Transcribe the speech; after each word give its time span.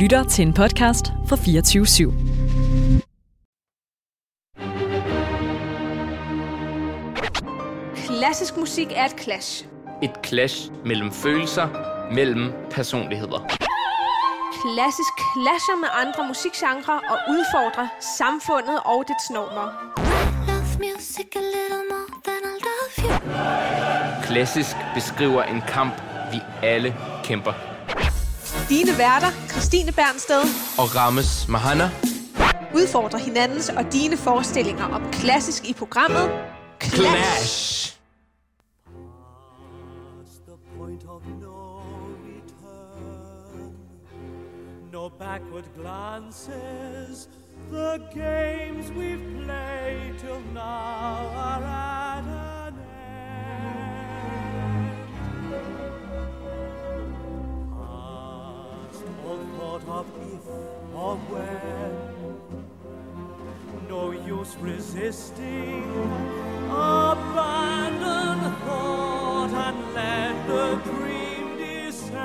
lytter 0.00 0.24
til 0.24 0.46
en 0.46 0.54
podcast 0.54 1.06
fra 1.28 1.36
24 1.36 1.84
/7. 1.84 2.12
Klassisk 8.06 8.56
musik 8.56 8.86
er 8.94 9.04
et 9.04 9.20
clash. 9.20 9.66
Et 10.02 10.10
clash 10.26 10.70
mellem 10.84 11.12
følelser, 11.12 11.68
mellem 12.14 12.52
personligheder. 12.70 13.38
Klassisk 14.62 15.14
clasher 15.32 15.76
med 15.80 15.88
andre 16.02 16.28
musikgenre 16.28 16.94
og 16.94 17.18
udfordrer 17.30 17.88
samfundet 18.18 18.80
og 18.84 19.04
dets 19.08 19.30
normer. 19.30 19.68
Klassisk 24.22 24.76
beskriver 24.94 25.42
en 25.42 25.62
kamp, 25.68 26.02
vi 26.32 26.40
alle 26.62 26.96
kæmper. 27.24 27.69
Dine 28.70 28.98
værter, 28.98 29.30
Christine 29.48 29.92
Bernsted, 29.92 30.42
Og 30.78 30.96
Rames 30.96 31.48
Mahana, 31.48 31.90
udfordrer 32.74 33.18
hinandens 33.18 33.68
og 33.68 33.92
dine 33.92 34.16
forestillinger 34.16 34.84
om 34.84 35.02
klassisk 35.12 35.64
i 35.64 35.72
programmet 35.72 36.30
Clash. 36.82 36.96
Clash! 36.96 37.96
the 40.46 40.56
point 40.78 41.02
of 41.04 41.22
no 41.40 41.82
return. 42.24 43.74
No 44.92 45.08
backward 45.08 45.64
glances. 45.76 47.28
The 47.72 47.98
games 48.14 48.90
we've 48.90 49.44
played 49.44 50.18
till 50.18 50.40
now 50.54 51.18
are 51.46 51.64
at 51.64 52.49
thought 59.86 60.06
of 60.06 60.06
if 60.32 60.46
or 60.94 61.16
when. 61.30 61.92
No 63.88 64.10
use 64.12 64.56
resisting. 64.56 65.84
Abandon 66.70 68.38
thought 68.64 69.50
and 69.66 69.94
let 69.94 70.34
the 70.46 70.66
dream 70.90 71.58
descend. 71.58 72.20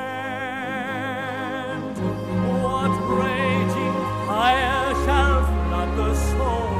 What 2.63 2.93
raging 3.21 3.97
fire 4.27 4.93
shall 5.05 5.39
flood 5.45 5.91
the 5.97 6.13
soul? 6.15 6.73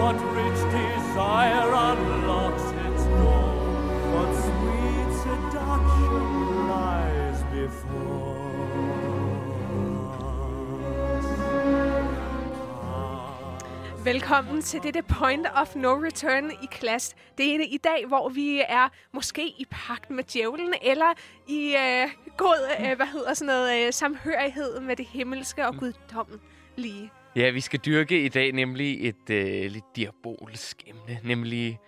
What 0.00 0.18
rich 0.36 0.60
desire 0.72 1.68
Velkommen 14.12 14.62
til 14.62 14.80
dette 14.82 15.02
Point 15.02 15.46
of 15.54 15.76
No 15.76 15.94
Return 15.94 16.50
i 16.50 16.66
Clash. 16.78 17.14
Det 17.38 17.54
er 17.54 17.60
i 17.60 17.76
dag, 17.84 18.06
hvor 18.06 18.28
vi 18.28 18.62
er 18.68 18.88
måske 19.14 19.48
i 19.48 19.66
pagt 19.70 20.10
med 20.10 20.24
djævlen, 20.24 20.74
eller 20.82 21.14
i 21.48 21.74
øh, 21.76 22.08
god 22.36 22.56
øh, 22.80 22.96
hvad 22.96 23.06
hedder 23.06 23.34
sådan 23.34 23.46
noget, 23.46 23.86
øh, 23.86 23.92
samhørighed 23.92 24.80
med 24.80 24.96
det 24.96 25.06
himmelske 25.06 25.66
og 25.66 25.74
guddommelige. 25.76 27.10
Ja, 27.36 27.50
vi 27.50 27.60
skal 27.60 27.80
dyrke 27.86 28.24
i 28.24 28.28
dag 28.28 28.52
nemlig 28.52 29.08
et 29.08 29.30
øh, 29.30 29.70
lidt 29.70 29.96
diabolsk 29.96 30.82
emne, 30.86 31.20
nemlig 31.24 31.78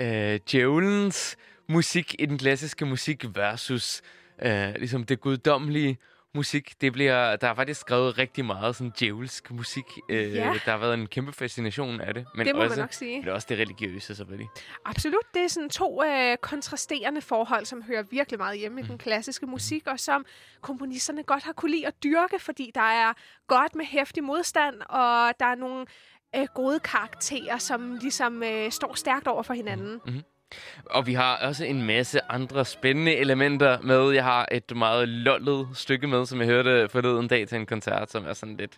øh, 0.00 0.40
djævelens 0.50 1.36
musik 1.68 2.16
i 2.18 2.26
den 2.26 2.38
klassiske 2.38 2.86
musik 2.86 3.24
versus 3.34 4.02
øh, 4.42 4.74
ligesom 4.74 5.04
det 5.04 5.20
guddommelige 5.20 5.98
musik. 6.34 6.80
Det 6.80 6.92
bliver, 6.92 7.36
der 7.36 7.48
er 7.48 7.54
faktisk 7.54 7.80
skrevet 7.80 8.18
rigtig 8.18 8.44
meget 8.44 8.76
sådan 8.76 8.92
djævelsk 9.00 9.50
musik. 9.50 9.84
Øh, 10.08 10.34
Ja. 10.34 10.52
Der 10.64 10.70
har 10.70 10.78
været 10.78 10.94
en 10.94 11.06
kæmpe 11.06 11.32
fascination 11.32 12.00
af 12.00 12.14
det. 12.14 12.26
Men 12.34 12.46
Det 12.46 12.54
må 12.54 12.60
man 12.60 12.68
også, 12.68 12.80
nok 12.80 12.92
sige. 12.92 13.20
Men 13.20 13.28
også 13.28 13.46
det 13.50 13.58
religiøse, 13.58 14.14
selvfølgelig. 14.14 14.48
Absolut, 14.84 15.34
det 15.34 15.42
er 15.44 15.48
sådan 15.48 15.68
to 15.70 16.04
øh, 16.04 16.36
kontrasterende 16.36 17.20
forhold, 17.20 17.64
som 17.64 17.82
hører 17.82 18.02
virkelig 18.10 18.38
meget 18.38 18.58
hjemme 18.58 18.80
i 18.80 18.84
den 18.84 18.98
klassiske 18.98 19.46
musik, 19.46 19.86
og 19.86 20.00
som 20.00 20.24
komponisterne 20.60 21.22
godt 21.22 21.42
har 21.42 21.52
kunne 21.52 21.70
lide 21.70 21.86
at 21.86 22.02
dyrke, 22.04 22.38
fordi 22.38 22.70
der 22.74 22.80
er 22.80 23.12
godt 23.46 23.74
med 23.74 23.84
hæftig 23.84 24.24
modstand, 24.24 24.74
og 24.88 25.32
der 25.40 25.46
er 25.46 25.54
nogle 25.54 25.86
øh, 26.36 26.46
gode 26.54 26.80
karakterer, 26.80 27.58
som 27.58 27.96
ligesom 28.00 28.42
øh, 28.42 28.70
står 28.70 28.94
stærkt 28.94 29.26
over 29.26 29.42
for 29.42 29.54
hinanden. 29.54 30.00
Og 30.86 31.06
vi 31.06 31.14
har 31.14 31.36
også 31.36 31.64
en 31.64 31.82
masse 31.82 32.20
andre 32.28 32.64
spændende 32.64 33.14
elementer 33.16 33.80
med. 33.80 34.10
Jeg 34.10 34.24
har 34.24 34.48
et 34.50 34.76
meget 34.76 35.08
lollet 35.08 35.68
stykke 35.74 36.06
med, 36.06 36.26
som 36.26 36.38
jeg 36.40 36.46
hørte 36.48 36.88
forleden 36.88 37.28
dag 37.28 37.48
til 37.48 37.56
en 37.58 37.66
koncert, 37.66 38.10
som 38.10 38.26
er 38.26 38.32
sådan 38.32 38.56
lidt... 38.56 38.72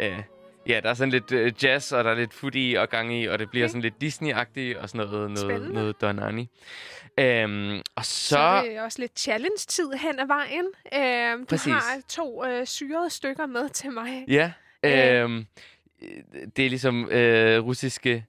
Øh, 0.00 0.18
ja, 0.68 0.80
der 0.82 0.90
er 0.90 0.94
sådan 0.94 1.12
lidt 1.12 1.32
øh, 1.32 1.52
jazz, 1.62 1.92
og 1.92 2.04
der 2.04 2.10
er 2.10 2.14
lidt 2.14 2.34
footy 2.34 2.74
og 2.78 2.88
gang 2.88 3.14
i, 3.14 3.26
og 3.26 3.38
det 3.38 3.50
bliver 3.50 3.64
Okay. 3.66 3.70
sådan 3.70 3.82
lidt 3.82 3.94
Disney-agtigt 4.04 4.82
og 4.82 4.88
sådan 4.88 5.06
noget, 5.06 5.20
noget, 5.30 5.38
Spændende. 5.38 5.74
noget 5.74 6.00
Donani. 6.00 6.48
Øhm, 7.18 7.80
og 7.96 8.04
så... 8.04 8.28
Så 8.28 8.38
er 8.38 8.62
det 8.62 8.80
også 8.80 8.98
lidt 9.00 9.18
challenge-tid 9.20 9.92
hen 9.92 10.18
ad 10.20 10.26
vejen. 10.26 10.66
Øh, 10.94 11.38
du 11.40 11.44
Præcis. 11.44 11.72
har 11.72 12.00
to 12.08 12.44
øh, 12.46 12.66
syrede 12.66 13.10
stykker 13.10 13.46
med 13.46 13.68
til 13.68 13.90
mig. 13.90 14.24
Ja, 14.28 14.52
Øh. 14.84 15.22
øhm, 15.22 15.46
det 16.56 16.64
er 16.66 16.68
ligesom 16.68 17.08
øh, 17.10 17.64
russiske 17.64 18.10
øh, 18.10 18.22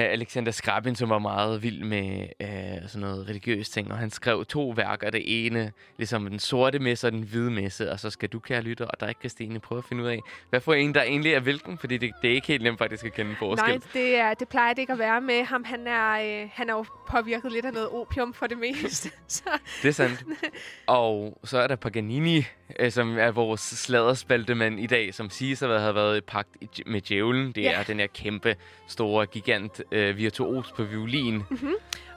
Alexander 0.00 0.52
Skrabin, 0.52 0.94
som 0.96 1.10
var 1.10 1.18
meget 1.18 1.62
vild 1.62 1.84
med 1.84 2.26
øh, 2.40 2.48
sådan 2.88 3.00
noget 3.00 3.28
religiøst 3.28 3.72
ting, 3.72 3.92
og 3.92 3.98
han 3.98 4.10
skrev 4.10 4.44
to 4.44 4.68
værker. 4.68 5.10
Det 5.10 5.46
ene, 5.46 5.72
ligesom 5.98 6.26
den 6.30 6.38
sorte 6.38 6.78
messe 6.78 7.06
og 7.06 7.12
den 7.12 7.22
hvide 7.22 7.50
messe, 7.50 7.92
og 7.92 8.00
så 8.00 8.10
skal 8.10 8.28
du, 8.28 8.38
kære 8.38 8.62
lytter, 8.62 8.84
og 8.84 9.00
dig, 9.00 9.14
Christine, 9.20 9.60
prøve 9.60 9.78
at 9.78 9.84
finde 9.84 10.02
ud 10.02 10.08
af, 10.08 10.18
hvad 10.50 10.60
for 10.60 10.74
en, 10.74 10.94
der 10.94 11.02
egentlig 11.02 11.32
er 11.32 11.40
hvilken, 11.40 11.78
fordi 11.78 11.96
det, 11.96 12.12
det 12.22 12.30
er 12.30 12.34
ikke 12.34 12.46
helt 12.46 12.62
nemt 12.62 12.78
faktisk 12.78 13.04
at 13.04 13.12
kende 13.14 13.36
forskel. 13.38 13.68
Nej, 13.68 13.78
det, 13.92 14.16
er, 14.16 14.34
det 14.34 14.48
plejer 14.48 14.74
det 14.74 14.82
ikke 14.82 14.92
at 14.92 14.98
være 14.98 15.20
med 15.20 15.44
ham. 15.44 15.64
Han 15.64 15.86
er, 15.86 16.42
øh, 16.42 16.48
han 16.52 16.70
er 16.70 16.74
jo 16.74 16.84
påvirket 17.10 17.52
lidt 17.52 17.64
af 17.66 17.72
noget 17.72 17.88
opium 17.88 18.34
for 18.34 18.46
det 18.46 18.58
meste. 18.58 19.10
så, 19.28 19.42
Det 19.82 19.88
er 19.88 19.92
sandt. 19.92 20.24
Og 20.86 21.38
så 21.44 21.58
er 21.58 21.66
der 21.66 21.76
Paganini, 21.76 22.44
øh, 22.80 22.90
som 22.92 23.18
er 23.18 23.30
vores 23.30 23.60
sladderspaltemand 23.60 24.80
i 24.80 24.86
dag, 24.86 25.14
som 25.14 25.30
siges 25.30 25.62
at 25.62 25.80
have 25.80 25.94
været 25.94 26.16
i 26.16 26.20
pagt 26.20 26.48
med 26.86 27.00
djævlen. 27.00 27.52
Det 27.52 27.62
Ja. 27.62 27.72
er 27.72 27.82
den 27.82 28.00
her 28.00 28.06
kæmpe, 28.06 28.56
store, 28.88 29.26
gigant 29.26 29.82
øh, 29.92 30.16
virtuos 30.16 30.72
på 30.72 30.82
violin. 30.82 31.42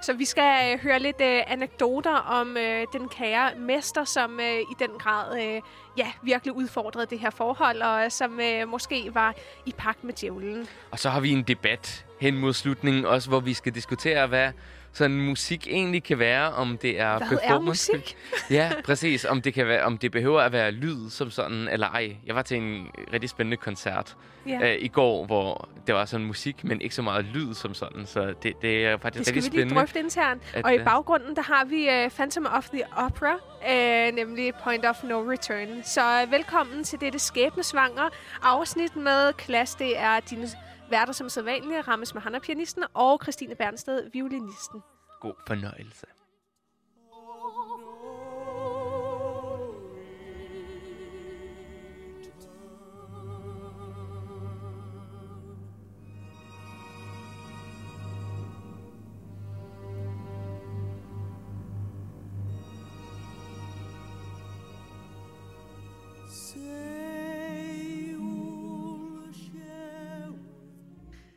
Så 0.02 0.14
vi 0.14 0.26
skal 0.26 0.74
øh, 0.74 0.80
høre 0.80 1.00
lidt 1.00 1.22
øh, 1.22 1.42
anekdoter 1.48 2.16
om 2.16 2.58
øh, 2.58 2.86
den 2.94 3.10
kære 3.10 3.52
mester, 3.58 4.04
som 4.04 4.40
øh, 4.40 4.60
i 4.60 4.76
den 4.80 4.90
grad 5.00 5.42
øh, 5.42 5.62
ja, 5.98 6.08
virkelig 6.24 6.54
udfordrede 6.56 7.06
det 7.06 7.20
her 7.20 7.30
forhold, 7.30 7.82
og 7.82 8.04
øh, 8.04 8.12
som 8.12 8.40
øh, 8.40 8.68
måske 8.68 9.10
var 9.14 9.36
i 9.66 9.74
pagt 9.78 10.04
med 10.04 10.14
djævlen. 10.14 10.68
Og 10.92 11.00
så 11.00 11.10
har 11.10 11.20
vi 11.20 11.32
en 11.32 11.44
debat 11.44 12.06
hen 12.22 12.38
mod 12.38 12.54
slutningen, 12.54 13.06
også 13.06 13.30
hvor 13.30 13.40
vi 13.40 13.54
skal 13.54 13.76
diskutere, 13.76 14.28
hvad 14.28 14.52
sådan 14.94 15.22
musik 15.22 15.68
egentlig 15.68 16.04
kan 16.04 16.20
være, 16.20 16.52
om 16.54 16.78
det 16.78 17.00
er 17.00 17.18
Hvad 17.18 17.28
er 17.28 17.38
performance- 17.38 17.66
musik? 17.66 18.18
ja, 18.50 18.72
præcis. 18.86 19.26
Om 19.26 19.42
det, 19.42 19.54
kan 19.54 19.68
være, 19.68 19.84
om 19.84 19.98
det 19.98 20.12
behøver 20.12 20.42
at 20.42 20.52
være 20.52 20.72
lyd 20.72 21.10
som 21.10 21.32
sådan, 21.32 21.68
eller 21.72 21.88
ej. 21.88 22.16
Jeg 22.26 22.36
var 22.36 22.42
til 22.42 22.58
en 22.58 22.88
rigtig 23.14 23.30
spændende 23.30 23.58
koncert 23.58 24.16
Ja. 24.48 24.74
øh, 24.74 24.78
i 24.82 24.88
går, 24.88 25.26
hvor 25.26 25.70
det 25.88 25.96
var 25.96 26.06
sådan 26.06 26.26
musik, 26.26 26.64
men 26.64 26.82
ikke 26.82 26.96
så 26.96 27.02
meget 27.02 27.26
lyd 27.26 27.54
som 27.54 27.74
sådan. 27.74 28.06
Så 28.06 28.34
det, 28.44 28.62
det 28.62 28.86
er 28.86 28.98
faktisk 28.98 29.18
Det 29.18 29.26
skal 29.26 29.36
vi 29.36 29.40
rigtig 29.40 29.52
lige 29.54 29.60
spændende. 29.62 29.80
drøfte 29.80 30.00
internt. 30.00 30.42
at, 30.54 30.66
Og 30.66 30.74
i 30.74 30.78
øh, 30.78 30.86
baggrunden, 30.86 31.36
der 31.36 31.42
har 31.42 31.66
vi 31.66 32.06
uh, 32.06 32.12
Phantom 32.12 32.46
of 32.58 32.70
the 32.70 32.84
Opera, 32.98 33.34
uh, 33.34 34.16
nemlig 34.16 34.54
Point 34.64 34.86
of 34.86 35.04
No 35.04 35.22
Return. 35.32 35.84
Så 35.84 36.24
uh, 36.24 36.32
velkommen 36.32 36.84
til 36.84 37.02
dette 37.02 37.20
skæbnesvanger 37.20 38.10
afsnit 38.44 38.96
med 38.96 39.34
Klaas. 39.34 39.76
Det 39.76 40.00
er 40.00 40.20
dine 40.20 40.50
værter 40.92 41.14
som 41.14 41.30
sædvanlige, 41.30 41.82
Rammes 41.82 42.14
Mahana, 42.14 42.40
pianisten, 42.40 42.84
og 42.94 43.20
Christine 43.24 43.56
Bernsted, 43.56 44.10
violinisten. 44.14 44.82
God 45.22 45.34
fornøjelse. 45.48 46.06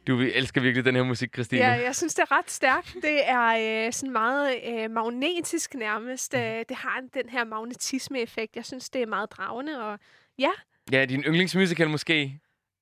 Du 0.06 0.20
elsker 0.20 0.60
virkelig 0.60 0.84
den 0.84 0.96
her 0.96 1.02
musik, 1.02 1.34
Christine. 1.34 1.60
Ja, 1.62 1.70
jeg 1.72 1.96
synes, 1.96 2.14
det 2.14 2.22
er 2.22 2.38
ret 2.38 2.50
stærkt. 2.50 2.94
Det 3.02 3.28
er 3.28 3.86
øh, 3.86 3.92
sådan 3.92 4.12
meget 4.12 4.60
øh, 4.68 4.90
magnetisk 4.90 5.74
nærmest. 5.74 6.34
Øh, 6.34 6.40
det 6.68 6.76
har 6.76 6.98
en- 6.98 7.10
den 7.14 7.28
her 7.28 7.44
magnetisme-effekt. 7.44 8.56
Jeg 8.56 8.64
synes, 8.64 8.90
det 8.90 9.02
er 9.02 9.06
meget 9.06 9.32
dragende. 9.32 9.84
Og 9.84 9.98
ja, 10.38 10.50
Ja, 10.92 11.04
din 11.04 11.22
yndlingsmusical 11.24 11.90
måske? 11.90 12.38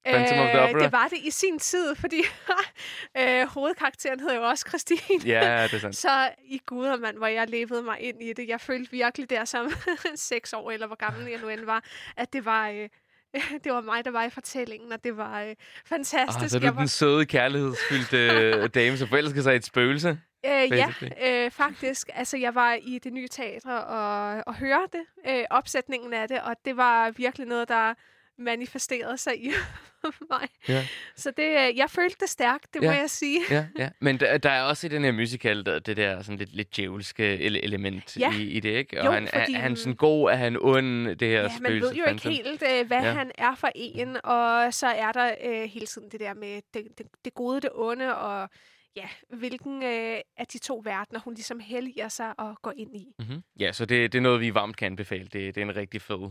Phantom 0.06 0.38
of 0.38 0.48
the 0.48 0.60
Opera. 0.60 0.82
det 0.82 0.92
var 0.92 1.08
det 1.08 1.18
i 1.18 1.30
sin 1.30 1.58
tid, 1.58 1.94
fordi 1.94 2.22
øh, 3.18 3.46
hovedkarakteren 3.46 4.20
hed 4.20 4.34
jo 4.34 4.42
også 4.42 4.64
Christine. 4.68 5.24
Ja, 5.24 5.62
det 5.64 5.72
er 5.74 5.78
sandt. 5.78 5.96
Så 5.96 6.30
i 6.44 6.60
gudermand, 6.66 7.16
hvor 7.16 7.26
jeg 7.26 7.48
levede 7.48 7.82
mig 7.82 8.00
ind 8.00 8.22
i 8.22 8.32
det. 8.32 8.48
Jeg 8.48 8.60
følte 8.60 8.90
virkelig 8.90 9.30
der 9.30 9.44
som 9.44 9.70
seks 10.14 10.52
år, 10.52 10.70
eller 10.70 10.86
hvor 10.86 10.96
gammel 10.96 11.30
jeg 11.30 11.40
nu 11.40 11.48
end 11.48 11.60
var, 11.64 11.84
at 12.16 12.32
det 12.32 12.44
var, 12.44 12.68
øh, 12.68 12.88
det 13.64 13.72
var 13.72 13.80
mig, 13.80 14.04
der 14.04 14.10
var 14.10 14.24
i 14.24 14.30
fortællingen, 14.30 14.92
og 14.92 15.04
det 15.04 15.16
var 15.16 15.42
øh, 15.42 15.54
fantastisk. 15.86 16.42
Ah, 16.42 16.48
så 16.48 16.56
er 16.56 16.60
du 16.60 16.66
Jeg 16.66 16.74
var 16.74 16.80
den 16.80 16.88
søde, 16.88 17.26
kærlighedsfyldte 17.26 18.16
øh, 18.16 18.68
dame, 18.74 18.96
som 18.96 19.08
forelsker 19.08 19.42
sig 19.42 19.52
i 19.52 19.56
et 19.56 19.64
spøgelse. 19.64 20.18
Øh, 20.46 20.70
ja, 20.70 20.92
øh, 21.26 21.50
faktisk. 21.50 22.10
Altså, 22.14 22.36
jeg 22.36 22.54
var 22.54 22.74
i 22.82 22.98
det 22.98 23.12
nye 23.12 23.28
teater 23.28 23.74
og, 23.74 24.42
og 24.46 24.54
hørte 24.54 24.98
øh, 25.28 25.44
opsætningen 25.50 26.12
af 26.12 26.28
det, 26.28 26.40
og 26.40 26.56
det 26.64 26.76
var 26.76 27.10
virkelig 27.10 27.46
noget, 27.46 27.68
der 27.68 27.94
manifesterede 28.40 29.18
sig 29.18 29.44
i 29.44 29.50
mig. 30.30 30.48
Ja. 30.68 30.86
Så 31.16 31.30
det, 31.36 31.42
øh, 31.68 31.76
jeg 31.78 31.90
følte 31.90 32.16
det 32.20 32.28
stærkt, 32.28 32.74
det 32.74 32.82
Ja. 32.82 32.86
må 32.90 32.96
jeg 32.96 33.10
sige. 33.10 33.40
Ja, 33.50 33.66
ja. 33.78 33.90
Men 34.00 34.20
der, 34.20 34.38
der 34.38 34.50
er 34.50 34.62
også 34.62 34.86
i 34.86 34.90
den 34.90 35.04
her 35.04 35.12
musical, 35.12 35.66
der, 35.66 35.78
det 35.78 35.96
der 35.96 36.22
sådan 36.22 36.38
lidt, 36.38 36.52
lidt 36.56 36.76
djævelske 36.76 37.34
ele- 37.36 37.64
element 37.64 38.16
Ja. 38.16 38.32
i, 38.34 38.42
i 38.42 38.60
det, 38.60 38.70
ikke? 38.70 39.00
Og 39.00 39.06
Jo, 39.06 39.10
han, 39.10 39.28
fordi- 39.28 39.54
er, 39.54 39.58
han 39.58 39.76
sådan 39.76 39.96
god, 39.96 40.30
er 40.30 40.34
han 40.36 40.56
ond, 40.60 41.16
det 41.16 41.28
her 41.28 41.42
Ja, 41.42 41.48
man 41.60 41.72
ved 41.72 41.92
jo 41.94 42.04
ikke 42.04 42.28
helt, 42.28 42.62
øh, 42.72 42.86
hvad 42.86 43.02
ja. 43.02 43.12
han 43.12 43.30
er 43.38 43.54
for 43.54 43.70
en, 43.74 44.16
og 44.24 44.74
så 44.74 44.86
er 44.86 45.12
der 45.12 45.34
øh, 45.44 45.62
hele 45.68 45.86
tiden 45.86 46.10
det 46.10 46.20
der 46.20 46.34
med 46.34 46.60
det, 46.74 46.84
det, 46.98 47.06
det 47.24 47.34
gode, 47.34 47.60
det 47.60 47.70
onde, 47.74 48.16
og 48.16 48.48
ja, 48.96 49.08
hvilken 49.28 49.82
øh, 49.82 50.18
af 50.36 50.46
de 50.52 50.58
to 50.58 50.80
verdener, 50.84 51.20
hun 51.20 51.34
ligesom 51.34 51.60
helliger 51.60 52.08
sig 52.08 52.34
og 52.40 52.58
går 52.62 52.72
ind 52.76 52.96
i. 52.96 53.06
Mm-hmm. 53.18 53.42
Ja, 53.60 53.72
så 53.72 53.84
det, 53.86 54.12
det 54.12 54.18
er 54.18 54.22
noget, 54.22 54.40
vi 54.40 54.54
varmt 54.54 54.76
kan 54.76 54.86
anbefale. 54.86 55.24
Det, 55.24 55.32
det 55.54 55.56
er 55.56 55.62
en 55.62 55.76
rigtig 55.76 56.02
fed 56.02 56.30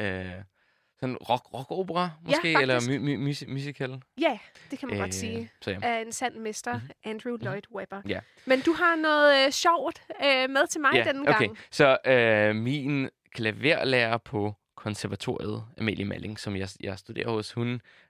øh, 0.00 0.26
sådan 1.00 1.16
rock, 1.16 1.54
rock-opera, 1.54 2.10
måske? 2.22 2.52
eller 2.62 2.74
faktisk. 2.74 2.90
mu- 2.90 3.02
mu- 3.04 3.16
mus- 3.16 3.44
musical? 3.48 4.00
Ja, 4.20 4.38
det 4.70 4.78
kan 4.78 4.88
man 4.88 4.96
øh, 4.96 5.02
godt 5.02 5.14
sige. 5.14 5.50
Så 5.62 5.70
ja. 5.70 5.78
Af 5.82 6.00
en 6.02 6.12
sand 6.12 6.34
mester, 6.34 6.72
mm-hmm. 6.72 6.90
Andrew 7.04 7.36
Lloyd 7.36 7.62
Webber. 7.74 8.00
Mhm. 8.00 8.10
Ja. 8.10 8.20
Men 8.44 8.60
du 8.60 8.72
har 8.72 8.96
noget 8.96 9.46
øh, 9.46 9.52
sjovt 9.52 10.02
øh, 10.24 10.50
med 10.50 10.66
til 10.68 10.80
mig 10.80 10.90
ja, 10.94 11.04
denne 11.04 11.20
okay. 11.20 11.38
gang. 11.46 11.58
Så 11.70 11.98
øh, 12.06 12.56
min 12.56 13.08
klaverlærer 13.34 14.18
på 14.18 14.54
konservatoriet, 14.76 15.64
Amalie 15.78 16.04
Malling, 16.04 16.40
som 16.40 16.56
jeg, 16.56 16.68
jeg 16.80 16.98
studerer 16.98 17.28
hos, 17.30 17.52
hun 17.52 17.68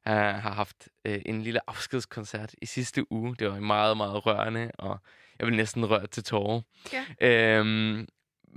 øh, 0.09 0.13
har 0.15 0.53
haft 0.53 0.89
øh, 1.05 1.21
en 1.27 1.43
lille 1.43 1.61
afskedskoncert 1.71 2.55
i 2.63 2.67
sidste 2.67 3.13
uge. 3.13 3.37
Det 3.37 3.51
var 3.51 3.61
meget, 3.61 3.97
meget 3.97 4.27
rørende, 4.27 4.71
og 4.79 4.99
jeg 5.39 5.47
vil 5.47 5.57
næsten 5.57 5.91
røre 5.91 6.07
til 6.07 6.25
tårer. 6.25 6.61
Ja. 6.93 7.05
Øhm, 7.29 8.07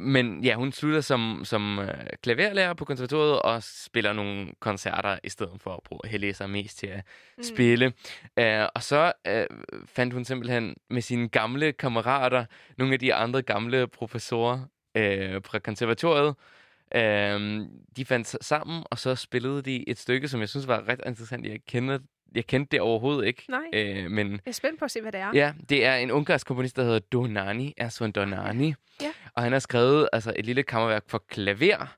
men 0.01 0.43
ja, 0.43 0.55
hun 0.55 0.71
slutter 0.71 1.01
som, 1.01 1.41
som 1.43 1.79
øh, 1.79 1.87
klaverlærer 2.23 2.73
på 2.73 2.85
konservatoriet 2.85 3.41
og 3.41 3.63
spiller 3.63 4.13
nogle 4.13 4.47
koncerter 4.59 5.19
i 5.23 5.29
stedet 5.29 5.61
for 5.61 5.73
at 5.73 5.83
bruge, 5.83 6.01
hælde 6.05 6.33
sig 6.33 6.49
mest 6.49 6.77
til 6.77 6.87
at 6.87 7.03
mm. 7.37 7.43
spille. 7.43 7.93
Uh, 8.41 8.67
og 8.75 8.83
så 8.83 9.11
uh, 9.29 9.57
fandt 9.85 10.13
hun 10.13 10.25
simpelthen 10.25 10.75
med 10.89 11.01
sine 11.01 11.29
gamle 11.29 11.73
kammerater, 11.73 12.45
nogle 12.77 12.93
af 12.93 12.99
de 12.99 13.13
andre 13.13 13.41
gamle 13.41 13.87
professorer 13.87 14.59
uh, 14.97 15.41
fra 15.45 15.59
konservatoriet, 15.59 16.35
uh, 16.95 17.67
de 17.97 18.05
fandt 18.05 18.27
sig 18.27 18.39
sammen, 18.41 18.83
og 18.91 18.99
så 18.99 19.15
spillede 19.15 19.61
de 19.61 19.89
et 19.89 19.99
stykke, 19.99 20.27
som 20.27 20.39
jeg 20.39 20.49
synes 20.49 20.67
var 20.67 20.87
ret 20.87 21.01
interessant. 21.05 21.45
Jeg 21.45 21.59
kender 21.67 21.99
jeg 22.35 22.45
kendte 22.47 22.71
det 22.71 22.81
overhovedet 22.81 23.27
ikke. 23.27 23.45
Nej. 23.49 24.03
Uh, 24.05 24.11
men 24.11 24.31
Jeg 24.31 24.39
er 24.45 24.51
spændt 24.51 24.79
på 24.79 24.85
at 24.85 24.91
se, 24.91 25.01
hvad 25.01 25.11
det 25.11 25.19
er. 25.19 25.31
Ja, 25.33 25.53
det 25.69 25.85
er 25.85 25.95
en 25.95 26.11
ungarsk 26.11 26.47
komponist, 26.47 26.75
der 26.75 26.83
hedder 26.83 26.99
Donani, 26.99 27.73
Erson 27.77 28.11
Donani. 28.11 28.73
Ja. 29.01 29.11
Og 29.35 29.43
han 29.43 29.51
har 29.51 29.59
skrevet 29.59 30.09
altså, 30.13 30.33
et 30.35 30.45
lille 30.45 30.63
kammerværk 30.63 31.03
for 31.07 31.17
klaver, 31.27 31.95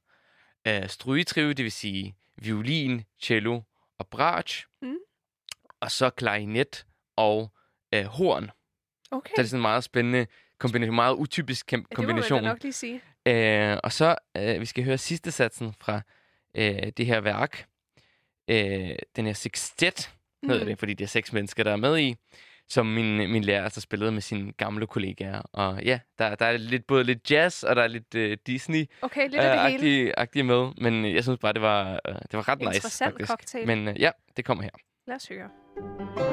øh, 0.68 0.90
strygetrive, 0.90 1.54
det 1.54 1.64
vil 1.64 1.72
sige 1.72 2.16
violin, 2.38 3.04
cello 3.22 3.62
og 4.00 4.08
bratsch, 4.08 4.66
Mm. 4.82 4.96
og 5.80 5.92
så 5.92 6.10
klarinet 6.10 6.86
og 7.16 7.52
øh, 7.94 8.04
horn. 8.06 8.52
Okay, 9.12 9.30
Så 9.30 9.34
det 9.38 9.44
er 9.44 9.48
sådan 9.48 9.60
en 9.60 9.62
meget 9.62 9.84
spændende 9.84 10.28
kombination, 10.58 10.96
meget 10.96 11.14
utypisk 11.16 11.74
kam- 11.74 11.80
ja, 11.80 11.82
det 11.90 11.98
må 11.98 12.04
man 12.04 12.08
kombination. 12.08 12.44
nok 12.44 12.64
lige 12.64 12.74
sige. 12.74 13.02
Øh, 13.26 13.78
og 13.84 13.92
så, 13.92 14.16
øh, 14.38 14.60
vi 14.60 14.66
skal 14.66 14.84
høre 14.84 14.98
sidste 14.98 15.32
satsen 15.32 15.74
fra 15.80 16.02
øh, 16.56 16.92
det 16.98 17.06
her 17.06 17.20
værk. 17.22 17.66
Øh, 18.48 18.96
den 19.16 19.26
her 19.26 19.34
sextet, 19.34 20.12
hedder 20.50 20.62
Mm. 20.66 20.70
det, 20.70 20.80
fordi 20.80 20.94
det 20.94 21.04
er 21.04 21.08
seks 21.08 21.34
mennesker, 21.34 21.64
der 21.64 21.72
er 21.72 21.76
med 21.76 22.00
i, 22.00 22.16
som 22.70 22.86
min, 22.86 23.18
min 23.32 23.44
lærer 23.44 23.64
altså 23.64 23.82
spillede 23.82 24.12
med 24.12 24.22
sine 24.22 24.52
gamle 24.52 24.88
kollegaer. 24.88 25.42
Og 25.54 25.84
ja, 25.84 26.00
der, 26.20 26.36
der 26.36 26.46
er 26.46 26.58
lidt, 26.58 26.88
både 26.88 27.04
lidt 27.04 27.32
jazz, 27.32 27.64
og 27.64 27.76
der 27.76 27.82
er 27.84 27.88
lidt 27.88 28.16
øh, 28.16 28.38
Disney 28.48 28.86
Okay, 29.02 29.22
lidt 29.30 29.36
af 29.36 29.58
det 29.58 29.62
hele. 29.72 29.74
agtige, 29.76 30.20
agtige 30.20 30.44
med, 30.44 30.72
men 30.78 31.06
jeg 31.16 31.24
synes 31.24 31.40
bare, 31.40 31.54
det 31.54 31.62
var, 31.62 32.00
øh, 32.08 32.16
det 32.16 32.34
var 32.34 32.48
ret 32.50 32.60
nice, 32.60 32.70
Interessant 32.76 33.12
faktisk. 33.14 33.30
cocktail. 33.30 33.68
Men 33.68 33.88
øh, 33.88 34.02
ja, 34.02 34.12
det 34.38 34.46
kommer 34.46 34.64
her. 34.64 34.72
Lad 35.08 35.16
os 35.16 35.28
høre. 35.28 36.33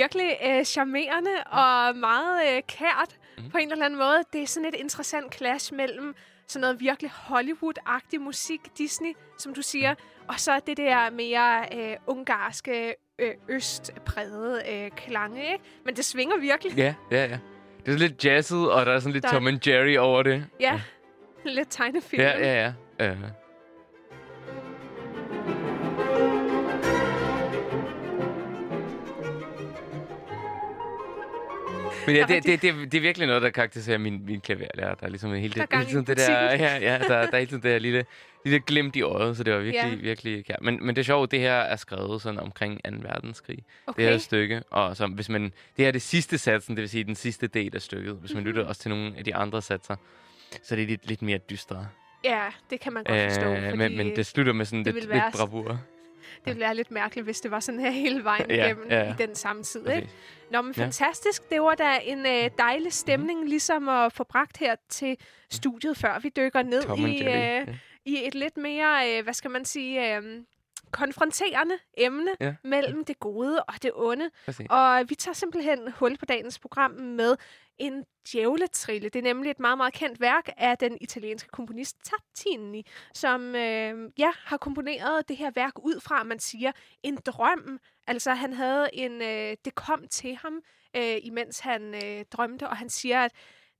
Virkelig 0.00 0.36
øh, 0.46 0.64
charmerende 0.64 1.30
og 1.46 1.96
meget 1.96 2.56
øh, 2.56 2.62
kært 2.68 3.16
mm. 3.38 3.50
på 3.50 3.56
en 3.58 3.72
eller 3.72 3.84
anden 3.84 3.98
måde. 3.98 4.18
Det 4.32 4.42
er 4.42 4.46
sådan 4.46 4.68
et 4.68 4.74
interessant 4.74 5.34
clash 5.34 5.74
mellem 5.74 6.14
sådan 6.46 6.60
noget 6.60 6.80
virkelig 6.80 7.10
Hollywood-agtig 7.10 8.18
musik, 8.20 8.60
Disney, 8.78 9.12
som 9.38 9.54
du 9.54 9.62
siger, 9.62 9.94
og 10.28 10.40
så 10.40 10.60
det 10.66 10.76
der 10.76 11.10
mere 11.10 11.64
øh, 11.76 11.96
ungarske, 12.06 12.94
øh, 13.18 13.34
østprægede 13.48 14.62
øh, 14.72 14.90
klange, 14.90 15.52
ikke? 15.52 15.64
Men 15.84 15.96
det 15.96 16.04
svinger 16.04 16.36
virkelig. 16.38 16.72
Ja, 16.76 16.94
ja, 17.10 17.24
ja. 17.26 17.38
Det 17.86 17.94
er 17.94 17.98
lidt 17.98 18.24
jazzet, 18.24 18.72
og 18.72 18.86
der 18.86 18.92
er 18.92 18.98
sådan 18.98 19.12
lidt 19.12 19.24
Der- 19.24 19.30
Tom 19.30 19.46
and 19.46 19.68
Jerry 19.68 19.96
over 19.96 20.22
det. 20.22 20.44
Ja, 20.60 20.80
lidt 21.44 21.68
tegnefilm. 21.70 22.22
Ja, 22.22 22.38
ja, 22.38 22.72
ja. 23.00 23.12
Uh. 23.12 23.18
Men 32.08 32.16
ja, 32.16 32.20
Der 32.20 32.40
det, 32.40 32.62
det, 32.62 32.62
det, 32.62 32.92
det 32.92 32.98
er 32.98 33.02
virkelig 33.02 33.26
noget, 33.26 33.42
der 33.42 33.50
karakteriserer 33.50 33.98
min, 33.98 34.24
min 34.26 34.40
klaverlærer. 34.40 34.94
Der 34.94 35.06
er 35.06 35.10
ligesom 35.10 35.32
hele, 35.34 35.54
Der 35.54 35.60
det, 35.60 35.70
gang 35.70 35.86
hele 35.86 36.04
det 36.06 36.16
der, 36.16 36.32
ja, 36.64 36.78
ja, 36.78 36.98
der, 36.98 37.08
der 37.08 37.16
er 37.32 37.38
hele 37.38 37.46
tiden 37.50 37.62
det 37.62 37.70
her 37.70 37.78
lille, 37.78 38.04
lille 38.44 38.60
glimt 38.60 38.96
i 38.96 39.02
øjet, 39.02 39.36
så 39.36 39.42
det 39.44 39.52
var 39.54 39.60
virkelig, 39.60 39.90
Ja. 39.90 40.02
virkelig 40.02 40.44
kært. 40.44 40.58
Men, 40.62 40.86
men 40.86 40.96
det 40.96 41.02
er 41.02 41.04
sjovt, 41.04 41.30
det 41.30 41.40
her 41.40 41.54
er 41.54 41.76
skrevet 41.76 42.22
sådan 42.22 42.40
omkring 42.40 42.80
2. 42.84 42.90
verdenskrig. 43.02 43.58
Okay. 43.86 44.02
Det 44.02 44.10
her 44.10 44.18
stykke, 44.18 44.62
og 44.70 44.96
så, 44.96 45.06
hvis 45.06 45.28
man, 45.28 45.42
det 45.42 45.52
her 45.76 45.86
er 45.88 45.90
det 45.92 46.02
sidste 46.02 46.38
satsen, 46.38 46.76
det 46.76 46.82
vil 46.82 46.88
sige 46.88 47.04
den 47.04 47.14
sidste 47.14 47.46
del 47.46 47.74
af 47.76 47.82
stykket. 47.82 48.14
Hvis 48.20 48.34
man 48.34 48.42
Mhm. 48.42 48.46
lytter 48.48 48.64
også 48.64 48.80
til 48.80 48.88
nogle 48.88 49.12
af 49.18 49.24
de 49.24 49.34
andre 49.34 49.62
satser, 49.62 49.96
så 50.62 50.74
er 50.74 50.76
det 50.76 50.88
lidt, 50.88 51.06
lidt 51.08 51.22
mere 51.22 51.38
dystre. 51.38 51.86
Ja, 52.24 52.42
det 52.70 52.80
kan 52.80 52.92
man 52.92 53.04
godt 53.04 53.20
forstå, 53.32 53.46
Øh, 53.52 53.78
men, 53.78 53.96
men 53.96 54.16
det 54.16 54.26
slutter 54.26 54.52
med 54.52 54.64
sådan 54.64 54.84
det 54.84 54.94
lidt, 54.94 55.12
lidt 55.12 55.22
bravur. 55.36 55.80
Det 56.36 56.46
ville 56.46 56.60
være 56.60 56.74
lidt 56.74 56.90
mærkeligt, 56.90 57.24
hvis 57.24 57.40
det 57.40 57.50
var 57.50 57.60
sådan 57.60 57.80
her 57.80 57.90
hele 57.90 58.24
vejen 58.24 58.50
Ja, 58.50 58.64
igennem 58.66 58.86
ja, 58.90 59.00
ja. 59.04 59.10
i 59.10 59.14
den 59.18 59.34
samme 59.34 59.62
tid. 59.62 59.80
Ikke? 59.80 59.92
Præcis. 60.00 60.10
Nå, 60.50 60.62
men 60.62 60.74
Ja. 60.76 60.82
fantastisk. 60.82 61.50
Det 61.50 61.60
var 61.62 61.74
da 61.74 61.98
en 62.04 62.26
øh, 62.26 62.50
dejlig 62.58 62.92
stemning, 62.92 63.48
ligesom 63.48 63.88
at 63.88 64.12
få 64.12 64.24
bragt 64.24 64.56
her 64.58 64.76
til 64.88 65.16
studiet, 65.50 65.96
før 65.96 66.18
vi 66.18 66.28
dykker 66.36 66.62
ned 66.62 66.82
Tom 66.82 67.06
i, 67.06 67.22
øh, 67.22 67.66
i 68.04 68.26
et 68.26 68.34
lidt 68.34 68.56
mere, 68.56 69.18
øh, 69.18 69.22
hvad 69.24 69.34
skal 69.34 69.50
man 69.50 69.64
sige, 69.64 70.16
øh, 70.16 70.22
konfronterende 70.92 71.78
emne 71.96 72.30
Ja. 72.40 72.54
mellem 72.64 73.04
det 73.04 73.18
gode 73.20 73.62
og 73.62 73.74
det 73.82 73.90
onde. 73.94 74.30
Præcis. 74.44 74.66
Og 74.70 75.04
vi 75.08 75.14
tager 75.14 75.34
simpelthen 75.34 75.92
hul 75.92 76.16
på 76.18 76.24
dagens 76.24 76.58
program 76.58 76.90
med 76.90 77.36
en 77.78 78.04
djævletrille. 78.32 79.08
Det 79.08 79.18
er 79.18 79.22
nemlig 79.22 79.50
et 79.50 79.60
meget, 79.60 79.76
meget 79.78 79.92
kendt 79.94 80.20
værk 80.20 80.48
af 80.56 80.78
den 80.78 80.98
italienske 81.00 81.48
komponist 81.48 81.96
Tartini, 82.04 82.86
som 83.14 83.54
øh, 83.54 84.10
ja, 84.18 84.30
har 84.44 84.56
komponeret 84.56 85.28
det 85.28 85.36
her 85.36 85.50
værk 85.54 85.72
ud 85.78 86.00
fra, 86.00 86.22
man 86.22 86.38
siger, 86.38 86.72
en 87.02 87.16
drøm. 87.26 87.80
Altså, 88.06 88.34
han 88.34 88.52
havde 88.52 88.88
en... 88.92 89.22
Øh, 89.22 89.56
det 89.64 89.74
kom 89.74 90.08
til 90.08 90.36
ham, 90.36 90.60
øh, 90.96 91.16
imens 91.22 91.58
han 91.60 91.94
øh, 92.04 92.24
drømte, 92.32 92.68
og 92.68 92.76
han 92.76 92.88
siger, 92.88 93.24
at 93.24 93.32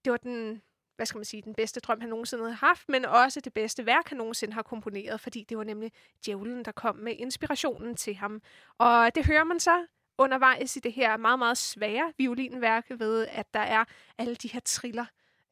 det 0.04 0.10
var 0.10 0.16
den 0.18 0.62
hvad 0.98 1.06
skal 1.06 1.18
man 1.18 1.24
sige, 1.24 1.42
den 1.42 1.54
bedste 1.54 1.80
drøm, 1.80 2.00
han 2.00 2.08
nogensinde 2.08 2.42
havde 2.42 2.54
haft, 2.54 2.88
men 2.88 3.04
også 3.04 3.40
det 3.40 3.54
bedste 3.54 3.86
værk, 3.86 4.08
han 4.08 4.18
nogensinde 4.18 4.54
har 4.54 4.62
komponeret, 4.62 5.20
fordi 5.20 5.46
det 5.48 5.58
var 5.58 5.64
nemlig 5.64 5.92
djævlen, 6.26 6.64
der 6.64 6.72
kom 6.72 6.96
med 6.96 7.14
inspirationen 7.18 7.96
til 7.96 8.14
ham. 8.14 8.42
Og 8.78 9.14
det 9.14 9.26
hører 9.26 9.44
man 9.44 9.60
så 9.60 9.86
undervejs 10.18 10.76
i 10.76 10.80
det 10.80 10.92
her 10.92 11.16
meget, 11.16 11.38
meget 11.38 11.58
svære 11.58 12.12
violinværk 12.18 12.86
ved, 12.90 13.26
at 13.30 13.54
der 13.54 13.60
er 13.60 13.84
alle 14.18 14.34
de 14.34 14.48
her 14.48 14.60
triller, 14.60 15.04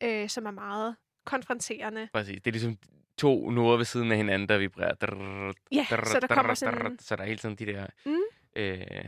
øh, 0.03 0.29
som 0.29 0.47
er 0.47 0.51
meget 0.51 0.97
konfronterende. 1.25 2.09
Præcis. 2.13 2.43
Det 2.43 2.47
er 2.47 2.53
ligesom 2.53 2.79
to 3.19 3.51
noder 3.51 3.77
ved 3.77 3.85
siden 3.85 4.11
af 4.11 4.17
hinanden, 4.17 4.49
der 4.49 4.59
vibrerer. 4.59 5.53
Ja, 5.73 5.87
så 5.89 6.19
der 6.21 6.27
kommer 6.27 6.55
sådan... 6.55 6.99
Så 6.99 7.17
der 7.17 7.23
er 7.23 7.27
hele 7.27 7.39
tiden 7.39 7.57
de 7.57 7.67
der... 7.67 7.87
Mm. 8.07 8.17
Øh, 8.57 9.05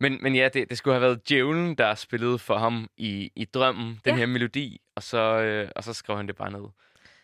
men, 0.00 0.18
men 0.22 0.34
ja, 0.34 0.48
det, 0.48 0.70
det 0.70 0.78
skulle 0.78 0.94
have 0.94 1.02
været 1.02 1.28
djævlen, 1.28 1.74
der 1.74 1.94
spillede 1.94 2.38
for 2.38 2.58
ham 2.58 2.88
i, 2.96 3.32
i 3.36 3.44
drømmen, 3.44 4.00
den 4.04 4.14
Ja. 4.14 4.18
her 4.18 4.26
melodi, 4.26 4.80
og 4.96 5.02
så, 5.02 5.18
øh, 5.18 5.68
og 5.76 5.84
så 5.84 5.92
skrev 5.92 6.16
han 6.16 6.26
det 6.26 6.36
bare 6.36 6.50
ned. 6.50 6.64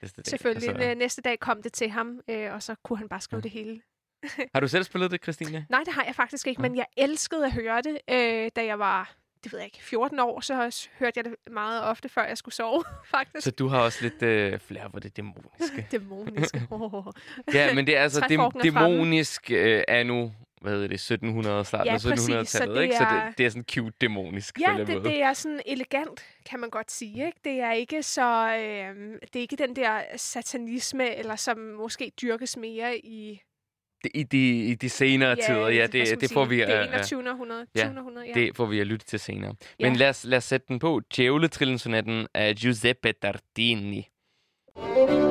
Næste 0.03 0.23
dag. 0.23 0.27
Selvfølgelig. 0.31 0.71
Og 0.77 0.83
så, 0.83 0.89
Øh, 0.91 0.97
Næste 0.97 1.23
dag 1.23 1.39
kom 1.41 1.63
det 1.63 1.73
til 1.73 1.91
ham, 1.91 2.21
øh, 2.31 2.53
og 2.53 2.63
så 2.63 2.75
kunne 2.85 2.99
han 2.99 3.09
bare 3.09 3.21
skrive 3.21 3.39
Ja. 3.39 3.43
det 3.43 3.51
hele. 3.51 3.81
har 4.55 4.61
du 4.61 4.69
selv 4.69 4.85
spillet 4.85 5.11
det, 5.11 5.23
Christine? 5.23 5.67
Nej, 5.71 5.81
det 5.85 5.95
har 5.95 6.05
jeg 6.05 6.15
faktisk 6.15 6.47
ikke, 6.47 6.63
men 6.63 6.77
jeg 6.77 6.87
elskede 6.97 7.45
at 7.47 7.53
høre 7.53 7.83
det, 7.83 7.99
øh, 8.11 8.51
da 8.57 8.65
jeg 8.65 8.79
var, 8.79 9.15
det 9.45 9.53
ved 9.53 9.59
jeg 9.59 9.67
ikke, 9.67 9.83
14 9.83 10.19
år, 10.19 10.41
så 10.41 10.55
hørte 10.99 11.13
jeg 11.17 11.25
det 11.25 11.35
meget 11.51 11.83
ofte, 11.85 12.09
før 12.09 12.25
jeg 12.25 12.39
skulle 12.39 12.55
sove, 12.55 12.85
faktisk. 13.17 13.45
Så 13.45 13.51
du 13.51 13.69
har 13.69 13.81
også 13.81 13.99
lidt 14.03 14.23
øh, 14.23 14.59
flere 14.59 14.91
for 14.93 15.01
det 15.01 15.17
dæmoniske. 15.17 15.87
Dæmoniske. 15.93 16.67
Oh. 16.71 17.05
ja, 17.55 17.75
men 17.75 17.87
det 17.87 17.97
er 17.97 18.03
altså 18.03 18.21
fremme. 18.21 18.51
dæmonisk 18.63 19.51
øh, 19.51 19.83
er 19.89 20.03
nu, 20.03 20.33
hvad 20.67 20.73
hedder 20.75 20.89
det, 20.89 20.95
1700, 20.95 21.65
starten 21.65 21.87
Ja, 21.87 21.95
af 21.95 22.01
præcis, 22.01 22.25
så 22.25 22.59
1700-tallet, 22.59 22.77
det 22.77 22.83
ikke? 22.83 22.97
Så 22.97 23.05
det, 23.27 23.39
det 23.39 23.47
er 23.47 23.51
sådan 23.51 23.65
cute 23.71 23.93
dæmonisk. 24.01 24.61
Ja, 24.61 24.73
på 24.73 24.79
den 24.79 24.87
det, 24.87 24.97
måde. 24.97 25.09
det 25.09 25.23
er 25.23 25.33
sådan 25.33 25.61
elegant, 25.67 26.25
kan 26.51 26.61
man 26.61 26.71
godt 26.71 26.91
sige. 26.93 27.27
Ikke? 27.27 27.39
Det 27.45 27.53
er 27.61 27.73
ikke 27.73 28.03
så, 28.03 28.57
øh, 28.57 29.13
det 29.23 29.37
er 29.37 29.41
ikke 29.41 29.57
den 29.57 29.77
der 29.77 30.01
satanisme, 30.17 31.17
eller 31.17 31.37
som 31.37 31.59
måske 31.59 32.13
dyrkes 32.23 32.57
mere 32.57 32.99
i 32.99 33.41
Det- 34.05 34.11
I 34.15 34.23
de, 34.23 34.59
i 34.65 34.75
de 34.75 34.89
senere 34.89 35.37
tider, 35.37 35.69
ja, 35.69 35.77
hvad 35.79 35.89
skal 35.89 35.99
man 36.01 36.07
det, 36.07 36.21
det 36.21 36.33
får 36.33 36.45
vi 36.45 36.57
Det 36.57 36.71
er 36.75 36.81
at- 36.81 36.89
21. 36.89 37.31
århundrede. 37.31 37.67
Ja, 37.77 37.81
20. 37.89 37.99
århundrede, 37.99 38.27
ja. 38.27 38.33
Det 38.35 38.57
får 38.57 38.67
vi 38.67 38.81
at 38.81 38.87
lytte 38.87 39.07
til 39.07 39.19
senere. 39.21 39.55
Ja. 39.81 39.89
Men 39.89 39.97
lad 39.97 40.09
os, 40.09 40.25
lad 40.25 40.39
os 40.39 40.45
sætte 40.45 40.67
den 40.69 40.79
på. 40.79 41.01
Djævletrillensonatten 41.17 42.27
af 42.35 42.55
Giuseppe 42.57 43.13
Tartini. 43.23 44.09
Okay, 44.77 45.26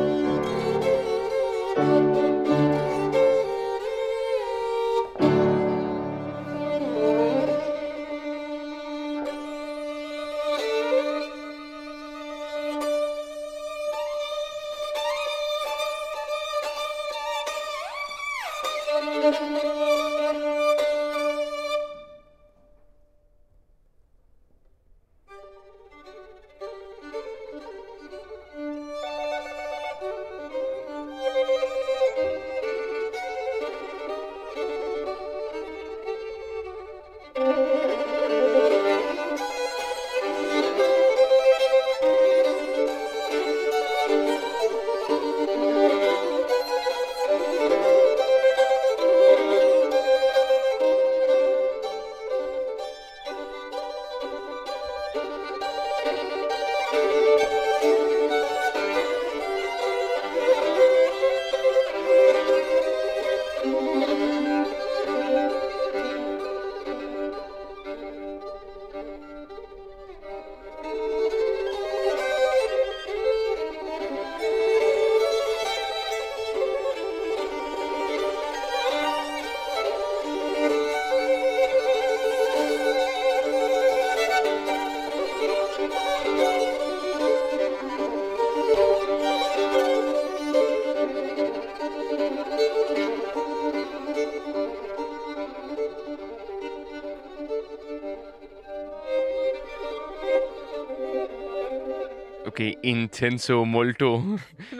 intenso 102.85 103.63
molto. 103.63 104.21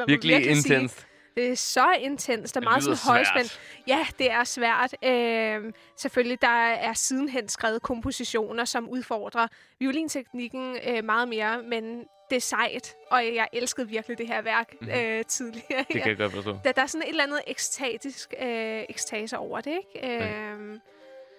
Virkelig 0.08 0.36
sige. 0.36 0.50
intenst. 0.56 1.08
Det 1.36 1.50
er 1.50 1.56
så 1.56 1.86
intens. 2.00 2.52
Der 2.52 2.60
er 2.60 2.64
meget 2.64 2.84
sådan 2.84 2.98
højspændt. 3.08 3.60
Ja, 3.88 4.08
det 4.20 4.32
er 4.32 4.44
svært. 4.44 4.96
Øhm, 5.04 5.74
selvfølgelig, 5.98 6.42
der 6.42 6.48
er 6.74 6.94
sidenhen 6.94 7.50
skrevet 7.50 7.82
kompositioner, 7.82 8.66
som 8.66 8.90
udfordrer 8.90 9.48
violinteknikken 9.80 10.78
øh, 10.88 11.04
meget 11.04 11.28
mere, 11.30 11.62
men 11.70 12.04
det 12.30 12.36
er 12.36 12.40
sejt, 12.42 12.94
og 13.12 13.24
jeg 13.36 13.48
elskede 13.54 13.88
virkelig 13.90 14.18
det 14.18 14.28
her 14.28 14.42
værk 14.42 14.74
Mhm. 14.82 14.90
øh, 14.92 15.24
tidligere. 15.26 15.86
Det 15.94 16.02
kan 16.02 16.08
jeg 16.08 16.18
godt 16.18 16.34
forstå. 16.34 16.58
Der, 16.64 16.72
der 16.72 16.82
er 16.82 16.86
sådan 16.88 17.08
et 17.08 17.10
eller 17.10 17.24
andet 17.24 17.40
ekstatisk 17.48 18.34
øh, 18.42 18.82
ekstase 18.90 19.38
over 19.38 19.62
det, 19.62 19.72
ikke? 19.96 20.16
Okay. 20.16 20.52
Øhm, 20.54 20.80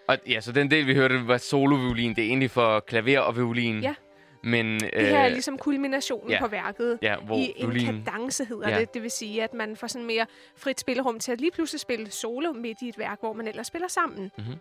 Og 0.08 0.18
ja, 0.28 0.40
så 0.40 0.52
den 0.52 0.70
del, 0.70 0.86
vi 0.86 0.94
hørte, 0.94 1.26
var 1.28 1.38
soloviolin. 1.38 2.10
Det 2.16 2.24
er 2.24 2.28
egentlig 2.28 2.50
for 2.50 2.80
klaver 2.80 3.18
og 3.20 3.36
violin. 3.36 3.80
Ja. 3.80 3.94
Men, 4.46 4.80
det 4.80 4.90
her 4.94 5.18
er 5.18 5.28
ligesom 5.28 5.58
kulminationen 5.58 6.30
ja. 6.30 6.40
på 6.40 6.46
værket. 6.46 6.98
ja, 7.02 7.16
hvor 7.16 7.36
I 7.36 7.52
en 7.56 7.74
violin... 7.74 8.04
kadence 8.04 8.44
hedder 8.44 8.68
Ja. 8.70 8.80
det. 8.80 8.94
Det 8.94 9.02
vil 9.02 9.10
sige, 9.10 9.42
at 9.42 9.54
man 9.54 9.76
får 9.76 9.86
sådan 9.86 10.06
mere 10.06 10.26
frit 10.56 10.80
spillerum 10.80 11.18
til 11.18 11.32
at 11.32 11.40
lige 11.40 11.50
pludselig 11.50 11.80
spille 11.80 12.10
solo 12.10 12.52
midt 12.52 12.82
i 12.82 12.88
et 12.88 12.98
værk, 12.98 13.20
hvor 13.20 13.32
man 13.32 13.48
ellers 13.48 13.66
spiller 13.66 13.88
sammen. 13.88 14.30
Mhm. 14.38 14.54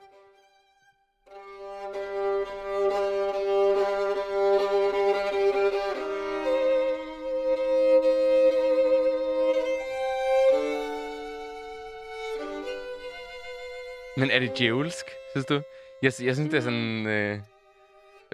Men 14.17 14.31
er 14.31 14.39
det 14.39 14.57
djævelsk, 14.57 15.05
synes 15.31 15.45
du? 15.45 15.53
Jeg, 16.01 16.11
jeg 16.21 16.35
synes, 16.35 16.49
det 16.51 16.53
er 16.53 16.61
sådan... 16.61 17.07
Øh, 17.07 17.39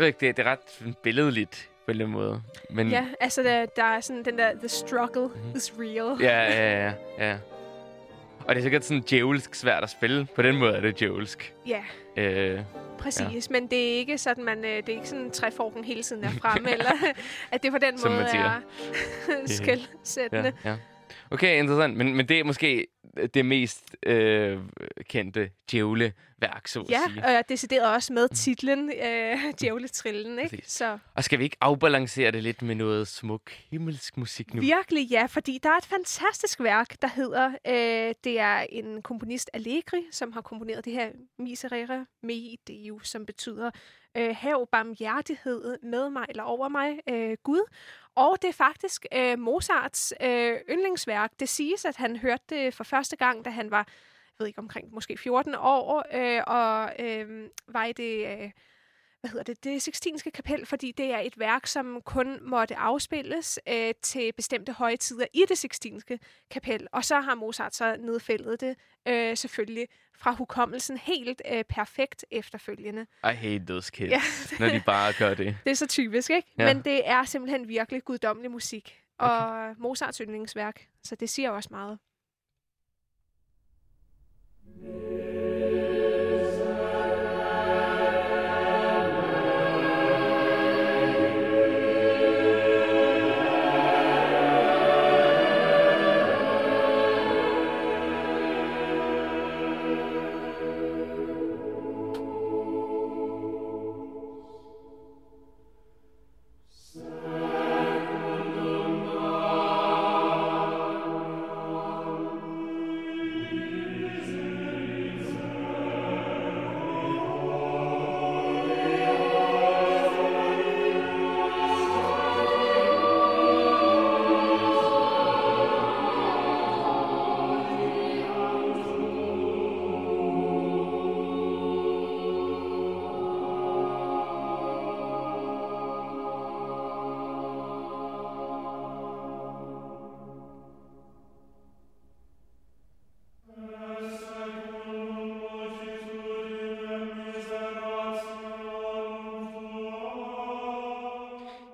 ved 0.02 0.08
ikke, 0.08 0.28
det, 0.28 0.38
det 0.38 0.46
er 0.48 0.52
ret 0.52 0.96
billedligt 1.04 1.70
på 1.86 1.92
en 1.92 1.92
eller 1.92 2.06
anden 2.06 2.18
måde. 2.18 2.42
Men, 2.70 2.90
Ja, 2.90 3.06
altså 3.20 3.44
der, 3.44 3.66
der 3.66 3.84
er 3.84 4.00
sådan 4.00 4.26
den 4.26 4.38
der, 4.38 4.52
the 4.60 4.68
struggle 4.68 5.28
Mhm. 5.28 5.56
is 5.56 5.74
real. 5.80 6.22
Ja, 6.22 6.42
ja, 6.44 6.86
ja, 6.88 6.94
ja. 7.30 7.38
Og 8.46 8.56
det 8.56 8.58
er 8.58 8.62
sikkert 8.64 8.86
sådan 8.86 9.04
djævelsk 9.10 9.56
svært 9.56 9.84
at 9.84 9.90
spille. 9.90 10.28
På 10.36 10.42
den 10.42 10.58
måde 10.58 10.74
er 10.74 10.80
det 10.82 11.00
djævelsk. 11.00 11.54
Ja, 11.68 11.82
Øh, 12.18 12.60
præcis. 13.00 13.50
Ja. 13.50 13.60
Men 13.60 13.68
det 13.68 13.94
er 13.94 13.98
ikke 13.98 14.18
sådan, 14.18 14.44
man, 14.44 14.58
øh, 14.66 14.72
det 14.78 14.90
er 14.90 14.94
ikke 14.94 15.08
sådan, 15.08 15.32
træforken 15.32 15.84
hele 15.84 16.04
tiden 16.04 16.24
er 16.24 16.30
fremme, 16.42 16.72
eller 16.78 16.92
at 17.52 17.64
det 17.64 17.72
på 17.72 17.78
den 17.78 17.98
Som 17.98 18.12
måde 18.12 18.24
er 18.26 18.62
skældsættende. 19.46 20.54
ja, 20.66 20.70
ja. 20.70 20.76
Okay, 21.32 21.60
interessant. 21.60 21.98
Men, 21.98 22.16
men 22.16 22.30
det 22.30 22.40
er 22.40 22.44
måske 22.44 22.88
det 23.34 23.46
mest 23.46 23.96
øh, 24.06 24.60
kendte 25.10 25.50
djævleværk, 25.72 26.68
så 26.68 26.80
at 26.82 26.90
Ja, 26.90 27.02
sige. 27.08 27.26
og 27.26 27.32
jeg 27.32 27.44
deciderede 27.50 27.94
også 27.96 28.14
med 28.14 28.30
titlen 28.30 28.92
øh, 29.06 29.38
Djævletrillen, 29.62 30.40
ikke? 30.40 30.50
Præcis. 30.50 30.72
Så 30.72 30.98
Og 31.16 31.24
skal 31.24 31.40
vi 31.40 31.44
ikke 31.44 31.58
afbalancere 31.62 32.32
det 32.32 32.44
lidt 32.44 32.62
med 32.62 32.76
noget 32.76 33.08
smuk 33.08 33.52
himmelsk 33.72 34.18
musik 34.18 34.54
nu? 34.54 34.62
virkelig 34.62 35.08
ja, 35.12 35.26
fordi 35.26 35.60
der 35.64 35.70
er 35.70 35.78
et 35.78 35.86
fantastisk 35.86 36.60
værk, 36.60 37.02
der 37.02 37.08
hedder, 37.08 37.48
øh, 37.68 38.14
det 38.24 38.40
er 38.40 38.66
en 38.70 39.02
komponist 39.02 39.50
Allegri, 39.54 40.04
som 40.12 40.32
har 40.32 40.42
komponeret 40.42 40.86
det 40.86 40.94
her 40.94 41.10
Miserere 41.40 42.06
mei 42.24 42.60
Deo, 42.68 43.00
som 43.04 43.26
betyder 43.26 43.72
øh, 44.18 44.36
hav 44.36 44.68
barmhjertighed 44.72 45.78
med 45.84 46.10
mig 46.10 46.26
eller 46.30 46.44
over 46.44 46.70
mig, 46.70 47.00
øh, 47.10 47.38
Gud. 47.44 47.62
Og 48.16 48.38
det 48.42 48.48
er 48.48 48.54
faktisk 48.54 49.06
øh, 49.14 49.40
Mozarts 49.40 50.14
øh, 50.22 50.58
yndlingsværk. 50.70 51.32
Det 51.40 51.50
siges, 51.50 51.86
at 51.86 51.96
han 51.96 52.16
hørte 52.16 52.44
det 52.50 52.74
for 52.74 52.84
første 52.84 53.16
gang, 53.16 53.46
da 53.46 53.50
han 53.50 53.72
var, 53.72 53.78
jeg 53.78 54.36
ved 54.40 54.48
ikke, 54.48 54.60
omkring 54.60 54.94
måske 54.94 55.18
14 55.18 55.56
år, 55.56 56.06
øh, 56.14 56.44
og 56.48 56.92
øh, 57.00 57.50
var 57.68 57.86
i 57.86 57.94
det... 57.94 58.28
Øh, 58.28 58.52
hvad 59.22 59.30
hedder 59.32 59.44
det, 59.44 59.64
det 59.64 59.82
Sixtinske 59.82 60.32
kapel, 60.32 60.66
fordi 60.66 60.92
det 60.92 61.06
er 61.14 61.20
et 61.20 61.40
værk, 61.40 61.68
som 61.68 62.02
kun 62.06 62.40
måtte 62.50 62.76
afspilles 62.76 63.60
øh, 63.70 63.94
til 64.02 64.32
bestemte 64.34 64.72
højtider 64.74 65.26
i 65.34 65.44
det 65.50 65.58
Sixtinske 65.58 66.20
kapel. 66.52 66.88
Og 66.92 67.06
så 67.06 67.20
har 67.20 67.36
Mozart 67.36 67.76
så 67.76 67.96
nedfældet 68.00 68.62
det 68.62 68.76
øh, 69.08 69.38
selvfølgelig 69.38 69.88
fra 70.18 70.32
hukommelsen 70.32 70.98
helt 70.98 71.42
øh, 71.52 71.64
perfekt 71.64 72.26
efterfølgende. 72.32 73.02
I 73.24 73.28
hate 73.36 73.66
those 73.68 73.92
kids, 73.92 74.12
Ja. 74.12 74.22
når 74.60 74.70
de 74.70 74.82
bare 74.86 75.14
gør 75.20 75.34
det. 75.34 75.58
Det 75.64 75.72
er 75.72 75.76
så 75.76 75.88
typisk, 75.88 76.30
ikke? 76.30 76.48
Ja. 76.58 76.74
Men 76.74 76.84
det 76.84 77.10
er 77.10 77.24
simpelthen 77.24 77.68
virkelig 77.68 78.04
guddommelig 78.04 78.52
musik. 78.52 78.98
Og 79.20 79.76
Mozarts 79.78 80.18
yndlingsværk. 80.18 80.88
Så 81.04 81.16
det 81.16 81.30
siger 81.30 81.50
også 81.50 81.70
meget. 81.72 82.00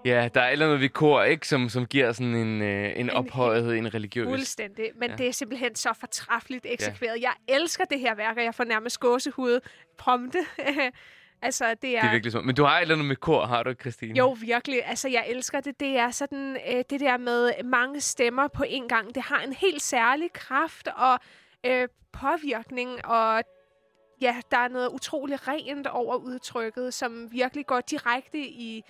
Ja, 0.08 0.30
der 0.34 0.42
er 0.42 0.48
et 0.48 0.52
eller 0.52 0.66
andet 0.66 0.82
ved 0.82 0.90
kor, 0.90 1.24
ikke? 1.24 1.48
Som, 1.48 1.70
som 1.70 1.86
giver 1.86 2.12
sådan 2.12 2.36
en, 2.36 2.62
øh, 2.62 3.00
en 3.00 3.10
ophøjethed, 3.10 3.74
en 3.74 3.94
religiøs. 3.94 4.28
Fuldstændig. 4.28 4.92
Men 4.96 5.10
Ja. 5.10 5.12
ja. 5.12 5.18
det 5.18 5.28
er 5.28 5.32
simpelthen 5.32 5.76
så 5.76 5.94
fortræffeligt 6.00 6.66
eksekveret. 6.70 7.22
Jeg 7.22 7.34
elsker 7.48 7.86
det 7.86 8.00
her 8.00 8.16
værk, 8.16 8.38
og 8.38 8.44
jeg 8.44 8.56
får 8.56 8.64
nærmest 8.64 9.00
gåsehud 9.00 9.60
prompte. 9.98 10.40
altså, 11.42 11.66
det 11.82 11.98
er... 11.98 12.02
Det 12.02 12.08
er 12.08 12.12
virkelig 12.12 12.32
smukt. 12.32 12.46
Men 12.46 12.56
du 12.56 12.64
har 12.64 12.78
et 12.78 12.82
eller 12.82 12.96
andet 12.96 13.08
med 13.08 13.16
kor, 13.16 13.46
har 13.46 13.64
du 13.64 13.74
Christine? 13.74 14.18
Jo, 14.18 14.38
virkelig. 14.42 14.86
Altså, 14.86 15.10
jeg 15.10 15.26
elsker 15.28 15.60
det. 15.60 15.80
Det 15.80 15.98
er 15.98 16.12
sådan, 16.12 16.58
øh, 16.74 16.84
det 16.90 17.00
der 17.00 17.18
med 17.18 17.52
mange 17.64 18.02
stemmer 18.02 18.48
på 18.48 18.64
en 18.68 18.88
gang. 18.88 19.16
Det 19.16 19.24
har 19.24 19.42
en 19.42 19.54
helt 19.54 19.82
særlig 19.82 20.34
kraft 20.34 20.88
og 20.88 21.20
øh, 21.66 21.88
påvirkning, 22.14 23.06
og 23.06 23.44
ja, 24.22 24.36
der 24.52 24.58
er 24.58 24.68
noget 24.68 24.90
utroligt 24.90 25.48
rent 25.48 25.88
over 25.88 26.16
udtrykket, 26.16 26.94
som 26.94 27.32
virkelig 27.32 27.66
går 27.66 27.82
direkte 27.82 28.40
i 28.40 28.84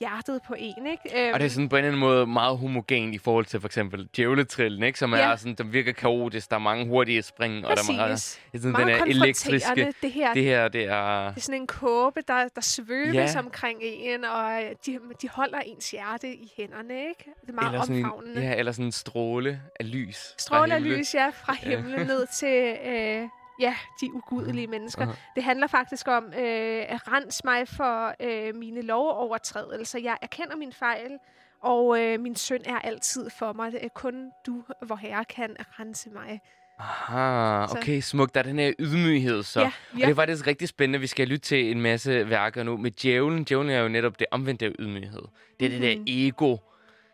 hjertet 0.00 0.40
på 0.46 0.54
en, 0.58 0.86
ikke? 0.86 1.24
Øhm, 1.26 1.34
Og 1.34 1.40
det 1.40 1.46
er 1.46 1.50
sådan 1.50 1.68
på 1.68 1.76
en 1.76 1.78
eller 1.78 1.88
anden 1.88 2.00
måde 2.00 2.26
meget 2.26 2.58
homogen 2.58 3.14
i 3.14 3.18
forhold 3.18 3.44
til 3.46 3.60
for 3.60 3.68
eksempel 3.68 4.08
djævletrillen, 4.16 4.82
ikke? 4.82 4.98
Som 4.98 5.14
Ja. 5.14 5.20
er 5.32 5.36
sådan, 5.36 5.54
den 5.54 5.72
virker 5.72 5.92
kaotisk, 5.92 6.50
der 6.50 6.56
er 6.56 6.60
mange 6.60 6.86
hurtige 6.86 7.22
spring, 7.22 7.66
og 7.66 7.76
der 7.76 7.82
er 7.88 7.92
meget, 7.92 8.10
Præcis. 8.10 8.40
det 8.52 8.58
er 8.58 8.62
sådan, 8.62 8.72
Meget 8.72 8.86
den 8.86 8.94
er 8.94 9.04
elektriske. 9.24 9.94
Det 10.02 10.10
her, 10.12 10.32
Det 10.34 10.44
her, 10.44 10.68
det 10.68 10.84
er... 10.84 11.28
Det 11.28 11.36
er 11.36 11.40
sådan 11.40 11.60
en 11.60 11.66
kåbe, 11.66 12.20
der, 12.28 12.48
der 12.54 12.60
svøbes 12.60 13.14
Ja. 13.14 13.38
omkring 13.38 13.78
en, 13.82 14.24
og 14.24 14.62
øh, 14.62 14.70
de, 14.86 14.98
de 15.22 15.28
holder 15.28 15.58
ens 15.58 15.90
hjerte 15.90 16.34
i 16.34 16.52
hænderne, 16.56 16.94
ikke? 17.08 17.30
Det 17.40 17.48
er 17.48 17.52
meget 17.52 17.66
Eller 17.72 17.80
sådan, 17.86 18.04
omfavnende. 18.04 18.36
en, 18.42 18.48
ja, 18.48 18.54
eller 18.54 18.72
sådan 18.72 18.84
en 18.84 18.92
stråle 18.92 19.60
af 19.80 19.92
lys. 19.92 20.34
Stråler 20.38 20.74
himlen. 20.74 20.98
lys, 20.98 21.14
ja, 21.14 21.28
fra 21.28 21.52
himlen 21.52 22.06
ned 22.06 22.26
til 22.40 22.76
øh, 22.92 23.28
ja, 23.62 23.74
de 24.00 24.14
ugudelige 24.14 24.66
mennesker. 24.66 25.02
Aha. 25.02 25.12
Det 25.34 25.42
handler 25.44 25.66
faktisk 25.66 26.08
om 26.08 26.24
øh, 26.24 26.84
at 26.88 27.08
rense 27.12 27.40
mig 27.44 27.68
for 27.68 28.14
øh, 28.20 28.54
mine 28.54 28.82
lovovertrædelser. 28.82 29.98
Jeg 29.98 30.16
erkender 30.22 30.56
min 30.56 30.72
fejl, 30.72 31.10
og 31.62 32.00
øh, 32.00 32.20
min 32.20 32.36
synd 32.36 32.62
er 32.66 32.78
altid 32.78 33.30
for 33.30 33.52
mig. 33.52 33.72
Det 33.72 33.84
er 33.84 33.88
kun 33.88 34.30
du, 34.46 34.62
hvor 34.86 34.96
herre, 34.96 35.24
kan 35.24 35.56
rense 35.80 36.10
mig. 36.10 36.40
Aha, 36.78 37.64
okay, 37.64 38.00
smukt. 38.00 38.34
Der 38.34 38.40
er 38.40 38.44
den 38.44 38.58
her 38.58 38.72
ydmyghed 38.78 39.42
så. 39.42 39.60
Ja, 39.60 39.66
Og 39.92 39.98
det 40.00 40.08
er 40.08 40.14
faktisk 40.14 40.46
rigtig 40.46 40.68
spændende. 40.68 40.98
Vi 40.98 41.06
skal 41.06 41.28
lytte 41.28 41.46
til 41.48 41.70
en 41.70 41.80
masse 41.80 42.30
værker 42.30 42.62
nu. 42.62 42.76
Med 42.76 42.90
djævlen, 42.90 43.44
djævlen 43.44 43.70
er 43.70 43.80
jo 43.80 43.88
netop 43.88 44.18
det 44.18 44.26
omvendte 44.30 44.66
af 44.66 44.70
ydmyghed. 44.78 45.22
Det 45.60 45.66
er 45.66 45.70
det 45.70 45.82
der 45.82 45.96
Mhm. 45.96 46.04
ego, 46.08 46.56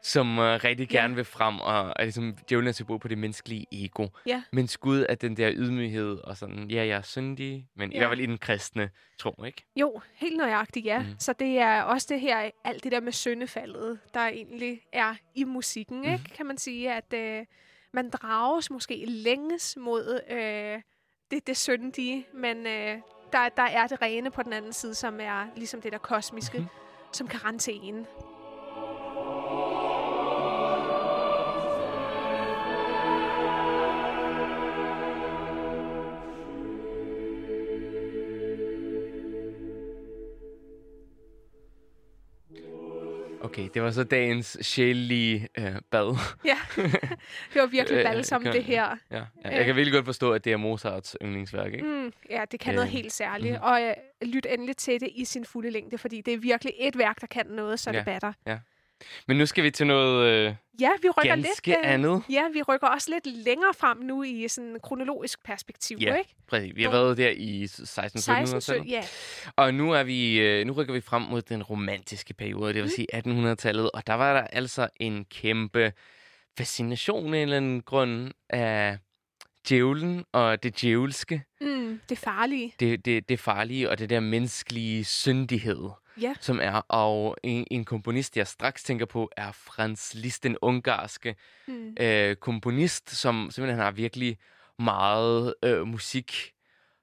som 0.02 0.38
uh, 0.38 0.44
rigtig 0.44 0.92
Ja. 0.92 0.98
gerne 1.00 1.14
vil 1.14 1.24
frem, 1.24 1.60
og 1.60 1.92
er 1.96 2.02
ligesom, 2.02 2.36
djævlen 2.48 2.68
er 2.68 2.72
symbol 2.72 2.98
på 2.98 3.08
det 3.08 3.18
menneskelige 3.18 3.66
ego. 3.72 4.06
Ja. 4.26 4.42
Men 4.52 4.68
Gud 4.80 5.06
er 5.08 5.14
den 5.14 5.36
der 5.36 5.52
ydmyghed, 5.54 6.18
og 6.24 6.36
sådan, 6.36 6.70
ja, 6.70 6.76
jeg 6.86 6.96
er 6.96 7.02
syndig, 7.02 7.66
men 7.76 7.90
ja. 7.90 7.94
i 7.96 7.98
Ja. 7.98 8.06
hvert 8.06 8.10
fald 8.10 8.20
i 8.20 8.26
den 8.26 8.38
kristne 8.38 8.90
tro, 9.18 9.44
ikke? 9.44 9.64
Jo, 9.76 10.00
helt 10.14 10.36
nøjagtigt, 10.36 10.86
ja. 10.86 10.98
Mhm. 10.98 11.08
Mm. 11.08 11.14
Så 11.18 11.32
det 11.32 11.58
er 11.58 11.82
også 11.82 12.06
det 12.10 12.20
her, 12.20 12.50
alt 12.64 12.84
det 12.84 12.92
der 12.92 13.00
med 13.00 13.12
syndefaldet, 13.12 13.98
der 14.14 14.20
egentlig 14.26 14.80
er 14.92 15.14
i 15.34 15.44
musikken, 15.44 15.96
Mhm. 16.00 16.06
mm. 16.06 16.12
ikke? 16.12 16.24
Kan 16.36 16.46
man 16.46 16.58
sige, 16.58 16.92
at 16.92 17.12
øh, 17.14 17.46
man 17.92 18.10
drages 18.10 18.70
måske 18.70 19.04
længes 19.06 19.76
mod 19.80 20.20
øh, 20.30 20.82
det, 21.30 21.46
det 21.46 21.56
syndige, 21.56 22.26
men 22.34 22.66
øh, 22.66 22.96
der, 23.32 23.48
der 23.56 23.62
er 23.62 23.86
det 23.86 24.02
rene 24.02 24.30
på 24.30 24.42
den 24.42 24.52
anden 24.52 24.72
side, 24.72 24.94
som 24.94 25.20
er 25.20 25.46
ligesom 25.56 25.80
det 25.80 25.92
der 25.92 25.98
kosmiske, 25.98 26.58
Mhm. 26.58 26.66
mm. 26.66 27.12
som 27.12 27.28
kan 27.28 27.44
rense 27.44 27.72
en. 27.72 28.06
Okay, 43.40 43.68
det 43.74 43.82
var 43.82 43.90
så 43.90 44.04
dagens 44.04 44.58
sjælelige 44.60 45.48
øh, 45.58 45.72
bad. 45.90 46.16
Ja, 46.44 46.56
det 47.52 47.60
var 47.60 47.66
virkelig 47.66 47.98
Øh, 47.98 48.04
balsam, 48.04 48.42
det 48.44 48.64
her. 48.64 48.96
ja, 49.10 49.16
ja, 49.44 49.56
jeg 49.56 49.64
kan 49.64 49.76
virkelig 49.76 49.92
godt 49.92 50.04
forstå, 50.04 50.32
at 50.32 50.44
det 50.44 50.52
er 50.52 50.56
Mozarts 50.56 51.16
yndlingsværk, 51.22 51.72
ikke? 51.72 51.86
Mm, 51.86 52.12
ja, 52.30 52.44
det 52.52 52.60
kan 52.60 52.74
noget 52.74 52.86
Øh, 52.88 52.92
helt 52.92 53.12
særligt. 53.12 53.54
Mm. 53.54 53.62
Og 53.62 53.82
øh, 53.82 53.94
lyt 54.22 54.46
endelig 54.50 54.76
til 54.76 55.00
det 55.00 55.08
i 55.14 55.24
sin 55.24 55.44
fulde 55.44 55.70
længde, 55.70 55.98
fordi 55.98 56.20
det 56.20 56.34
er 56.34 56.38
virkelig 56.38 56.72
et 56.78 56.98
værk, 56.98 57.20
der 57.20 57.26
kan 57.26 57.46
noget, 57.46 57.80
så 57.80 57.90
Ja. 57.90 57.96
det 57.98 58.04
batter. 58.04 58.32
Men 59.28 59.36
nu 59.36 59.46
skal 59.46 59.64
vi 59.64 59.70
til 59.70 59.86
noget 59.86 60.26
øh, 60.28 60.54
Ja, 60.80 60.90
vi 61.02 61.08
rykker 61.08 61.34
ganske 61.36 61.66
lidt, 61.66 61.78
øh, 61.84 61.92
andet. 61.92 62.22
Ja, 62.30 62.42
vi 62.52 62.62
rykker 62.62 62.86
også 62.86 63.10
lidt 63.10 63.36
længere 63.44 63.74
frem 63.74 63.98
nu 63.98 64.22
i 64.22 64.48
sådan 64.48 64.70
en 64.70 64.80
kronologisk 64.82 65.44
perspektiv, 65.44 65.98
Ja, 66.00 66.14
ikke? 66.14 66.34
Præcis. 66.48 66.76
Vi 66.76 66.82
har 66.82 66.90
været 66.90 67.16
der 67.16 67.30
i 67.30 67.66
16 67.66 68.20
16, 68.20 68.56
1700 68.56 68.88
ja. 68.96 69.04
Og 69.56 69.74
nu 69.74 69.92
er 69.92 70.02
vi 70.02 70.40
øh, 70.40 70.66
nu 70.66 70.72
rykker 70.72 70.94
vi 70.94 71.00
frem 71.00 71.22
mod 71.22 71.42
den 71.42 71.62
romantiske 71.62 72.34
periode, 72.34 72.66
det 72.74 72.82
vil 72.82 72.84
Mm. 72.84 72.88
sige 72.88 73.52
1800-tallet, 73.52 73.90
og 73.90 74.06
der 74.06 74.14
var 74.14 74.32
der 74.34 74.40
altså 74.46 74.88
en 74.96 75.24
kæmpe 75.24 75.92
fascination 76.58 77.34
af 77.34 77.38
en 77.38 77.42
eller 77.42 77.56
anden 77.56 77.82
grund 77.82 78.30
af 78.50 78.98
djævlen 79.68 80.24
og 80.32 80.62
det 80.62 80.80
djævelske, 80.80 81.42
Mm, 81.60 82.00
det 82.08 82.18
farlige. 82.18 82.74
det, 82.80 83.04
det, 83.04 83.28
det 83.28 83.40
farlige 83.40 83.90
og 83.90 83.98
det 83.98 84.10
der 84.10 84.20
menneskelige 84.20 85.04
syndighed. 85.04 85.88
Ja. 86.20 86.34
som 86.40 86.60
er. 86.62 86.72
Og 86.88 87.36
en, 87.42 87.66
en 87.70 87.84
komponist, 87.84 88.36
jeg 88.36 88.46
straks 88.46 88.84
tænker 88.84 89.06
på, 89.06 89.30
er 89.36 89.52
Franz 89.52 90.14
Liszt, 90.14 90.42
den 90.42 90.56
ungarske 90.62 91.36
Mm. 91.66 91.96
øh, 92.00 92.36
komponist, 92.36 93.10
som 93.10 93.48
simpelthen 93.50 93.80
har 93.82 93.90
virkelig 93.90 94.38
meget 94.78 95.54
øh, 95.62 95.86
musik, 95.86 96.52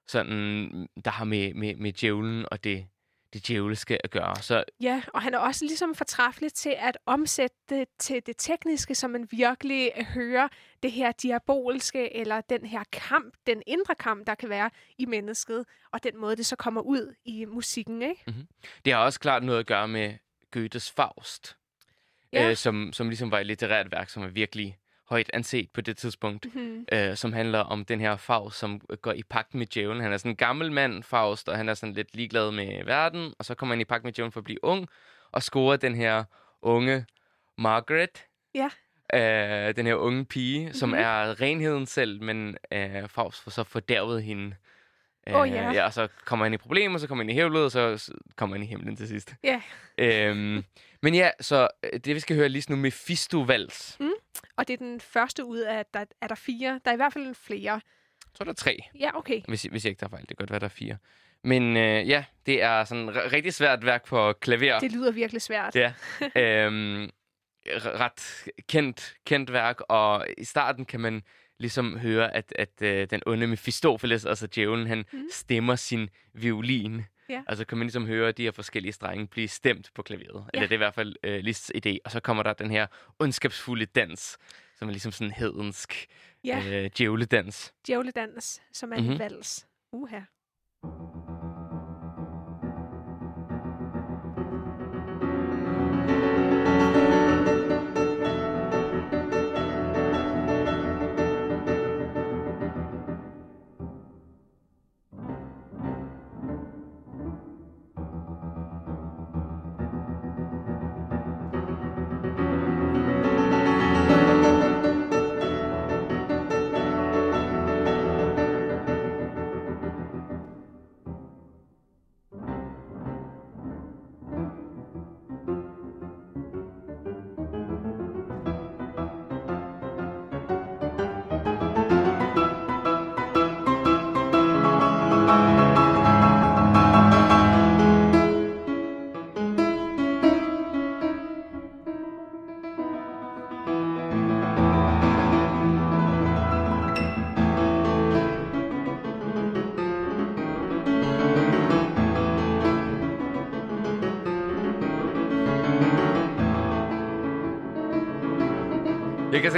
sådan, 0.08 0.88
der 1.04 1.10
har 1.10 1.24
med, 1.24 1.54
med, 1.54 1.74
med 1.74 1.92
djævlen 1.92 2.46
og 2.50 2.64
det, 2.64 2.86
det 3.36 3.48
djævelske 3.48 4.04
at 4.04 4.10
gøre. 4.10 4.36
Så 4.36 4.64
Ja, 4.80 5.02
og 5.14 5.22
han 5.22 5.34
er 5.34 5.38
også 5.38 5.64
ligesom 5.64 5.94
fortræffelig 5.94 6.52
til 6.52 6.74
at 6.78 6.98
omsætte 7.06 7.56
det 7.68 7.84
til 7.98 8.22
det 8.26 8.34
tekniske, 8.38 8.94
så 8.94 9.08
man 9.08 9.28
virkelig 9.30 9.92
øh, 9.96 10.04
hører 10.04 10.48
det 10.82 10.92
her 10.92 11.12
diabolske, 11.12 12.16
eller 12.16 12.40
den 12.40 12.66
her 12.66 12.84
kamp, 12.92 13.34
den 13.46 13.62
indre 13.66 13.94
kamp, 13.94 14.26
der 14.26 14.34
kan 14.34 14.48
være 14.48 14.70
i 14.98 15.06
mennesket, 15.06 15.64
og 15.92 16.02
den 16.02 16.16
måde, 16.20 16.36
det 16.36 16.46
så 16.46 16.56
kommer 16.56 16.80
ud 16.80 17.14
i 17.24 17.44
musikken, 17.44 18.02
ikke? 18.02 18.24
det 18.84 18.92
har 18.92 19.00
også 19.00 19.20
klart 19.20 19.42
noget 19.42 19.58
at 19.60 19.66
gøre 19.66 19.88
med 19.88 20.14
Goethes 20.52 20.90
Faust, 20.90 21.56
Ja. 22.32 22.50
øh, 22.50 22.56
som, 22.56 22.92
som 22.92 23.08
ligesom 23.08 23.30
var 23.30 23.38
et 23.38 23.46
litterært 23.46 23.90
værk, 23.92 24.08
som 24.08 24.22
er 24.22 24.28
virkelig 24.28 24.78
højt 25.08 25.30
anset 25.34 25.70
på 25.70 25.80
det 25.80 25.96
tidspunkt. 25.96 26.46
Hmm. 26.52 26.86
øh, 26.92 27.16
som 27.16 27.32
handler 27.32 27.58
om 27.58 27.84
den 27.84 28.00
her 28.00 28.16
Faust, 28.16 28.58
som 28.58 28.80
går 29.02 29.12
i 29.12 29.22
pagt 29.22 29.54
med 29.54 29.66
djævlen. 29.66 30.02
Han 30.02 30.12
er 30.12 30.16
sådan 30.16 30.32
en 30.32 30.36
gammel 30.36 30.72
mand, 30.72 31.02
Faust, 31.02 31.48
og 31.48 31.56
han 31.56 31.68
er 31.68 31.74
sådan 31.74 31.92
lidt 31.94 32.16
ligeglad 32.16 32.50
med 32.50 32.84
verden, 32.84 33.34
og 33.38 33.44
så 33.44 33.54
kommer 33.54 33.74
han 33.74 33.80
i 33.80 33.84
pagt 33.84 34.04
med 34.04 34.12
djævlen 34.12 34.32
for 34.32 34.40
at 34.40 34.44
blive 34.44 34.64
ung, 34.64 34.88
og 35.32 35.42
scorer 35.42 35.76
den 35.76 35.94
her 35.94 36.24
unge 36.62 37.06
Margaret. 37.58 38.24
Ja. 38.54 38.70
Øh, 39.14 39.76
den 39.76 39.86
her 39.86 39.94
unge 39.94 40.24
pige, 40.24 40.72
som 40.72 40.88
Mhm. 40.88 40.98
er 40.98 41.40
renheden 41.40 41.86
selv, 41.86 42.22
men 42.22 42.56
øh, 42.72 43.08
Faust 43.08 43.42
får 43.42 43.50
så 43.50 43.64
fordærvet 43.64 44.22
hende. 44.22 44.56
Øh, 45.28 45.34
Åh, 45.36 45.48
ja. 45.50 45.70
ja. 45.72 45.84
Og 45.84 45.92
så 45.92 46.08
kommer 46.24 46.44
han 46.44 46.54
i 46.54 46.56
problemer, 46.56 46.98
så 46.98 47.06
kommer 47.06 47.24
han 47.24 47.30
i 47.30 47.34
hævlet, 47.34 47.64
og 47.64 47.70
så 47.70 48.12
kommer 48.36 48.56
han 48.56 48.62
i 48.62 48.66
himlen 48.66 48.96
til 48.96 49.08
sidst. 49.08 49.34
Ja. 49.44 49.60
Øhm, 49.98 50.64
men 51.02 51.14
ja, 51.14 51.30
så 51.40 51.68
øh, 51.82 52.00
det 52.00 52.14
vi 52.14 52.20
skal 52.20 52.36
høre 52.36 52.48
lige 52.48 52.64
nu 52.70 52.76
med 52.76 52.90
Fisto-vals. 52.90 53.96
Og 54.56 54.68
det 54.68 54.74
er 54.74 54.78
den 54.78 55.00
første 55.00 55.44
ud 55.44 55.58
af, 55.58 55.86
der 55.94 56.04
er 56.20 56.26
der 56.26 56.34
fire. 56.34 56.80
Der 56.84 56.90
er 56.90 56.92
i 56.92 56.96
hvert 56.96 57.12
fald 57.12 57.34
flere. 57.34 57.80
Så 58.34 58.38
er 58.40 58.44
der 58.44 58.52
tre. 58.52 58.78
Ja, 59.00 59.16
okay. 59.18 59.42
hvis, 59.48 59.62
hvis 59.62 59.84
jeg 59.84 59.90
ikke 59.90 60.00
tager 60.00 60.10
fejl. 60.10 60.20
Det 60.20 60.28
kan 60.28 60.36
godt 60.36 60.50
være, 60.50 60.60
der 60.60 60.66
er 60.66 60.68
fire. 60.68 60.96
Men 61.44 61.76
øh, 61.76 62.08
ja, 62.08 62.24
det 62.46 62.62
er 62.62 62.84
sådan 62.84 63.32
rigtig 63.32 63.54
svært 63.54 63.86
værk 63.86 64.06
for 64.06 64.32
klaver. 64.32 64.78
Det 64.78 64.92
lyder 64.92 65.10
virkelig 65.10 65.42
svært. 65.42 65.76
Ja. 65.76 65.92
øhm, 66.66 67.10
ret 67.66 68.48
kendt, 68.68 69.14
kendt 69.26 69.52
værk, 69.52 69.80
og 69.88 70.26
i 70.38 70.44
starten 70.44 70.84
kan 70.84 71.00
man 71.00 71.22
ligesom 71.58 71.98
høre, 71.98 72.34
at, 72.34 72.52
at 72.56 72.82
øh, 72.82 73.06
den 73.10 73.22
onde 73.26 73.46
Mephistopheles, 73.46 74.26
altså 74.26 74.46
djævlen, 74.54 74.86
han 74.86 75.04
mm. 75.12 75.28
stemmer 75.32 75.76
sin 75.76 76.08
violin. 76.34 77.04
Ja. 77.28 77.42
Altså 77.46 77.64
kan 77.64 77.78
man 77.78 77.86
ligesom 77.86 78.06
høre 78.06 78.32
de 78.32 78.42
her 78.42 78.50
forskellige 78.50 78.92
strenge 78.92 79.26
blive 79.26 79.48
stemt 79.48 79.90
på 79.94 80.02
klaveret. 80.02 80.44
Ja. 80.54 80.58
Eller 80.58 80.66
det 80.68 80.72
er 80.72 80.76
i 80.76 80.84
hvert 80.86 80.94
fald 80.94 81.16
øh, 81.22 81.38
Liszt's 81.44 81.70
idé. 81.76 81.96
Og 82.04 82.10
så 82.10 82.20
kommer 82.20 82.42
der 82.42 82.52
den 82.52 82.70
her 82.70 82.86
ondskabsfulde 83.18 83.86
dans, 83.86 84.38
som 84.78 84.88
er 84.88 84.92
ligesom 84.92 85.12
sådan 85.12 85.26
en 85.26 85.32
hedensk 85.32 86.06
Ja, 86.44 86.62
øh, 86.84 86.90
djævledans. 86.98 87.74
djævledans, 87.86 88.62
som 88.72 88.92
er 88.92 88.96
en 88.96 89.08
Mhm. 89.08 89.18
vals. 89.18 89.66
Uha. 89.92 90.20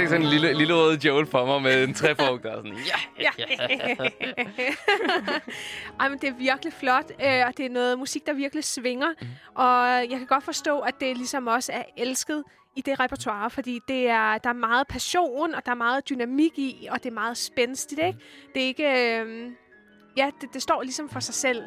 Sådan 0.09 0.21
en 0.21 0.27
lille, 0.27 0.53
lille 0.53 0.73
rød 0.73 0.97
djævel 0.97 1.25
for 1.25 1.45
mig 1.45 1.61
med 1.61 1.83
en 1.83 1.93
træfrugt 1.93 2.45
og 2.45 2.63
sådan, 2.65 2.77
ja, 2.77 2.99
Ja. 3.19 3.29
Ej, 5.99 6.09
men 6.09 6.19
det 6.19 6.29
er 6.29 6.33
virkelig 6.37 6.73
flot, 6.73 7.11
øh, 7.25 7.43
og 7.47 7.57
det 7.57 7.65
er 7.65 7.69
noget 7.69 7.99
musik, 7.99 8.25
der 8.25 8.33
virkelig 8.33 8.63
svinger. 8.63 9.07
Mm. 9.21 9.27
Og 9.55 9.87
jeg 9.87 10.17
kan 10.17 10.25
godt 10.27 10.43
forstå, 10.43 10.79
at 10.79 10.93
det 10.99 11.17
ligesom 11.17 11.47
også 11.47 11.71
er 11.71 11.83
elsket 11.97 12.43
i 12.75 12.81
det 12.81 12.99
repertoire, 12.99 13.49
fordi 13.49 13.79
det 13.87 14.07
er, 14.09 14.37
der 14.37 14.49
er 14.49 14.53
meget 14.53 14.87
passion, 14.87 15.55
og 15.55 15.65
der 15.65 15.71
er 15.71 15.75
meget 15.75 16.09
dynamik 16.09 16.59
i, 16.59 16.87
og 16.91 17.03
det 17.03 17.09
er 17.09 17.13
meget 17.13 17.37
spændstigt, 17.37 18.01
ikke? 18.03 18.19
Det 18.55 18.63
er 18.63 18.67
ikke... 18.67 19.19
Øh, 19.19 19.51
ja, 20.17 20.29
det, 20.41 20.53
det 20.53 20.61
står 20.61 20.81
ligesom 20.81 21.09
for 21.09 21.19
sig 21.19 21.33
selv. 21.35 21.63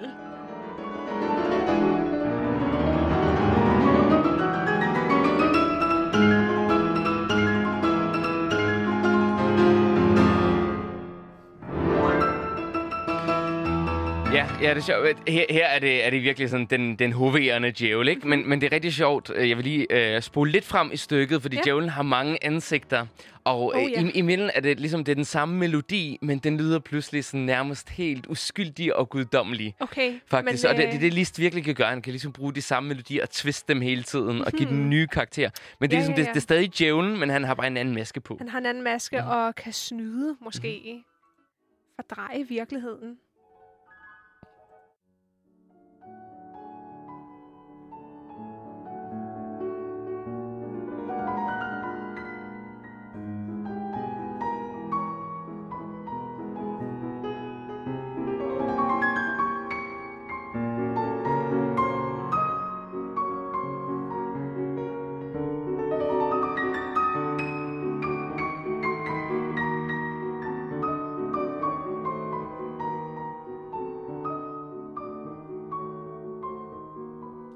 Ja, 14.42 14.68
ja, 14.68 14.74
det 14.74 14.76
er 14.76 14.81
sjovt. 14.85 15.28
Her, 15.28 15.44
her 15.50 15.66
er, 15.66 15.78
det, 15.78 16.07
er 16.07 16.11
det 16.11 16.22
virkelig 16.22 16.50
sådan 16.50 16.66
den, 16.66 16.96
den 16.96 17.12
hoverende 17.12 17.70
djævel, 17.70 18.09
ikke? 18.09 18.28
Men, 18.28 18.48
men 18.48 18.61
det 18.61 18.66
er 18.66 18.72
rigtig 18.72 18.92
sjovt. 18.92 19.31
Jeg 19.37 19.57
vil 19.57 19.64
lige 19.64 20.14
øh, 20.14 20.22
spole 20.22 20.50
lidt 20.52 20.64
frem 20.64 20.90
i 20.92 20.96
stykket, 20.96 21.42
fordi 21.42 21.57
Ja. 21.57 21.61
ja. 21.61 21.64
djævlen 21.64 21.88
har 21.88 22.02
mange 22.02 22.44
ansigter. 22.44 23.07
Og 23.44 23.74
Oh, 23.74 23.83
øh, 23.85 23.92
ja. 23.92 24.02
i, 24.05 24.11
i 24.11 24.20
midten 24.22 24.50
er 24.55 24.61
det 24.61 24.81
ligesom 24.81 25.05
det 25.05 25.12
er 25.12 25.14
den 25.14 25.24
samme 25.24 25.57
melodi, 25.59 26.18
men 26.22 26.38
den 26.38 26.57
lyder 26.59 26.78
pludselig 26.78 27.24
sådan 27.24 27.40
nærmest 27.40 27.90
helt 27.90 28.26
uskyldig 28.26 28.96
og 28.96 29.09
guddommelig. 29.09 29.74
Okay. 29.81 30.12
Faktisk. 30.26 30.64
Men, 30.64 30.70
og 30.70 30.76
det, 30.76 30.87
øh, 30.87 30.92
det, 30.92 31.00
det 31.00 31.12
Liszt 31.14 31.38
virkelig 31.38 31.64
kan 31.64 31.74
gøre. 31.74 31.88
Han 31.88 32.02
kan 32.02 32.11
ligesom 32.11 32.33
bruge 32.33 32.52
de 32.55 32.62
samme 32.62 32.88
melodier 32.88 33.22
og 33.22 33.31
twiste 33.31 33.72
dem 33.72 33.81
hele 33.83 34.02
tiden 34.02 34.44
og 34.44 34.52
give 34.52 34.68
dem 34.68 34.88
nye 34.88 35.07
karakterer. 35.07 35.50
Men 35.81 35.90
det 35.90 35.96
er, 35.96 36.00
Mhm. 36.00 36.09
Ja, 36.11 36.14
ligesom, 36.14 36.14
ja, 36.14 36.20
Det, 36.20 36.26
ja. 36.26 36.31
det 36.31 36.37
er 36.37 36.40
stadig 36.40 36.78
djævlen, 36.78 37.18
men 37.20 37.31
han 37.31 37.44
har 37.44 37.55
bare 37.55 37.66
en 37.66 37.76
anden 37.76 37.94
maske 37.94 38.20
på. 38.20 38.37
Han 38.38 38.48
har 38.48 38.59
en 38.59 38.66
anden 38.66 38.85
maske 38.85 39.16
Mhm. 39.16 39.28
og 39.28 39.55
kan 39.55 39.72
snyde, 39.72 40.37
måske. 40.44 41.02
Fordreje 41.96 42.44
virkeligheden. 42.48 43.16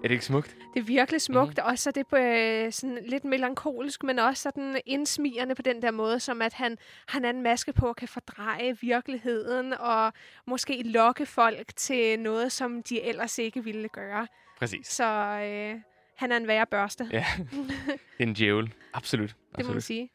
Er 0.07 0.09
det 0.09 0.15
ikke 0.15 0.25
smukt? 0.25 0.57
Det 0.75 0.81
er 0.81 0.85
virkelig 0.85 1.23
smukt, 1.23 1.59
mm. 1.59 1.71
og 1.71 1.79
så 1.79 1.91
er 1.91 1.93
det 1.93 2.07
på, 2.07 2.17
øh, 2.17 2.73
sådan 2.73 2.99
lidt 3.07 3.25
melankolsk, 3.25 4.03
men 4.03 4.19
også 4.19 4.43
sådan 4.43 4.81
indsmigerne 4.87 5.55
på 5.55 5.63
den 5.63 5.83
der 5.83 5.91
måde, 5.91 6.21
som 6.21 6.43
at 6.43 6.53
han 6.53 6.79
har 7.09 7.21
en 7.21 7.43
maske 7.43 7.73
på 7.73 7.89
og 7.89 7.97
kan 7.97 8.09
fordreje 8.09 8.77
virkeligheden 8.81 9.73
og 9.73 10.13
måske 10.47 10.83
lokke 10.83 11.27
folk 11.27 11.77
til 11.77 12.21
noget, 12.21 12.53
som 12.53 12.83
de 12.83 13.03
ellers 13.03 13.39
ikke 13.39 13.65
ville 13.65 13.89
gøre. 13.89 14.27
Præcis. 14.59 14.87
Så 14.87 15.05
øh, 15.05 15.81
han 16.17 16.33
er 16.33 16.37
en 16.37 16.47
værre 16.47 16.67
børste, 16.67 17.09
Ja, 17.13 17.27
det 17.37 17.99
er 18.19 18.23
en 18.23 18.35
djævel. 18.35 18.73
Absolut. 18.95 19.29
det 19.35 19.37
må 19.37 19.53
man 19.57 19.65
Absolut. 19.65 19.83
sige. 19.83 20.11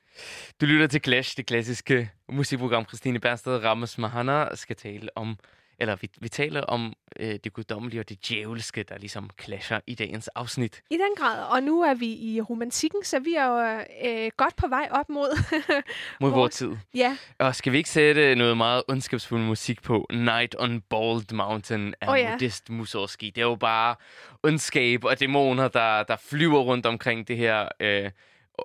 Du 0.62 0.66
lytter 0.66 0.88
til 0.88 1.02
Clash, 1.04 1.38
det 1.38 1.46
klassiske 1.46 2.12
musikprogram. 2.30 2.86
Christine 2.86 3.20
Bernsted 3.20 3.58
Rammes 3.64 3.98
Mahana 3.98 4.56
skal 4.56 4.76
tale 4.76 5.10
om 5.16 5.38
eller 5.82 5.96
vi, 5.96 6.10
vi 6.20 6.30
taler 6.30 6.62
om 6.62 6.94
øh, 7.20 7.36
det 7.44 7.54
guddommelige 7.54 8.00
og 8.00 8.10
det 8.10 8.28
djævelske, 8.28 8.84
der 8.84 8.98
ligesom 8.98 9.30
clasher 9.42 9.80
i 9.88 9.96
dagens 9.96 10.28
afsnit. 10.28 10.82
I 10.90 10.94
den 10.94 11.16
grad. 11.18 11.44
Og 11.52 11.64
nu 11.64 11.82
er 11.82 11.94
vi 11.94 12.06
i 12.08 12.42
romantikken, 12.42 13.04
så 13.04 13.20
vi 13.20 13.34
er 13.36 13.46
jo 13.46 13.84
øh, 14.10 14.32
godt 14.38 14.56
på 14.56 14.68
vej 14.68 14.88
op 14.92 15.10
mod... 15.10 15.38
Mod 16.22 16.30
vores 16.30 16.38
Vores- 16.42 16.56
tid. 16.56 16.78
ja, 16.96 17.18
Og 17.40 17.56
skal 17.56 17.72
vi 17.72 17.78
ikke 17.78 17.90
sætte 17.90 18.36
noget 18.36 18.58
meget 18.58 18.84
ondskabsfuld 18.88 19.42
musik 19.42 19.82
på? 19.82 20.08
Night 20.14 20.56
on 20.60 20.82
Bald 20.82 21.34
Mountain 21.34 21.94
af 22.02 22.12
oh, 22.12 22.20
ja. 22.20 22.32
Modest 22.32 22.70
Mussorgsky. 22.70 23.26
Det 23.26 23.38
er 23.38 23.42
jo 23.46 23.56
bare 23.56 23.96
ondskab 24.44 25.04
og 25.04 25.20
dæmoner, 25.20 25.68
der, 25.68 26.04
der 26.04 26.16
flyver 26.30 26.60
rundt 26.60 26.86
omkring 26.86 27.28
det 27.28 27.38
her, 27.38 27.68
øh, 27.80 28.12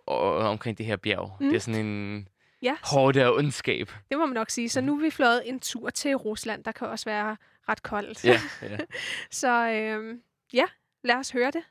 og, 0.07 0.19
og, 0.19 0.37
omkring 0.39 0.79
det 0.79 0.87
her 0.87 0.97
bjerg. 0.97 1.37
Mm. 1.41 1.47
Mm. 1.47 1.51
Det 1.51 1.57
er 1.57 1.61
sådan 1.61 1.87
en 1.87 2.29
ja, 2.63 2.77
hårde 2.83 3.23
af 3.25 3.31
ondskab. 3.31 3.91
det 4.11 4.19
må 4.19 4.27
man 4.27 4.35
nok 4.35 4.51
sige. 4.51 4.69
Så 4.69 4.81
nu 4.81 4.97
er 4.97 5.01
vi 5.01 5.11
fløjet 5.11 5.49
en 5.49 5.61
tur 5.61 5.91
til 5.91 6.15
Rusland. 6.15 6.65
Der 6.65 6.73
kan 6.73 6.89
også 6.89 7.05
være 7.05 7.37
ret 7.69 7.83
koldt. 7.83 8.25
Ja, 8.25 8.41
ja. 8.63 8.77
Så 9.31 9.69
øh, 9.71 10.19
ja, 10.53 10.65
lad 11.05 11.15
os 11.15 11.31
høre 11.31 11.51
det. 11.51 11.63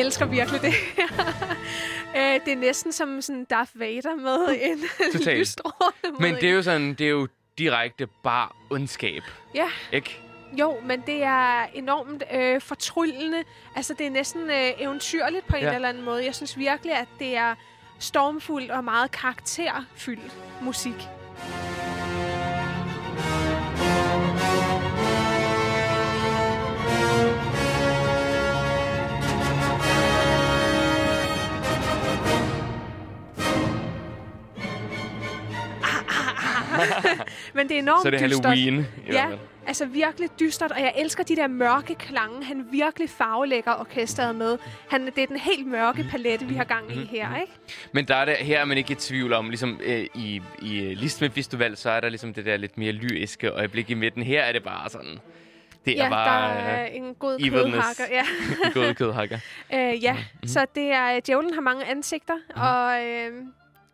Elsker 0.00 0.26
virkelig 0.26 0.62
det 0.62 0.72
her. 0.72 1.06
Øh, 2.16 2.40
det 2.44 2.52
er 2.52 2.56
næsten 2.56 2.92
som 2.92 3.22
sådan 3.22 3.44
Darth 3.44 3.70
Vader 3.80 4.14
med 4.16 4.56
en 4.62 4.78
Totalt. 5.12 5.38
lysstråle. 5.38 6.16
Men 6.20 6.34
det 6.34 6.44
er 6.44 6.48
en. 6.48 6.54
jo 6.54 6.62
sådan, 6.62 6.94
det 6.94 7.00
er 7.06 7.10
jo 7.10 7.28
direkte 7.58 8.06
bare 8.06 8.48
ondskab. 8.70 9.22
Ja, 9.54 9.68
Ikke? 9.92 10.20
jo, 10.58 10.76
men 10.84 11.00
det 11.06 11.22
er 11.22 11.66
enormt 11.74 12.22
øh, 12.34 12.60
fortryllende. 12.60 13.42
Altså, 13.76 13.94
det 13.98 14.06
er 14.06 14.10
næsten 14.10 14.50
øh, 14.50 14.70
eventyrligt 14.78 15.46
på 15.46 15.56
en 15.56 15.62
Ja. 15.62 15.74
eller 15.74 15.88
anden 15.88 16.04
måde. 16.04 16.24
Jeg 16.24 16.34
synes 16.34 16.58
virkelig, 16.58 16.94
at 16.94 17.08
det 17.18 17.36
er 17.36 17.54
stormfuldt 17.98 18.70
og 18.70 18.84
meget 18.84 19.10
karakterfyldt 19.10 20.32
musik. 20.62 21.08
Men 37.68 37.76
det 37.76 37.76
er 37.78 37.82
enormt 37.82 38.02
Så 38.02 38.08
er 38.08 38.10
det 38.10 38.20
dystert. 38.30 38.46
Halloween. 38.46 38.86
i 39.08 39.12
Ja, 39.12 39.26
altså 39.66 39.86
virkelig 39.86 40.28
dystert, 40.40 40.72
og 40.72 40.80
jeg 40.80 40.92
elsker 40.96 41.24
de 41.24 41.36
der 41.36 41.46
mørke 41.46 41.94
klange. 41.94 42.44
Han 42.44 42.66
virkelig 42.72 43.10
farvelægger 43.10 43.74
orkestret 43.80 44.34
med. 44.34 44.58
Han, 44.90 45.06
det 45.06 45.18
er 45.18 45.26
den 45.26 45.36
helt 45.36 45.66
mørke 45.66 46.06
palette, 46.10 46.46
vi 46.46 46.54
har 46.54 46.64
gang 46.64 46.92
i 46.92 47.04
her, 47.10 47.40
ikke? 47.40 47.52
Men 47.92 48.08
der 48.08 48.14
er 48.14 48.24
det, 48.24 48.34
her 48.36 48.60
er 48.60 48.64
man 48.64 48.78
ikke 48.78 48.92
i 48.92 48.94
tvivl 48.94 49.32
om, 49.32 49.48
ligesom 49.48 49.80
øh, 49.84 50.06
i, 50.14 50.42
i 50.62 50.78
øh, 50.82 50.96
Lisbeth 50.96 51.34
Festival, 51.34 51.76
så 51.76 51.90
er 51.90 52.00
der 52.00 52.08
ligesom 52.08 52.34
det 52.34 52.44
der 52.44 52.56
lidt 52.56 52.78
mere 52.78 52.92
lyriske 52.92 53.48
øjeblik 53.48 53.90
i 53.90 53.94
midten. 53.94 54.22
Her 54.22 54.42
er 54.42 54.52
det 54.52 54.64
bare 54.64 54.90
sådan, 54.90 55.18
det 55.84 55.94
Ja, 55.94 56.04
er 56.06 56.10
bare 56.10 56.48
der 56.48 56.54
er 56.60 56.82
øh, 56.84 56.96
en 56.96 57.14
god 57.14 57.38
kødhakker. 57.50 58.04
Ja. 58.10 58.24
gået 58.74 58.96
kødhakker. 58.96 59.38
øh, 59.74 60.04
ja, 60.04 60.16
så 60.46 60.66
det 60.74 60.92
er, 60.92 61.16
øh, 61.16 61.22
djævlen 61.26 61.54
har 61.54 61.60
mange 61.60 61.84
ansigter, 61.84 62.34
og 62.56 63.06
øh, 63.06 63.32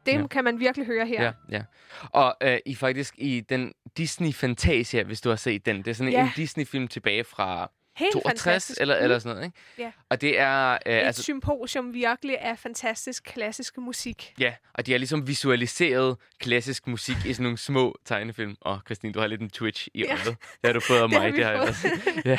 det 0.07 0.13
Ja. 0.13 0.27
kan 0.27 0.45
man 0.45 0.61
virkelig 0.61 0.87
høre 0.87 1.07
her. 1.07 1.23
Ja, 1.23 1.33
ja. 1.51 1.63
Og 2.11 2.37
øh, 2.41 2.59
i 2.67 2.75
faktisk 2.75 3.15
i 3.19 3.41
den 3.41 3.73
Disney 3.97 4.33
Fantasia, 4.33 5.03
hvis 5.03 5.21
du 5.21 5.29
har 5.29 5.37
set 5.37 5.67
den, 5.67 5.77
det 5.79 5.89
er 5.89 5.95
sådan 5.95 6.13
Ja. 6.13 6.21
en 6.23 6.31
Disney-film 6.37 6.89
tilbage 6.89 7.25
fra 7.25 7.71
Helt 7.97 8.13
62 8.13 8.43
fantastisk. 8.43 8.81
eller, 8.81 8.97
Mm. 8.99 9.03
eller 9.05 9.19
sådan 9.19 9.35
noget, 9.37 9.47
ikke? 9.47 9.59
Ja. 9.79 9.93
Og 10.09 10.21
det 10.21 10.39
er... 10.41 10.71
Øh, 10.87 10.93
Et 10.95 10.99
altså, 10.99 11.23
symposium 11.23 11.95
virkelig 11.95 12.39
af 12.41 12.59
fantastisk 12.59 13.25
klassisk 13.25 13.79
musik. 13.79 14.35
ja, 14.39 14.55
og 14.75 14.87
de 14.87 14.91
har 14.93 14.99
ligesom 14.99 15.27
visualiseret 15.27 16.17
klassisk 16.41 16.87
musik 16.87 17.17
i 17.27 17.33
sådan 17.33 17.43
nogle 17.43 17.59
små 17.59 17.97
tegnefilm. 18.05 18.57
Og 18.61 18.81
Christine, 18.87 19.13
du 19.13 19.21
har 19.21 19.27
lidt 19.27 19.41
en 19.41 19.51
twitch 19.51 19.89
i 19.95 20.03
Ja. 20.05 20.13
øjet. 20.13 20.25
Det 20.27 20.37
har 20.65 20.73
du 20.73 20.81
fået 20.81 20.99
af 20.99 21.09
Det 21.09 21.19
har 21.19 21.25
mig. 21.29 21.33
vi 21.37 21.41
jeg 21.41 21.55
også. 21.61 21.89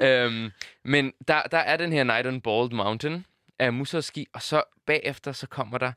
ja. 0.00 0.24
øhm, 0.24 0.50
men 0.84 1.12
der, 1.28 1.42
der 1.42 1.58
er 1.58 1.76
den 1.76 1.92
her 1.92 2.04
Night 2.04 2.26
on 2.26 2.40
Bald 2.40 2.70
Mountain 2.72 3.24
af 3.58 3.72
Mussorgsky, 3.72 4.24
og 4.34 4.42
så 4.42 4.62
bagefter 4.86 5.32
så 5.32 5.46
kommer 5.46 5.78
der 5.78 5.92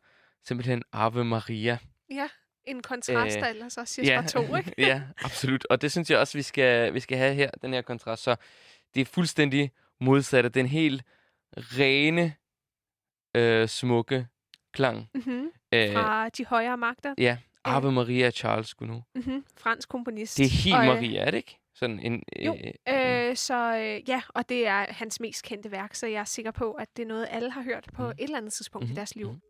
simpelthen 0.48 0.84
Ave 0.94 1.26
Maria. 1.26 1.78
Ja, 2.10 2.28
en 2.64 2.82
kontrast, 2.82 3.38
Øh, 3.38 3.50
ellers 3.50 3.78
også 3.78 3.94
siger 3.94 4.14
ja. 4.14 4.22
to, 4.28 4.56
ikke? 4.58 4.74
ja, 4.78 5.02
absolut. 5.24 5.66
Og 5.70 5.82
det 5.82 5.92
synes 5.92 6.10
jeg 6.12 6.20
også, 6.20 6.38
vi 6.38 6.42
skal, 6.42 6.94
vi 6.94 7.00
skal 7.00 7.18
have 7.18 7.34
her, 7.34 7.52
den 7.62 7.74
her 7.74 7.82
kontrast. 7.82 8.24
Så 8.24 8.36
det 8.96 9.02
er 9.02 9.06
fuldstændig 9.06 9.72
modsatte. 10.00 10.50
Den 10.50 10.66
helt 10.66 11.04
rene, 11.58 12.36
øh, 13.36 13.68
smukke 13.68 14.28
klang. 14.74 15.10
Mm-hmm. 15.16 15.52
Øh, 15.74 15.94
Fra 15.94 16.30
de 16.30 16.46
højere 16.46 16.78
magter. 16.78 17.14
ja, 17.18 17.38
Ave 17.66 17.92
Maria 17.92 18.32
Charles 18.32 18.74
Gounod. 18.74 19.02
Mm-hmm. 19.16 19.46
Fransk 19.58 19.90
komponist. 19.90 20.38
Det 20.38 20.46
er 20.46 20.50
helt 20.50 20.76
Og, 20.76 20.82
øh, 20.82 20.88
Maria, 20.94 21.20
er 21.22 21.32
det 21.32 21.38
ikke? 21.38 21.58
Sådan 21.76 22.00
en, 22.00 22.24
Jo, 22.46 22.58
øh, 22.88 23.30
Øh, 23.30 23.36
så 23.36 23.78
øh, 23.78 24.10
ja, 24.10 24.22
og 24.30 24.50
det 24.50 24.68
er 24.68 24.86
hans 24.90 25.20
mest 25.20 25.44
kendte 25.46 25.72
værk, 25.72 25.96
så 25.96 26.08
jeg 26.08 26.20
er 26.20 26.24
sikker 26.24 26.52
på, 26.52 26.72
at 26.72 26.88
det 26.98 27.04
er 27.04 27.08
noget, 27.08 27.28
alle 27.32 27.52
har 27.52 27.62
hørt 27.62 27.88
på 27.94 28.02
Mhm. 28.04 28.12
et 28.12 28.24
eller 28.24 28.38
andet 28.38 28.54
tidspunkt 28.54 28.86
Mhm, 28.88 28.92
i 28.92 28.96
deres 28.96 29.16
liv. 29.16 29.28
mhm. 29.32 29.42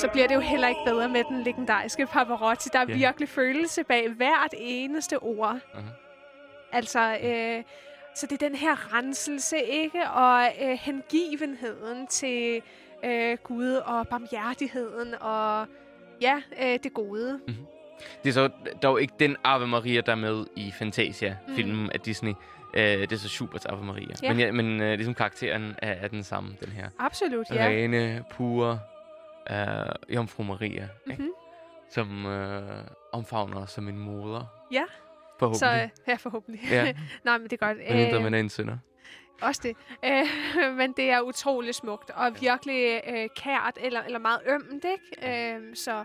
Så 0.00 0.08
bliver 0.12 0.26
det 0.28 0.34
jo 0.34 0.40
heller 0.40 0.68
ikke 0.68 0.80
bedre 0.86 1.08
med 1.08 1.24
den 1.24 1.42
legendariske 1.42 2.06
Pavarotti. 2.06 2.68
Der 2.72 2.78
er 2.78 2.84
Ja. 2.88 2.94
virkelig 2.94 3.28
følelse 3.28 3.84
bag 3.84 4.10
hvert 4.10 4.54
eneste 4.58 5.18
ord. 5.18 5.58
Mhm. 5.74 5.82
Altså, 6.72 7.16
øh, 7.22 7.62
så 8.14 8.26
det 8.26 8.42
er 8.42 8.48
den 8.48 8.56
her 8.56 8.94
renselse, 8.96 9.56
ikke? 9.58 10.10
Og 10.10 10.48
øh, 10.62 10.78
hengivenheden 10.80 12.06
til 12.06 12.62
øh, 13.04 13.36
Gud 13.42 13.72
og 13.72 14.08
barmhjertigheden 14.08 15.14
og 15.20 15.66
ja, 16.20 16.42
øh, 16.62 16.78
det 16.82 16.94
gode. 16.94 17.40
Det 18.24 18.28
er 18.28 18.32
så 18.32 18.48
dog 18.82 19.00
ikke 19.02 19.14
den 19.20 19.36
Ave 19.44 19.66
Maria, 19.66 20.00
der 20.00 20.12
er 20.12 20.16
med 20.16 20.46
i 20.56 20.70
Fantasia-filmen 20.78 21.82
Mm. 21.82 21.90
af 21.94 22.00
Disney. 22.00 22.32
Øh, 22.74 22.82
det 22.84 23.12
er 23.12 23.16
så 23.16 23.28
Schuberts 23.28 23.66
Ave 23.66 23.84
Maria. 23.84 24.14
Ja. 24.22 24.28
Men, 24.32 24.40
ja, 24.40 24.52
men 24.52 24.80
øh, 24.80 24.92
ligesom 24.94 25.14
karakteren 25.14 25.74
er, 25.78 25.92
er 25.92 26.08
den 26.08 26.22
samme, 26.22 26.56
den 26.60 26.68
her. 26.72 26.88
Absolut, 26.98 27.50
ja. 27.50 27.66
Rene, 27.66 28.24
pure 28.30 28.78
øh, 29.50 30.14
Jomfru 30.14 30.42
Maria, 30.42 30.82
mm-hmm. 30.84 31.10
ikke? 31.12 31.22
Mhm. 31.22 31.32
som 31.90 32.26
øh, 32.26 32.84
omfavner 33.12 33.60
os 33.62 33.70
som 33.70 33.88
en 33.88 33.98
moder. 33.98 34.44
Ja. 34.72 34.84
Forhåbentlig. 35.38 35.58
Så 35.58 35.82
øh, 35.82 35.88
ja, 36.08 36.14
forhåbentlig. 36.14 36.60
Ja, 36.70 36.92
Nej, 37.24 37.38
men 37.38 37.44
det 37.50 37.52
er 37.62 37.66
godt. 37.66 37.78
medmindre 37.78 38.16
Øh, 38.16 38.22
man 38.22 38.34
er 38.34 38.38
en 38.40 38.48
synder. 38.50 38.78
Også 39.42 39.60
det. 39.64 39.76
Øh, 40.04 40.26
men 40.80 40.92
det 40.92 41.10
er 41.10 41.20
utrolig 41.20 41.74
smukt 41.74 42.10
og 42.10 42.40
virkelig 42.40 43.00
øh, 43.08 43.28
kært 43.36 43.78
eller, 43.80 44.02
eller 44.02 44.18
meget 44.18 44.40
ømt, 44.46 44.84
ikke? 44.84 45.54
Øh, 45.54 45.76
så 45.76 46.04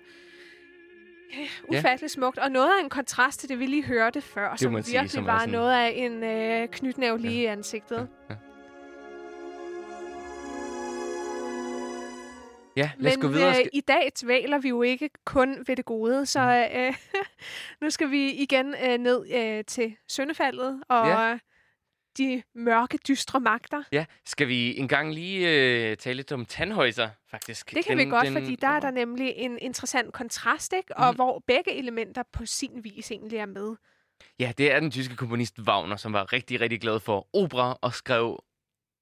øh, 1.39 1.47
ufatteligt 1.77 2.13
smukt. 2.13 2.37
Og 2.37 2.51
noget 2.51 2.69
af 2.79 2.83
en 2.83 2.89
kontrast 2.89 3.39
til 3.39 3.49
det, 3.49 3.59
vi 3.59 3.65
lige 3.65 3.83
hørte 3.85 4.21
før, 4.21 4.55
som 4.55 4.71
må 4.71 4.73
man 4.77 4.83
sige, 4.83 4.93
virkelig 4.93 5.11
som 5.11 5.25
var 5.25 5.39
sådan- 5.39 5.51
noget 5.51 5.73
af 5.73 5.93
en 5.95 6.23
øh, 6.23 6.67
knytnæv 6.67 7.17
lige 7.17 7.41
i 7.41 7.45
ansigtet. 7.45 8.09
Ja. 8.29 8.35
Ja, 8.35 8.39
lad 12.75 13.11
os 13.11 13.17
Men 13.17 13.21
gå 13.21 13.27
videre. 13.27 13.59
øh, 13.59 13.65
i 13.73 13.81
dag 13.81 14.11
dvæler 14.23 14.57
vi 14.57 14.69
jo 14.69 14.81
ikke 14.81 15.09
kun 15.25 15.63
ved 15.67 15.75
det 15.75 15.85
gode, 15.85 16.25
så 16.25 16.67
Mm. 16.73 16.79
øh, 16.79 16.93
nu 17.81 17.89
skal 17.89 18.11
vi 18.11 18.31
igen 18.31 18.75
øh, 18.83 18.97
ned 18.97 19.31
øh, 19.33 19.63
til 19.65 19.95
søndefaldet 20.09 20.83
og 20.89 21.07
Ja. 21.07 21.37
de 22.17 22.43
mørke, 22.55 22.97
dystre 23.07 23.39
magter. 23.39 23.83
Ja, 23.91 24.05
skal 24.25 24.47
vi 24.47 24.77
engang 24.77 25.13
lige 25.13 25.49
øh, 25.49 25.97
tale 25.97 26.15
lidt 26.15 26.31
om 26.31 26.45
Tannhäuser, 26.51 27.07
faktisk? 27.31 27.71
Det 27.75 27.85
kan 27.85 27.97
Den- 27.97 28.05
vi 28.07 28.11
godt, 28.11 28.25
den- 28.25 28.33
fordi 28.33 28.55
der 28.55 28.67
er 28.67 28.79
der 28.79 28.91
nemlig 28.91 29.33
en 29.35 29.59
interessant 29.59 30.13
kontrast, 30.13 30.73
ikke? 30.73 30.97
Og 30.97 31.07
Mhm. 31.07 31.15
hvor 31.15 31.43
begge 31.47 31.73
elementer 31.77 32.23
på 32.33 32.45
sin 32.45 32.83
vis 32.83 33.11
egentlig 33.11 33.39
er 33.39 33.45
med. 33.45 33.75
Ja, 34.39 34.51
det 34.57 34.71
er 34.71 34.79
den 34.79 34.91
tyske 34.91 35.15
komponist 35.15 35.59
Wagner, 35.59 35.95
som 35.95 36.13
var 36.13 36.33
rigtig, 36.33 36.61
rigtig 36.61 36.81
glad 36.81 36.99
for 36.99 37.27
opera 37.33 37.77
og 37.81 37.93
skrev 37.93 38.43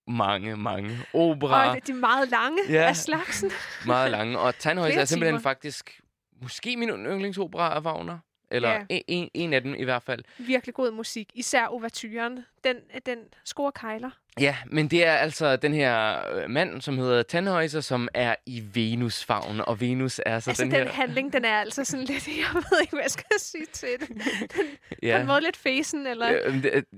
mange, 0.08 0.58
mange 0.58 0.98
opera. 1.14 1.70
Og 1.70 1.88
de 1.88 1.92
er 1.92 1.96
meget 1.96 2.30
lange 2.30 2.58
Ja. 2.70 2.84
af 2.88 2.96
slagsen. 2.98 3.52
Meget 3.86 4.12
lange. 4.12 4.40
Og 4.40 4.50
Tannhäuser 4.50 5.00
er 5.00 5.06
simpelthen 5.06 5.34
timer. 5.36 5.40
faktisk 5.40 6.02
måske 6.42 6.78
min 6.78 6.90
yndlingsopera 6.90 7.76
af 7.76 7.82
Wagner. 7.82 8.18
Eller 8.54 8.70
Ja. 8.90 8.98
en, 9.08 9.30
en, 9.34 9.54
af 9.54 9.62
dem 9.62 9.76
i 9.78 9.84
hvert 9.84 10.04
fald. 10.04 10.24
Virkelig 10.38 10.76
god 10.76 10.92
musik. 10.92 11.30
Især 11.34 11.66
overturen. 11.66 12.40
Den, 12.64 12.76
den 13.06 13.18
score 13.46 13.72
kejler. 13.72 14.10
Ja, 14.40 14.56
men 14.66 14.88
det 14.88 15.06
er 15.06 15.14
altså 15.14 15.56
den 15.56 15.74
her 15.74 16.22
øh, 16.36 16.50
mand, 16.50 16.82
som 16.82 16.98
hedder 16.98 17.24
Tannhäuser, 17.34 17.82
som 17.82 18.08
er 18.14 18.36
i 18.46 18.64
Venus-favn. 18.74 19.60
Og 19.68 19.82
Venus 19.82 20.22
er 20.26 20.40
så 20.40 20.50
altså, 20.50 20.64
den, 20.64 20.72
den, 20.72 20.80
her... 20.80 20.90
handling, 20.94 21.34
den 21.34 21.46
er 21.46 21.60
altså 21.60 21.84
sådan 21.84 22.06
lidt... 22.12 22.28
Jeg 22.28 22.56
ved 22.72 22.82
ikke, 22.82 22.92
hvad 22.94 23.04
jeg 23.04 23.12
skal 23.12 23.26
sige 23.40 23.66
til 23.74 23.90
det. 24.00 24.10
Ja. 25.04 25.16
På 25.18 25.22
en 25.22 25.28
måde 25.28 25.42
lidt 25.42 25.58
fesen, 25.58 26.08
eller... 26.08 26.28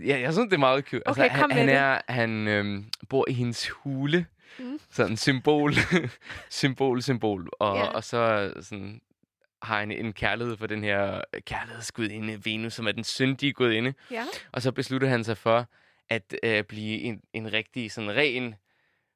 Ja, 0.05 0.19
jeg 0.19 0.33
synes, 0.33 0.47
det 0.49 0.53
er 0.53 0.57
meget 0.57 0.85
cute. 0.85 1.07
Okay, 1.07 1.21
altså, 1.23 1.37
han, 1.37 1.51
han, 1.51 1.65
med 1.65 1.73
det. 1.73 1.81
er, 1.81 2.01
han 2.09 2.47
øhm, 2.47 2.85
bor 3.09 3.25
i 3.29 3.33
hendes 3.33 3.69
hule. 3.69 4.25
Mm. 4.59 4.79
Sådan 4.91 5.17
symbol, 5.17 5.73
symbol, 6.49 7.01
symbol. 7.01 7.49
Og, 7.59 7.77
Ja. 7.77 7.83
og 7.85 8.03
så 8.03 8.53
sådan, 8.61 9.01
har 9.65 9.79
han 9.79 9.91
en 9.91 10.13
kærlighed 10.13 10.57
for 10.57 10.67
den 10.67 10.83
her 10.83 11.21
kærlighedsgudinde 11.45 12.45
Venus, 12.45 12.73
som 12.73 12.87
er 12.87 12.91
den 12.91 13.03
syndige 13.03 13.53
gudinde. 13.53 13.93
Ja. 14.11 14.23
Og 14.51 14.61
så 14.61 14.71
beslutter 14.71 15.07
han 15.07 15.23
sig 15.23 15.37
for 15.37 15.65
at 16.09 16.35
øh, 16.43 16.63
blive 16.63 16.99
en, 17.01 17.21
en 17.33 17.53
rigtig 17.53 17.91
sådan 17.91 18.15
ren 18.15 18.55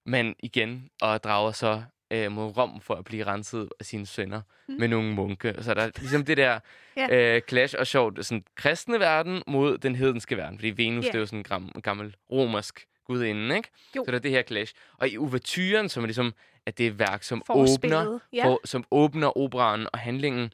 mand 0.05 0.35
igen, 0.39 0.89
og 1.01 1.23
drager 1.23 1.51
så 1.51 1.83
øh, 2.11 2.31
mod 2.31 2.57
Rom 2.57 2.81
for 2.81 2.95
at 2.95 3.05
blive 3.05 3.23
renset 3.25 3.69
af 3.79 3.85
sine 3.85 4.05
sønner 4.05 4.41
Mm. 4.67 4.75
med 4.79 4.87
nogle 4.87 5.13
munke. 5.13 5.55
Så 5.61 5.73
der 5.73 5.81
er 5.81 5.91
ligesom 5.99 6.25
det 6.25 6.37
der 6.37 6.59
Ja. 6.97 7.35
øh, 7.35 7.41
clash 7.49 7.75
og 7.79 7.87
sjovt, 7.87 8.25
sådan 8.25 8.43
kristne 8.55 8.99
verden 8.99 9.43
mod 9.47 9.77
den 9.77 9.95
hedenske 9.95 10.37
verden, 10.37 10.57
fordi 10.59 10.69
Venus 10.69 11.05
Ja. 11.05 11.07
det 11.11 11.15
er 11.15 11.19
jo 11.19 11.25
sådan 11.25 11.45
en 11.75 11.81
gammel 11.81 12.15
romersk 12.31 12.85
gudinde, 13.09 13.55
ikke? 13.57 13.69
Jo. 13.95 14.03
Så 14.05 14.11
der 14.11 14.17
er 14.17 14.21
det 14.21 14.31
her 14.31 14.43
clash. 14.43 14.73
Og 14.97 15.09
i 15.09 15.17
ouverturen, 15.17 15.89
som 15.89 16.03
er 16.03 16.07
ligesom 16.07 16.33
at 16.65 16.77
det 16.77 16.87
er 16.87 16.91
værk, 16.91 17.23
som 17.23 17.43
Forspillet. 17.47 18.07
åbner, 18.07 18.19
Ja. 18.33 18.45
for, 18.45 18.61
som 18.65 18.83
åbner 18.91 19.37
operaen 19.37 19.87
og 19.93 19.99
handlingen, 19.99 20.53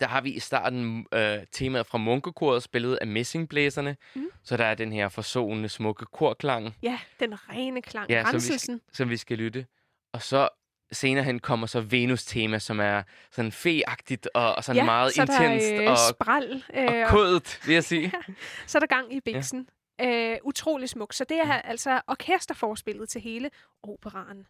der 0.00 0.06
har 0.06 0.20
vi 0.20 0.30
i 0.30 0.38
starten 0.40 1.06
øh, 1.12 1.38
temaet 1.52 1.86
fra 1.86 1.98
munkekoret, 1.98 2.62
spillet 2.62 2.96
af 2.96 3.06
messingblæserne. 3.06 3.96
Mm. 4.14 4.26
Så 4.44 4.56
der 4.56 4.64
er 4.64 4.74
den 4.74 4.92
her 4.92 5.08
forsonende, 5.08 5.68
smukke 5.68 6.04
korklang, 6.12 6.74
ja, 6.82 6.98
den 7.20 7.34
rene 7.50 7.82
klang. 7.82 8.10
Ja, 8.10 8.22
som 8.22 8.32
vi 8.32 8.34
Renselsen. 8.36 8.80
som 8.92 9.10
vi 9.10 9.16
skal 9.16 9.38
lytte. 9.38 9.66
Og 10.12 10.22
så 10.22 10.48
senere 10.92 11.24
hen 11.24 11.38
kommer 11.38 11.66
så 11.66 11.80
Venus-tema, 11.80 12.58
som 12.58 12.80
er 12.80 13.02
sådan 13.30 13.52
feagtigt 13.52 14.28
og, 14.34 14.54
og 14.54 14.64
sådan 14.64 14.76
ja, 14.80 14.84
meget 14.84 15.12
så 15.12 15.22
intenst 15.22 15.66
der 15.66 15.76
er, 15.76 15.82
øh, 15.84 15.90
og, 15.90 15.96
spral, 16.10 16.62
øh, 16.74 16.84
og 17.04 17.08
kodet, 17.08 17.60
vil 17.66 17.72
jeg 17.74 17.84
sige. 17.84 18.12
så 18.66 18.78
er 18.78 18.80
der 18.80 18.86
gang 18.86 19.14
i 19.14 19.20
biksen. 19.20 19.68
Øh, 20.00 20.38
utrolig 20.42 20.88
smuk. 20.88 21.12
Så 21.12 21.24
det 21.24 21.38
er 21.40 21.52
altså 21.52 22.00
orkesterforspillet 22.06 23.08
til 23.08 23.20
hele 23.20 23.50
operaen. 23.82 24.46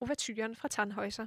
Overturen 0.00 0.56
fra 0.56 0.68
Tannhäuser. 0.74 1.26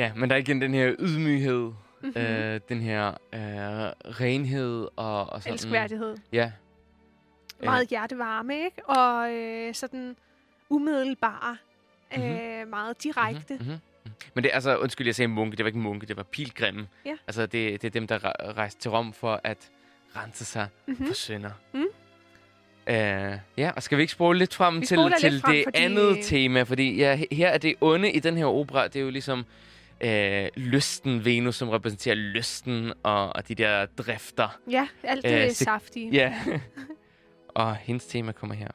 Ja, 0.00 0.12
men 0.16 0.30
der 0.30 0.36
er 0.36 0.40
igen 0.40 0.60
den 0.60 0.74
her 0.74 0.94
ydmyghed, 0.98 1.72
Mm-hmm. 2.02 2.20
øh, 2.22 2.60
den 2.68 2.80
her 2.80 3.08
øh, 3.08 3.40
renhed 4.20 4.88
og, 4.96 5.30
og 5.32 5.42
sådan. 5.42 5.52
Elskværdighed. 5.52 6.16
Ja. 6.32 6.52
Meget 7.64 7.88
hjertevarme, 7.88 8.54
ikke? 8.64 8.88
Og 8.88 9.30
øh, 9.32 9.74
sådan 9.74 10.16
umiddelbare. 10.70 11.56
Mhm. 12.16 12.22
Øh, 12.22 12.68
meget 12.68 13.02
direkte. 13.02 13.54
Mm-hmm. 13.54 13.76
Men 14.34 14.44
det 14.44 14.50
er 14.50 14.54
altså, 14.54 14.76
undskyld, 14.76 15.06
jeg 15.06 15.14
sagde 15.14 15.28
munke, 15.28 15.56
det 15.56 15.64
var 15.64 15.68
ikke 15.68 15.78
munke, 15.78 16.06
det 16.06 16.16
var 16.16 16.22
pilgrimme. 16.22 16.86
Ja. 17.06 17.16
Altså, 17.26 17.42
det, 17.46 17.82
det 17.82 17.84
er 17.84 17.90
dem, 17.90 18.06
der 18.06 18.18
re- 18.18 18.52
rejste 18.52 18.80
til 18.80 18.90
Rom 18.90 19.12
for 19.12 19.40
at 19.44 19.70
rense 20.16 20.44
sig 20.44 20.66
Mm-hmm. 20.86 21.06
for 21.06 21.14
synder. 21.14 21.50
Mm. 21.72 21.84
Uh, 22.86 22.94
ja, 23.56 23.70
og 23.76 23.82
skal 23.82 23.98
vi 23.98 24.02
ikke 24.02 24.12
spole 24.12 24.38
lidt 24.38 24.54
frem 24.54 24.80
Vi 24.80 24.86
til, 24.86 24.98
til 25.20 25.32
lidt 25.32 25.42
frem, 25.42 25.54
det 25.54 25.64
fordi- 25.64 25.78
andet 25.78 26.18
tema? 26.22 26.62
Fordi 26.62 26.96
ja, 26.96 27.16
he- 27.16 27.34
her 27.36 27.48
er 27.48 27.58
det 27.58 27.74
onde 27.80 28.12
i 28.12 28.18
den 28.18 28.36
her 28.36 28.44
opera, 28.44 28.88
det 28.88 28.96
er 28.96 29.00
jo 29.00 29.10
ligesom 29.10 29.44
uh, 30.04 30.62
lysten, 30.62 31.24
Venus, 31.24 31.56
som 31.56 31.68
repræsenterer 31.68 32.14
lysten 32.14 32.92
og, 33.02 33.36
og 33.36 33.48
de 33.48 33.54
der 33.54 33.86
drifter. 33.86 34.58
Ja, 34.70 34.88
alt 35.04 35.24
det 35.24 35.34
Øh, 35.38 35.44
øh, 35.44 35.50
saftige. 35.50 36.10
Ja. 36.12 36.34
og 37.54 37.76
hendes 37.76 38.06
tema 38.06 38.32
kommer 38.32 38.54
her. 38.54 38.68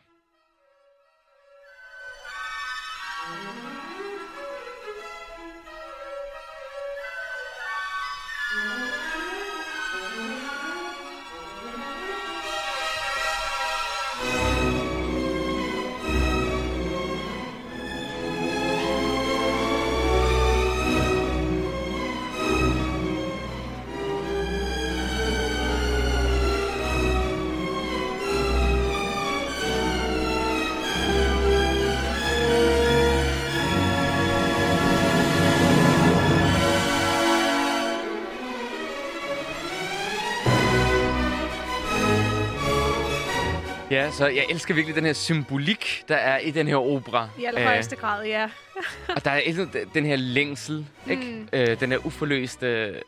Ja, 43.96 44.12
så 44.12 44.28
jeg 44.28 44.46
elsker 44.50 44.74
virkelig 44.74 44.96
den 44.96 45.06
her 45.06 45.14
symbolik, 45.14 46.04
der 46.08 46.16
er 46.16 46.40
i 46.40 46.52
den 46.52 46.68
her 46.68 46.76
opera. 46.76 47.30
I 47.40 47.46
allerhøjeste 47.46 47.96
grad, 47.96 48.26
ja. 48.26 48.44
Øh, 48.78 48.84
og 49.16 49.26
der 49.26 49.32
er 49.32 49.66
den 49.94 50.06
her 50.06 50.16
længsel, 50.16 50.86
ikke? 51.10 51.24
Mm. 51.24 51.48
Øh, 51.54 51.80
den 51.80 51.92
her 51.92 52.06
uforløste 52.06 52.68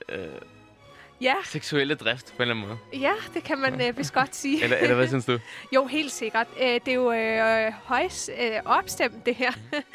øh, 0.09 0.17
Ja, 1.21 1.33
seksuelle 1.45 1.95
drift 1.95 2.25
på 2.25 2.33
en 2.35 2.41
eller 2.41 2.55
anden 2.55 2.67
måde. 2.67 3.01
ja, 3.01 3.11
det 3.33 3.43
kan 3.43 3.57
man 3.57 3.81
øh, 3.81 3.97
vist 3.97 4.13
godt 4.13 4.35
sige. 4.35 4.63
Eller, 4.63 4.77
eller 4.77 4.95
hvad 4.95 5.07
synes 5.07 5.25
du? 5.25 5.39
Jo, 5.75 5.85
helt 5.85 6.11
sikkert. 6.11 6.47
Øh, 6.61 6.67
det 6.67 6.87
er 6.87 6.93
jo 6.93 7.11
øh, 7.11 7.73
højst 7.83 8.29
øh, 8.41 8.51
opstemt, 8.65 9.25
det 9.25 9.35
her. 9.35 9.51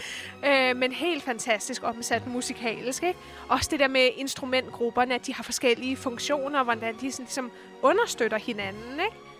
øh, 0.47 0.77
men 0.77 0.93
helt 0.93 1.23
fantastisk 1.23 1.83
omsat 1.85 2.27
musikalsk, 2.27 3.03
ikke? 3.03 3.19
Også 3.49 3.69
det 3.71 3.81
der 3.81 3.89
med 3.89 4.09
instrumentgrupperne, 4.17 5.15
at 5.15 5.27
de 5.27 5.35
har 5.35 5.43
forskellige 5.43 5.97
funktioner, 5.97 6.65
hvordan 6.65 6.95
de 7.01 7.13
sådan, 7.13 7.25
ligesom 7.25 7.51
understøtter 7.83 8.39
hinanden, 8.39 9.01
ikke? 9.01 9.32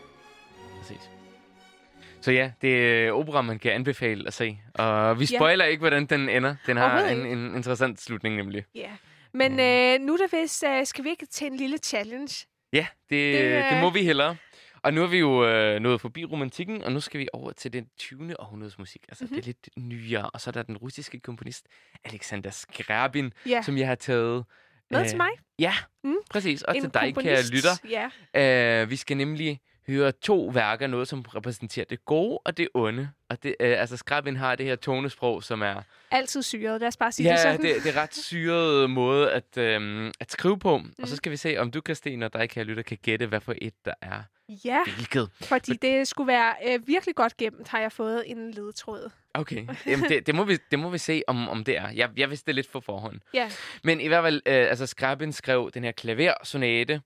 Så 2.23 2.33
ja, 2.33 2.53
det 2.63 3.05
er 3.07 3.13
opera, 3.13 3.43
man 3.43 3.59
kan 3.59 3.73
anbefale 3.73 4.27
at 4.27 4.35
se. 4.35 4.59
Og 4.75 5.21
vi 5.21 5.25
Ja. 5.33 5.39
spoiler 5.39 5.65
ikke, 5.65 5.81
hvordan 5.81 6.07
den 6.07 6.29
ender. 6.29 6.55
Den 6.67 6.77
har 6.77 7.01
en, 7.01 7.27
en 7.27 7.55
interessant 7.57 8.01
slutning 8.01 8.37
nemlig. 8.37 8.65
Ja. 8.75 8.91
Men 9.35 9.53
øh, 9.61 10.07
nu 10.07 10.13
er 10.13 10.17
det 10.17 10.41
vist, 10.43 10.65
øh, 10.69 10.87
skal 10.87 11.05
vi 11.05 11.11
ikke 11.11 11.27
til 11.27 11.47
en 11.47 11.57
lille 11.57 11.79
challenge? 11.79 12.47
Ja, 12.73 12.87
det, 13.11 13.35
Det, 13.39 13.43
øh, 13.45 13.71
det 13.73 13.81
må 13.81 13.91
vi 13.91 14.03
hellere. 14.05 14.37
Og 14.83 14.95
nu 14.95 15.03
er 15.03 15.07
vi 15.07 15.19
jo 15.19 15.47
øh, 15.49 15.81
nået 15.81 16.01
forbi 16.01 16.25
romantikken, 16.25 16.85
og 16.85 16.93
nu 16.93 17.01
skal 17.01 17.21
vi 17.21 17.29
over 17.33 17.53
til 17.53 17.73
den 17.73 17.87
20. 17.99 18.41
århundredes 18.41 18.79
musik. 18.79 19.05
Altså, 19.09 19.25
mm-hmm. 19.25 19.35
det 19.37 19.43
er 19.43 19.47
lidt 19.47 19.69
nyere. 19.89 20.31
Og 20.31 20.41
så 20.41 20.51
er 20.51 20.53
der 20.53 20.63
den 20.63 20.77
russiske 20.77 21.21
komponist 21.21 21.67
Alexander 22.05 22.51
Skrabin, 22.51 23.33
Ja, 23.47 23.63
som 23.63 23.79
jeg 23.79 23.87
har 23.89 23.95
taget... 23.95 24.45
med 24.91 25.01
øh, 25.01 25.09
til 25.09 25.17
mig. 25.17 25.29
Ja, 25.59 25.73
Mm. 26.05 26.11
mm. 26.11 26.17
præcis. 26.31 26.63
Og 26.63 26.77
En 26.77 26.83
til 26.83 26.91
dig, 26.95 27.01
kære 27.01 27.13
komponist. 27.13 27.53
lytter. 27.53 28.07
Ja. 28.35 28.83
Uh, 28.83 28.91
vi 28.91 28.97
skal 28.97 29.17
nemlig 29.17 29.61
høre 29.87 30.13
to 30.13 30.51
værker, 30.55 30.87
noget 30.87 31.09
som 31.09 31.21
repræsenterer 31.21 31.85
det 31.87 32.05
gode 32.05 32.39
og 32.45 32.57
det 32.57 32.69
onde. 32.75 33.09
Og 33.29 33.43
det, 33.43 33.49
uh, 33.61 33.67
altså, 33.67 33.97
Skrabin 33.97 34.37
har 34.37 34.57
det 34.57 34.67
her 34.67 34.77
tonesprog, 34.77 35.43
som 35.45 35.63
er 35.63 35.83
Altid 36.11 36.43
syret, 36.43 36.81
lad 36.81 36.89
os 36.89 36.97
bare 36.97 37.13
sige 37.13 37.25
det 37.29 37.31
Ja, 37.31 37.43
sådan. 37.43 37.61
det, 37.63 37.85
det 37.85 37.97
er 37.97 38.03
ret 38.03 38.15
syret 38.17 38.91
måde 38.91 39.33
at, 39.33 39.59
øhm, 39.59 40.13
at 40.21 40.33
skrive 40.33 40.59
på. 40.59 40.79
Mm. 40.79 40.93
Og 41.03 41.09
så 41.09 41.13
Mm. 41.13 41.17
skal 41.17 41.33
vi 41.33 41.37
se, 41.37 41.57
om 41.59 41.71
du, 41.71 41.81
Christine, 41.87 42.27
og 42.27 42.33
dig, 42.33 42.51
kære 42.51 42.65
lytter, 42.65 42.83
kan 42.83 42.99
gætte, 43.03 43.27
hvad 43.27 43.41
for 43.41 43.55
et, 43.59 43.75
der 43.85 43.95
er 44.03 44.23
Ja, 44.65 44.79
hvilket. 44.97 45.31
fordi 45.43 45.73
det 45.73 46.09
skulle 46.09 46.29
være 46.29 46.55
øh, 46.69 46.87
virkelig 46.89 47.15
godt 47.15 47.37
gemt, 47.37 47.69
har 47.69 47.81
jeg 47.81 47.93
fået 47.93 48.23
en 48.27 48.51
ledtråd. 48.51 49.11
Okay, 49.35 49.67
Jamen, 49.87 50.09
det, 50.09 50.27
det, 50.27 50.35
må 50.35 50.45
vi, 50.45 50.59
det 50.71 50.79
må 50.79 50.91
vi 50.91 50.99
se, 50.99 51.23
om, 51.27 51.49
om 51.49 51.65
det 51.65 51.77
er. 51.77 51.89
Jeg, 51.91 52.11
jeg 52.17 52.31
vidste 52.31 52.47
det 52.47 52.55
lidt 52.55 52.73
på 52.73 52.81
forhånd. 52.81 53.21
Ja, 53.35 53.51
Men 53.85 54.01
i 54.01 54.07
hvert 54.09 54.25
fald, 54.25 54.37
øh, 54.47 54.55
altså 54.55 54.87
Skrabin 54.87 55.33
skrev 55.33 55.71
den 55.75 55.85
her 55.85 55.93
klaversonate, 55.93 57.01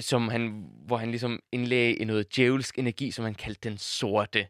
som 0.00 0.28
han, 0.28 0.64
hvor 0.86 0.96
han 0.96 1.10
ligesom 1.10 1.40
indlagde 1.52 1.94
i 1.94 2.04
noget 2.04 2.36
djævelsk 2.36 2.78
energi, 2.78 3.10
som 3.10 3.24
han 3.24 3.34
kaldte 3.34 3.68
den 3.68 3.78
sorte 3.78 4.46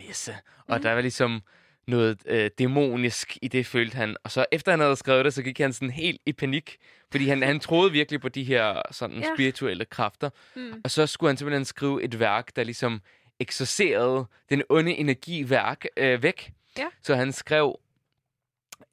messe. 0.00 0.32
Og 0.68 0.74
Mhm. 0.76 0.82
der 0.82 0.92
var 0.92 1.00
ligesom 1.00 1.42
noget 1.86 2.18
øh, 2.26 2.50
dæmonisk 2.58 3.38
i 3.42 3.48
det, 3.48 3.66
følte 3.66 3.96
han. 3.96 4.16
Og 4.24 4.30
så 4.30 4.46
efter 4.52 4.72
han 4.72 4.80
havde 4.80 4.96
skrevet 4.96 5.24
det, 5.24 5.34
så 5.34 5.42
gik 5.42 5.58
han 5.58 5.72
sådan 5.72 5.90
helt 5.90 6.20
i 6.26 6.32
panik, 6.32 6.76
fordi 7.10 7.28
han, 7.28 7.42
han 7.42 7.60
troede 7.60 7.92
virkelig 7.92 8.20
på 8.20 8.28
de 8.28 8.44
her 8.44 8.82
sådan 8.90 9.16
Ja. 9.18 9.28
spirituelle 9.36 9.84
kræfter. 9.84 10.30
mm. 10.56 10.80
Og 10.84 10.90
så 10.90 11.06
skulle 11.06 11.28
han 11.30 11.36
simpelthen 11.36 11.64
skrive 11.64 12.02
et 12.02 12.18
værk, 12.18 12.56
der 12.56 12.64
ligesom 12.64 13.00
eksorcerede 13.40 14.26
den 14.50 14.62
onde 14.68 14.94
energi 14.94 15.50
værk, 15.50 15.84
øh, 15.96 16.22
væk. 16.22 16.52
Ja. 16.78 16.86
Så 17.02 17.14
han 17.16 17.32
skrev 17.32 17.78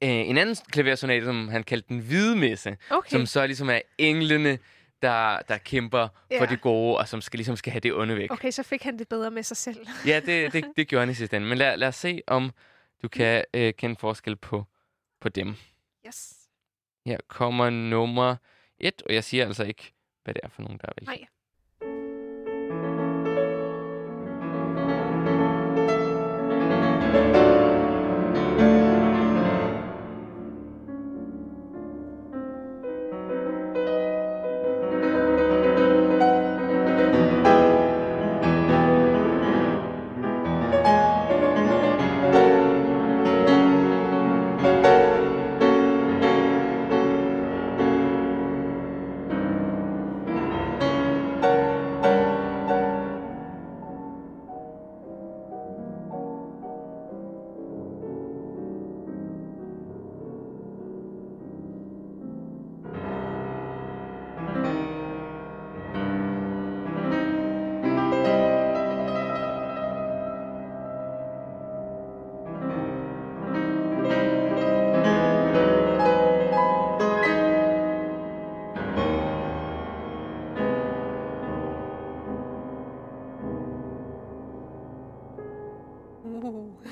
øh, 0.02 0.08
en 0.10 0.38
anden 0.38 0.56
klaversonate, 0.72 1.24
som 1.24 1.48
han 1.48 1.62
kaldte 1.62 1.88
den 1.88 1.98
hvide 1.98 2.36
messe, 2.36 2.76
okay. 2.90 3.10
som 3.10 3.26
så 3.26 3.46
ligesom 3.46 3.70
er 3.70 3.80
englene, 3.98 4.58
der, 5.02 5.38
der 5.48 5.58
kæmper 5.58 6.08
ja. 6.30 6.40
for 6.40 6.46
det 6.46 6.60
gode, 6.60 6.98
og 6.98 7.08
som 7.08 7.20
skal, 7.20 7.38
ligesom 7.38 7.56
skal 7.56 7.72
have 7.72 7.80
det 7.80 7.94
onde 7.94 8.16
væk. 8.16 8.32
Okay, 8.32 8.50
så 8.50 8.62
fik 8.62 8.82
han 8.82 8.98
det 8.98 9.08
bedre 9.08 9.30
med 9.30 9.42
sig 9.42 9.56
selv. 9.56 9.86
Ja, 10.06 10.20
det, 10.26 10.28
det, 10.52 10.64
det 10.76 10.88
gjorde 10.88 11.00
han 11.00 11.10
i 11.10 11.14
sidste 11.14 11.36
ende. 11.36 11.48
Men 11.48 11.58
lad, 11.58 11.76
lad 11.76 11.88
os 11.88 11.96
se, 11.96 12.22
om 12.26 12.50
du 13.02 13.08
kan 13.08 13.44
øh, 13.54 13.74
kende 13.74 13.96
forskel 13.96 14.36
på, 14.36 14.64
på 15.20 15.28
dem. 15.28 15.54
Yes. 16.06 16.34
Her 17.06 17.18
kommer 17.28 17.70
nummer 17.70 18.36
et, 18.78 19.02
og 19.06 19.14
jeg 19.14 19.24
siger 19.24 19.46
altså 19.46 19.64
ikke, 19.64 19.92
hvad 20.24 20.34
det 20.34 20.40
er 20.44 20.48
for 20.48 20.62
nogen, 20.62 20.78
der 20.78 20.86
er 20.88 20.92
valgt. 20.96 21.08
Nej. 21.08 21.26
Uh. 27.36 27.41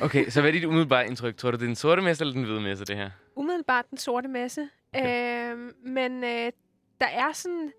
Okay, 0.02 0.28
så 0.30 0.40
hvad 0.40 0.50
er 0.50 0.52
dit 0.52 0.64
umiddelbare 0.64 1.06
indtryk? 1.06 1.36
Tror 1.36 1.50
du, 1.50 1.56
det 1.56 1.62
er 1.62 1.66
den 1.66 1.76
sorte 1.76 2.02
messe 2.02 2.22
eller 2.22 2.34
den 2.34 2.42
hvide 2.44 2.60
messe, 2.60 2.84
det 2.84 2.96
her? 2.96 3.10
Umiddelbart 3.36 3.90
den 3.90 3.98
sorte 3.98 4.28
masse. 4.28 4.68
Okay. 4.94 5.50
Øhm, 5.52 5.72
men 5.84 6.24
øh, 6.24 6.52
der 7.00 7.06
er 7.06 7.32
sådan 7.32 7.72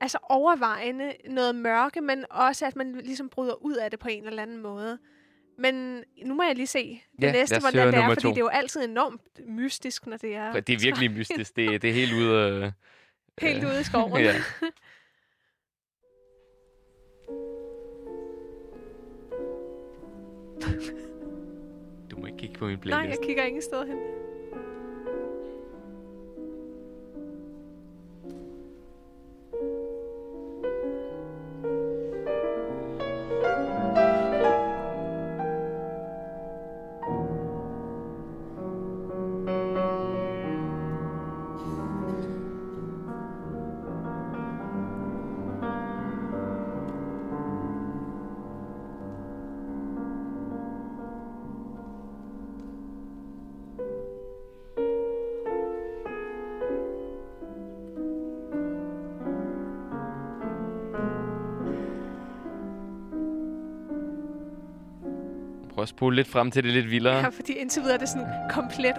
altså 0.00 0.18
overvejende 0.22 1.12
noget 1.28 1.54
mørke, 1.54 2.00
men 2.00 2.24
også 2.30 2.66
at 2.66 2.76
man 2.76 3.00
ligesom 3.04 3.28
bryder 3.28 3.54
ud 3.64 3.74
af 3.74 3.90
det 3.90 3.98
på 4.00 4.08
en 4.08 4.26
eller 4.26 4.42
anden 4.42 4.62
måde. 4.62 4.98
Men 5.58 6.04
nu 6.24 6.34
må 6.34 6.42
jeg 6.42 6.54
lige 6.56 6.66
se 6.66 7.02
det 7.16 7.22
Ja, 7.26 7.32
næste, 7.32 7.60
hvordan 7.60 7.86
det 7.86 7.94
er, 7.94 8.08
fordi 8.08 8.20
to. 8.22 8.28
det 8.28 8.36
er 8.36 8.40
jo 8.40 8.48
altid 8.48 8.84
enormt 8.84 9.20
mystisk, 9.46 10.06
når 10.06 10.16
det 10.16 10.36
er 10.36 10.52
Det 10.60 10.74
er 10.74 10.78
virkelig 10.80 11.10
mystisk. 11.18 11.56
Det, 11.56 11.82
det 11.82 11.90
er 11.90 11.94
helt 11.94 12.12
ude 12.12 12.40
af... 12.40 12.72
helt 13.40 13.64
øh, 13.64 13.70
ude 13.70 13.80
i 13.80 13.84
skoven. 13.84 14.20
Ja. 14.22 14.34
må 22.24 22.28
ikke 22.28 22.38
kigge 22.38 22.58
på 22.58 22.64
min 22.66 22.74
Nej, 22.74 22.82
playlist. 22.82 23.20
jeg 23.20 23.26
kigger 23.26 23.44
ingen 23.44 23.62
sted 23.62 23.86
hen. 23.86 23.98
Spole 65.96 66.16
lidt 66.16 66.28
frem 66.28 66.50
til 66.50 66.64
det 66.64 66.72
lidt 66.72 66.90
vildere. 66.90 67.16
Ja, 67.16 67.28
fordi 67.28 67.52
indtil 67.52 67.82
videre 67.82 67.94
er 67.94 67.98
det 67.98 68.08
sådan 68.08 68.26
komplet 68.50 68.94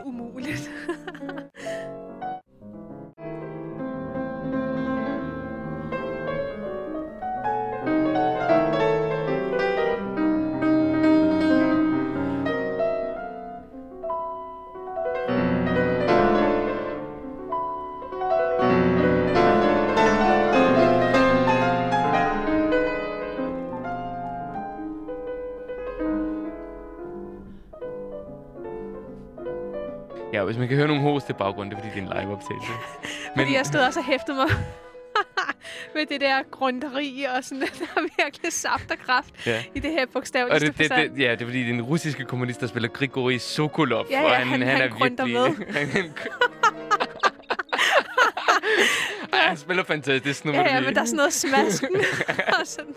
Ja, 30.45 30.51
hvis 30.51 30.57
man 30.59 30.67
kan 30.67 30.77
høre 30.77 30.87
nogle 30.87 31.01
hoste 31.01 31.31
i 31.31 31.33
baggrunden, 31.33 31.71
det 31.71 31.77
er 31.77 31.81
fordi, 31.83 31.99
det 32.01 32.07
er 32.09 32.11
en 32.17 32.21
live-optagelse. 32.23 32.71
Fordi 33.37 33.53
jeg 33.55 33.65
stod 33.65 33.79
også 33.79 33.99
og 33.99 34.05
hæftede 34.05 34.37
mig 34.37 34.47
med 35.95 36.05
det 36.05 36.21
der 36.21 36.43
grunderi 36.51 37.25
og 37.37 37.43
sådan, 37.43 37.61
der 37.79 37.85
er 37.95 38.01
virkelig 38.23 38.53
saft 38.53 38.91
og 38.91 38.97
kraft 39.05 39.45
Ja. 39.47 39.63
i 39.75 39.79
det 39.79 39.91
her 39.91 40.01
Og 40.05 40.09
bogstaveligste 40.13 40.67
det, 40.67 40.77
det, 40.77 40.89
det, 41.15 41.19
ja, 41.23 41.31
det 41.31 41.41
er 41.41 41.45
fordi, 41.45 41.59
det 41.59 41.69
er 41.69 41.73
en 41.73 41.81
russiske 41.81 42.25
kommunist, 42.25 42.61
der 42.61 42.67
spiller 42.67 42.89
Grigori 42.89 43.37
Sokolov. 43.37 44.05
Ja, 44.11 44.23
og 44.23 44.29
ja, 44.31 44.35
han, 44.35 44.47
han- 44.47 44.61
han, 44.61 44.67
han 44.67 44.81
er 45.19 45.25
virkelig... 45.25 45.75
han, 45.75 46.13
Ej, 49.33 49.39
han 49.47 49.57
spiller 49.57 49.83
fantastisk. 49.83 50.39
Snupper 50.39 50.61
Ja, 50.61 50.75
ja, 50.75 50.81
men 50.81 50.95
der 50.95 51.01
er 51.01 51.05
sådan 51.05 51.17
noget 51.17 51.33
smasken. 51.33 51.95
og 52.59 52.67
sådan. 52.67 52.95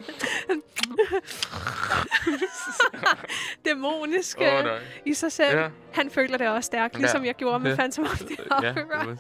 Dæmonisk 3.64 4.40
Åh, 4.40 4.46
oh, 4.59 4.64
nej. 4.64 4.78
i 5.06 5.14
sig 5.14 5.32
selv. 5.32 5.59
Ja. 5.59 5.68
Han 5.92 6.11
føler 6.11 6.38
det 6.38 6.48
også 6.48 6.66
stærkt, 6.66 6.96
ligesom 6.98 7.22
Ja. 7.22 7.26
jeg 7.26 7.34
gjorde 7.34 7.59
med 7.59 7.70
Ja. 7.70 7.76
Phantom 7.76 8.04
of 8.04 8.18
the 8.18 8.36
Opera. 8.52 9.16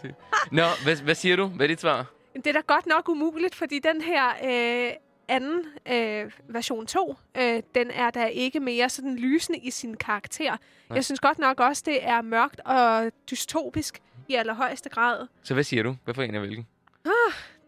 Nå, 0.52 0.62
hvad, 0.84 0.96
hvad 0.96 1.14
siger 1.14 1.36
du? 1.36 1.46
Hvad 1.46 1.66
er 1.66 1.68
dit 1.68 1.80
svar? 1.80 2.06
Det 2.34 2.46
er 2.46 2.52
da 2.52 2.60
godt 2.66 2.86
nok 2.86 3.08
umuligt, 3.08 3.54
fordi 3.54 3.78
den 3.78 4.00
her 4.00 4.28
øh, 4.44 4.92
anden 5.28 5.62
øh, 5.92 6.30
version 6.48 6.86
2, 6.86 7.16
øh, 7.38 7.62
den 7.74 7.90
er 7.90 8.10
da 8.10 8.24
ikke 8.26 8.60
mere 8.60 8.88
sådan 8.88 9.16
lysende 9.16 9.58
i 9.58 9.70
sin 9.70 9.96
karakter. 9.96 10.50
Nej. 10.50 10.58
Jeg 10.96 11.04
synes 11.04 11.20
godt 11.20 11.38
nok 11.38 11.60
også, 11.60 11.82
det 11.86 12.06
er 12.08 12.22
mørkt 12.22 12.60
og 12.64 13.12
dystopisk 13.30 14.02
i 14.28 14.34
allerhøjeste 14.34 14.88
grad. 14.88 15.26
Så 15.42 15.54
hvad 15.54 15.64
siger 15.64 15.82
du? 15.82 15.96
Hvad 16.04 16.14
for 16.14 16.22
en 16.22 16.34
af 16.34 16.40
hvilken? 16.40 16.66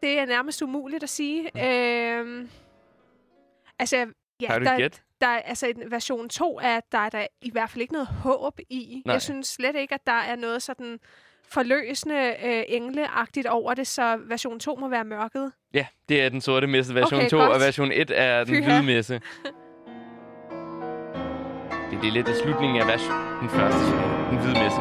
Det 0.03 0.19
er 0.19 0.27
nærmest 0.27 0.63
umuligt 0.63 1.03
at 1.03 1.09
sige. 1.09 1.65
Øh, 1.67 2.47
altså, 3.81 3.97
ja, 4.41 4.47
Har 4.49 4.59
du 4.59 4.65
der, 4.65 4.77
gæt? 4.77 5.03
der, 5.21 5.27
er- 5.27 5.39
altså 5.43 5.67
i 5.67 5.73
version 5.87 6.29
2 6.29 6.59
er 6.63 6.81
der, 6.93 6.99
er 6.99 7.09
der 7.09 7.27
i 7.43 7.51
hvert 7.51 7.71
fald 7.71 7.81
ikke 7.83 7.93
noget 7.93 8.09
håb 8.09 8.61
i. 8.71 9.03
Nej. 9.07 9.13
Jeg 9.13 9.23
synes 9.23 9.47
slet 9.49 9.77
ikke, 9.77 9.95
at 9.95 10.07
der 10.07 10.13
er 10.13 10.37
noget 10.37 10.63
sådan 10.63 10.99
forløsende 11.49 12.35
øh, 12.45 12.63
engleagtigt 12.69 13.47
over 13.47 13.75
det, 13.75 13.87
så 13.87 14.17
version 14.27 14.61
2 14.61 14.77
må 14.77 14.89
være 14.89 15.05
mørket. 15.05 15.53
Ja, 15.75 15.87
det 16.09 16.23
er 16.23 16.29
den 16.29 16.41
sorte 16.41 16.67
messe 16.67 16.95
version 16.95 17.21
Okay, 17.21 17.29
2, 17.31 17.37
godt. 17.39 17.51
og 17.53 17.61
version 17.61 17.93
1 17.93 18.11
er 18.15 18.45
den 18.45 18.55
Pyha. 18.55 18.65
hvide 18.81 18.95
messe. 18.97 19.15
Det, 21.91 21.99
det 22.03 22.09
er 22.09 22.13
lidt 22.13 22.29
af 22.29 22.35
slutningen 22.35 22.81
af 22.81 22.87
vers, 22.87 23.03
den 23.41 23.49
første, 23.49 23.81
den 24.31 24.39
hvide 24.39 24.59
messe. 24.65 24.81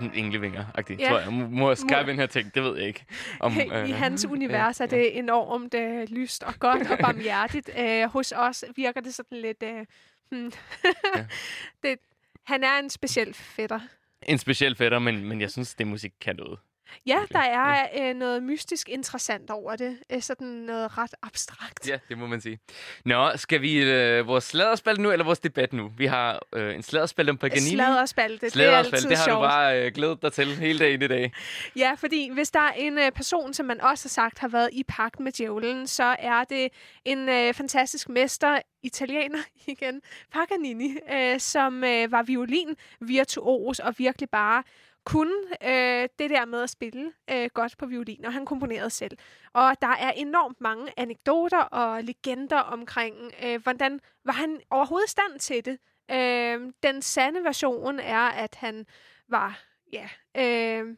Sådan 0.00 0.14
englevinger-agtigt, 0.14 1.00
Ja. 1.00 1.08
tror 1.08 1.18
jeg. 1.18 1.32
Må 1.32 1.74
Skype 1.74 2.12
her 2.14 2.26
ting, 2.26 2.54
det 2.54 2.62
ved 2.62 2.78
jeg 2.78 2.86
ikke. 2.86 3.04
Om, 3.40 3.52
I 3.52 3.68
øh, 3.72 3.94
hans 3.94 4.24
univers 4.24 4.80
er 4.80 4.86
det 4.86 5.18
enormt 5.18 5.74
øh, 5.74 6.08
lyst 6.08 6.42
og 6.42 6.54
godt 6.58 6.90
og 6.90 6.98
barmhjertigt. 7.06 7.70
Øh, 7.78 8.08
hos 8.08 8.32
os 8.36 8.64
virker 8.76 9.00
det 9.00 9.14
sådan 9.14 9.38
lidt... 9.38 9.62
Øh, 9.62 9.86
hmm. 10.30 10.52
Ja. 11.16 11.24
det, 11.88 11.98
han 12.46 12.64
er 12.64 12.78
en 12.78 12.90
speciel 12.90 13.34
fætter. 13.34 13.80
En 14.26 14.38
speciel 14.38 14.76
fætter, 14.76 14.98
men, 14.98 15.24
men 15.24 15.40
jeg 15.40 15.50
synes, 15.50 15.74
det 15.74 15.86
musik 15.86 16.12
kan 16.20 16.36
noget. 16.36 16.58
Ja, 17.06 17.18
Virkelig. 17.18 17.34
der 17.34 17.48
er 17.48 17.88
øh, 18.10 18.14
noget 18.16 18.42
mystisk 18.42 18.88
interessant 18.88 19.50
over 19.50 19.76
det. 19.76 19.98
Øh, 20.12 20.22
sådan 20.22 20.46
noget 20.46 20.98
ret 20.98 21.14
abstrakt. 21.22 21.88
Ja, 21.88 21.98
det 22.08 22.18
må 22.18 22.26
man 22.26 22.40
sige. 22.40 22.58
Nå, 23.04 23.36
skal 23.36 23.62
vi 23.62 23.82
øh, 23.82 24.26
vores 24.26 24.44
sladderspalte 24.44 25.02
nu, 25.02 25.10
eller 25.10 25.24
vores 25.24 25.38
debat 25.38 25.72
nu? 25.72 25.92
Vi 25.96 26.06
har 26.06 26.42
øh, 26.52 26.74
en 26.74 26.82
sladderspalte 26.82 27.30
om 27.30 27.38
Paganini. 27.38 27.70
Sladderspalte, 27.70 28.50
det 28.50 28.66
er 28.66 28.76
altid 28.76 29.08
det 29.08 29.18
har 29.18 29.24
sjovt. 29.24 29.36
du 29.36 29.48
bare 29.48 29.86
øh, 29.86 29.92
glædet 29.92 30.22
dig 30.22 30.32
til 30.32 30.46
hele 30.46 30.78
dagen 30.78 31.02
i 31.02 31.06
dag. 31.06 31.32
Ja, 31.76 31.94
fordi 31.98 32.30
hvis 32.32 32.50
der 32.50 32.60
er 32.60 32.72
en 32.72 32.98
øh, 32.98 33.12
person, 33.12 33.54
som 33.54 33.66
man 33.66 33.80
også 33.80 34.04
har 34.04 34.10
sagt 34.10 34.38
har 34.38 34.48
været 34.48 34.68
i 34.72 34.84
pagt 34.88 35.20
med 35.20 35.32
djævlen, 35.32 35.86
så 35.86 36.16
er 36.18 36.44
det 36.44 36.68
en 37.04 37.28
øh, 37.28 37.54
fantastisk 37.54 38.08
mester, 38.08 38.60
italiener 38.82 39.38
igen, 39.66 40.00
Paganini, 40.32 40.96
øh, 41.12 41.40
som 41.40 41.84
øh, 41.84 42.12
var 42.12 42.22
violin 42.22 42.76
virtuos 43.00 43.78
og 43.78 43.94
virkelig 43.98 44.30
bare 44.30 44.62
kunne 45.10 45.34
øh, 45.62 46.08
det 46.18 46.30
der 46.30 46.44
med 46.44 46.62
at 46.62 46.70
spille 46.70 47.12
øh, 47.30 47.50
godt 47.54 47.74
på 47.78 47.86
violin, 47.86 48.24
og 48.24 48.32
han 48.32 48.46
komponerede 48.46 48.90
selv. 48.90 49.18
Og 49.52 49.74
der 49.82 49.88
er 49.88 50.12
enormt 50.12 50.60
mange 50.60 50.92
anekdoter 50.96 51.62
og 51.62 52.04
legender 52.04 52.58
omkring, 52.58 53.16
øh, 53.44 53.62
hvordan 53.62 54.00
var 54.24 54.32
han 54.32 54.60
overhovedet 54.70 55.06
i 55.06 55.10
stand 55.10 55.38
til 55.38 55.64
det. 55.64 55.78
Øh, 56.10 56.72
den 56.82 57.02
sande 57.02 57.44
version 57.44 58.00
er, 58.00 58.28
at 58.28 58.54
han 58.54 58.86
var, 59.28 59.62
ja, 59.92 60.08
øh, 60.36 60.96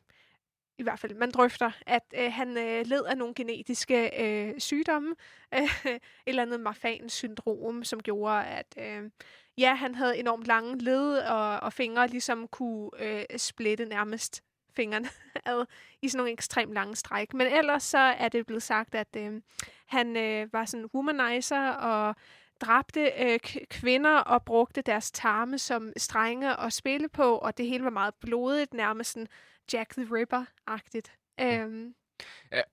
i 0.83 0.85
hvert 0.85 0.99
fald, 0.99 1.15
man 1.15 1.31
drøfter, 1.31 1.71
at 1.87 2.03
øh, 2.19 2.33
han 2.33 2.59
øh, 2.59 2.87
led 2.87 3.05
af 3.05 3.19
nogle 3.19 3.35
genetiske 3.35 4.23
øh, 4.23 4.61
sygdomme, 4.61 5.15
øh, 5.55 5.61
et 5.93 6.01
eller 6.27 6.43
andet 6.43 6.61
Marfan-syndrom, 6.61 7.85
som 7.85 8.03
gjorde, 8.03 8.45
at 8.45 8.75
øh, 8.79 9.11
ja, 9.59 9.75
han 9.75 9.95
havde 9.95 10.19
enormt 10.19 10.47
lange 10.47 10.79
led 10.79 11.19
og, 11.19 11.61
og 11.61 11.73
fingre, 11.73 12.09
ligesom 12.09 12.49
kunne 12.49 12.91
øh, 12.99 13.25
splitte 13.37 13.85
nærmest 13.85 14.43
fingrene 14.77 15.09
ad 15.47 15.65
i 16.03 16.09
sådan 16.09 16.19
nogle 16.19 16.33
ekstremt 16.33 16.75
lange 16.75 16.97
stræk. 16.97 17.35
Men 17.35 17.47
ellers 17.47 17.83
så 17.83 17.99
er 17.99 18.29
det 18.29 18.47
blevet 18.47 18.63
sagt, 18.63 18.95
at 18.95 19.17
øh, 19.17 19.41
han 19.87 20.17
øh, 20.17 20.53
var 20.53 20.65
sådan 20.65 20.89
womanizer 20.95 21.69
og 21.69 22.17
dræbte 22.63 23.11
øh, 23.19 23.39
kvinder 23.71 24.17
og 24.17 24.45
brugte 24.45 24.83
deres 24.83 25.11
tarme 25.11 25.59
som 25.59 25.93
strenge 25.97 26.61
at 26.61 26.73
spille 26.73 27.09
på, 27.09 27.37
og 27.37 27.59
det 27.59 27.67
hele 27.67 27.85
var 27.85 27.91
meget 27.91 28.15
blodigt, 28.21 28.75
nærmest 28.75 29.13
sådan 29.13 29.29
Jack 29.73 29.95
the 29.95 30.07
Ripper-agtigt. 30.11 31.11
Øhm, 31.41 31.95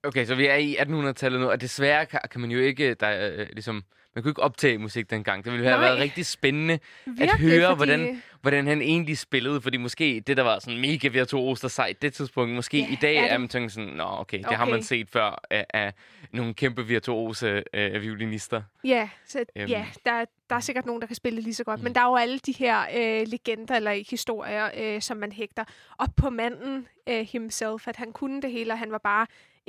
Okay, 0.04 0.24
så 0.26 0.34
vi 0.34 0.46
er 0.46 0.54
i 0.54 0.76
1800-tallet 0.76 1.40
nu, 1.40 1.50
og 1.50 1.60
desværre 1.60 2.06
kan, 2.06 2.20
kan 2.30 2.40
man 2.40 2.50
jo 2.50 2.58
ikke, 2.60 2.94
der, 2.94 3.06
er, 3.06 3.32
øh, 3.32 3.46
ligesom, 3.52 3.84
man 4.14 4.22
kunne 4.22 4.30
ikke 4.30 4.42
optage 4.42 4.78
musik 4.78 5.10
dengang. 5.10 5.44
Det 5.44 5.52
ville 5.52 5.66
have 5.66 5.78
Nej. 5.78 5.88
været 5.88 5.98
rigtig 6.00 6.26
spændende, 6.26 6.78
virkelig, 7.06 7.30
høre, 7.50 7.66
fordi, 7.76 7.76
hvordan- 7.76 8.22
hvordan 8.42 8.66
han 8.66 8.82
egentlig 8.82 9.18
spillede, 9.18 9.60
fordi 9.60 9.76
måske 9.76 10.22
det, 10.26 10.36
der 10.36 10.42
var 10.42 10.58
sådan 10.58 10.80
mega 10.80 11.08
virtuost 11.08 11.64
og 11.64 11.70
sejt 11.70 12.02
det 12.02 12.12
tidspunkt, 12.14 12.54
måske 12.54 12.78
Ja, 12.78 12.86
i 12.92 12.98
dag 13.02 13.16
er 13.16 13.22
er, 13.22 13.30
det- 13.30 13.40
man 13.40 13.48
tænkt 13.48 13.72
sådan, 13.72 13.88
nå 13.88 14.04
okay, 14.08 14.38
det 14.38 14.56
har 14.56 14.64
man 14.64 14.82
set 14.82 15.08
før 15.10 15.42
af, 15.50 15.66
af 15.74 15.92
nogle 16.32 16.54
kæmpe 16.54 16.86
virtuose 16.86 17.62
øh, 17.74 18.02
violinister. 18.02 18.62
Ja, 18.84 19.08
så, 19.26 19.44
Øhm. 19.56 19.70
ja 19.70 19.86
der, 20.04 20.24
der 20.50 20.56
er 20.56 20.60
sikkert 20.60 20.86
nogen, 20.86 21.00
der 21.00 21.06
kan 21.06 21.16
spille 21.16 21.36
det 21.36 21.44
lige 21.44 21.54
så 21.54 21.64
godt. 21.64 21.80
Mm. 21.80 21.84
Men 21.84 21.94
der 21.94 22.00
er 22.00 22.04
jo 22.08 22.16
alle 22.16 22.38
de 22.38 22.52
her 22.52 22.80
øh, 22.96 23.26
legender 23.26 23.76
eller 23.76 23.92
historier, 24.10 24.68
øh, 24.80 25.00
som 25.00 25.16
man 25.16 25.32
hægter 25.32 25.64
op 25.98 26.08
på 26.16 26.30
manden 26.30 26.86
øh, 27.08 27.26
himself, 27.32 27.88
at 27.88 27.96
han 27.96 28.12
kunne 28.12 28.42
det 28.42 28.52
hele, 28.52 28.72
og 28.72 28.78
han 28.78 28.92
var 28.92 28.98
bare 28.98 29.26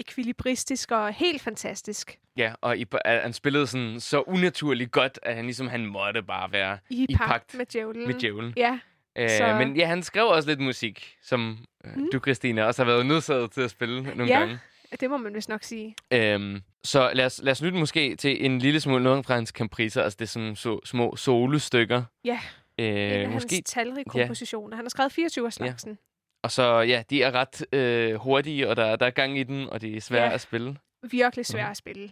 ekvilibristisk 0.08 0.92
og 0.92 1.14
helt 1.14 1.42
fantastisk 1.42 2.18
Ja, 2.38 2.54
og 2.62 2.78
i, 2.78 2.86
han 3.06 3.34
spillede 3.34 3.68
sådan 3.68 4.00
så 4.00 4.22
unaturligt 4.22 4.92
godt, 4.92 5.20
at 5.24 5.36
han 5.36 5.46
ligesom 5.46 5.68
han 5.68 5.86
måtte 5.86 6.24
bare 6.24 6.52
være 6.52 6.78
i, 6.90 7.06
I 7.10 7.16
pagt, 7.16 7.30
pagt 7.30 7.54
med 7.58 7.66
djævlen. 7.66 8.08
med 8.08 8.14
djævlen. 8.20 8.54
Ja, 8.58 8.80
Øh, 9.18 9.30
Så- 9.30 9.56
Men 9.58 9.76
ja, 9.78 9.86
han 9.86 10.04
skrev 10.04 10.26
også 10.28 10.50
lidt 10.50 10.60
musik, 10.60 11.16
som 11.24 11.58
øh, 11.86 11.92
Mm. 11.96 12.10
du, 12.14 12.20
Christina, 12.20 12.64
også 12.64 12.84
har 12.84 12.92
været 12.92 13.06
nødsaget 13.06 13.52
til 13.52 13.62
at 13.62 13.72
spille 13.72 14.04
nogle 14.04 14.26
Ja. 14.26 14.40
gange. 14.40 14.60
det 15.00 15.10
må 15.10 15.18
man 15.18 15.34
vist 15.34 15.50
nok 15.50 15.64
sige. 15.64 15.96
Øhm, 16.14 16.62
så 16.84 17.12
lad 17.14 17.26
os, 17.26 17.40
lad 17.44 17.52
os 17.52 17.62
lytte 17.62 17.78
måske 17.80 18.16
til 18.16 18.46
en 18.46 18.60
lille 18.60 18.80
smule 18.80 19.04
noget 19.04 19.26
fra 19.26 19.34
hans 19.36 19.50
capricer, 19.50 20.04
altså 20.04 20.18
det 20.20 20.26
er 20.26 20.30
sådan 20.30 20.56
så, 20.56 20.80
små 20.86 21.16
solostykker. 21.16 22.04
Ja, 22.26 22.40
Øh, 22.80 22.86
en 22.88 22.94
af 22.98 23.30
måske, 23.30 23.56
hans 23.56 23.70
talrige 23.72 24.04
ja. 24.16 24.20
kompositioner. 24.22 24.76
Han 24.76 24.86
har 24.86 24.90
skrevet 24.90 25.12
24 25.12 25.46
af 25.46 25.54
slagsen. 25.54 25.98
Og 26.44 26.52
så, 26.52 26.80
ja, 26.80 27.04
de 27.10 27.24
er 27.24 27.32
ret 27.32 27.66
øh, 27.74 28.16
hurtige, 28.16 28.70
og 28.70 28.76
der, 28.76 28.96
der 28.96 29.06
er 29.06 29.10
gang 29.10 29.38
i 29.40 29.44
den, 29.44 29.70
og 29.70 29.82
det 29.82 29.98
er 29.98 30.02
svært 30.02 30.30
Ja. 30.30 30.34
at 30.34 30.42
spille. 30.42 30.78
Virkelig 31.12 31.46
svært 31.46 31.64
Mhm. 31.66 31.72
at 31.72 31.78
spille. 31.78 32.10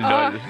Lol. 0.00 0.40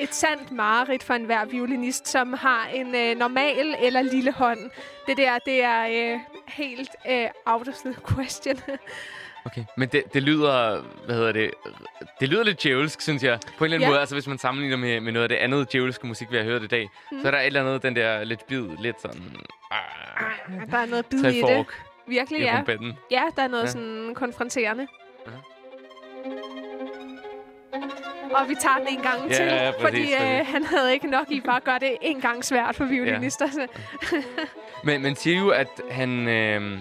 Et 0.00 0.14
sandt 0.14 0.52
mareridt 0.52 1.02
for 1.02 1.14
enhver 1.14 1.44
violinist, 1.44 2.08
som 2.08 2.32
har 2.32 2.66
en 2.74 2.94
øh, 2.94 3.16
normal 3.16 3.74
eller 3.82 4.02
lille 4.02 4.32
hånd. 4.32 4.58
Det 5.06 5.16
der, 5.16 5.38
det 5.38 5.62
er 5.62 6.12
øh, 6.14 6.20
helt 6.48 6.90
øh, 7.10 7.26
out 7.46 7.68
of 7.68 7.74
the 7.74 7.94
question. 8.14 8.56
Okay, 9.44 9.64
men 9.76 9.88
det, 9.88 10.14
det 10.14 10.22
lyder, 10.22 10.82
hvad 11.06 11.14
hedder 11.16 11.32
det, 11.32 11.50
det 12.20 12.28
lyder 12.28 12.44
lidt 12.44 12.62
djævelsk, 12.62 13.00
synes 13.00 13.22
jeg. 13.22 13.38
På 13.58 13.64
en 13.64 13.66
eller 13.66 13.74
anden 13.74 13.80
Ja. 13.80 13.88
måde, 13.88 14.00
altså 14.00 14.14
hvis 14.14 14.26
man 14.26 14.38
sammenligner 14.38 14.76
med, 14.76 15.00
med 15.00 15.12
noget 15.12 15.22
af 15.22 15.28
det 15.28 15.36
andet 15.36 15.72
djævelske 15.72 16.06
musik, 16.06 16.30
vi 16.30 16.36
har 16.36 16.44
hørt 16.44 16.62
i 16.62 16.66
dag, 16.66 16.88
Mm. 17.12 17.20
så 17.20 17.26
er 17.26 17.30
der 17.30 17.38
et 17.38 17.46
eller 17.46 17.60
andet, 17.60 17.82
den 17.82 17.96
der 17.96 18.24
lidt 18.24 18.46
bid, 18.46 18.68
lidt 18.78 19.00
sådan... 19.02 19.36
Ah, 19.70 20.70
der 20.70 20.78
er 20.78 20.86
noget 20.86 21.06
bid 21.06 21.24
i 21.24 21.40
det. 21.42 21.66
Virkelig, 22.06 22.40
ja. 22.40 22.62
Ja, 23.10 23.22
der 23.36 23.42
er 23.42 23.48
noget 23.48 23.62
Ja. 23.64 23.68
sådan 23.70 24.12
konfronterende. 24.14 24.86
Og 28.34 28.48
vi 28.48 28.54
tager 28.60 28.78
den 28.78 28.88
en 28.88 29.00
gang 29.02 29.30
Ja, 29.30 29.34
til. 29.34 29.44
ja, 29.44 29.70
præcis, 29.70 29.82
fordi 29.82 30.12
øh, 30.12 30.46
han 30.46 30.64
havde 30.64 30.92
ikke 30.92 31.06
nok 31.10 31.30
i 31.30 31.40
bare 31.40 31.56
at 31.56 31.64
gøre 31.64 31.78
det 31.78 31.96
en 32.02 32.20
gang 32.20 32.44
svært 32.44 32.76
for 32.76 32.84
violinister. 32.84 33.48
Ja. 34.12 34.18
Men 34.84 35.02
man 35.02 35.16
siger 35.16 35.38
jo, 35.38 35.48
at 35.50 35.68
han... 35.90 36.28
Øh, 36.28 36.78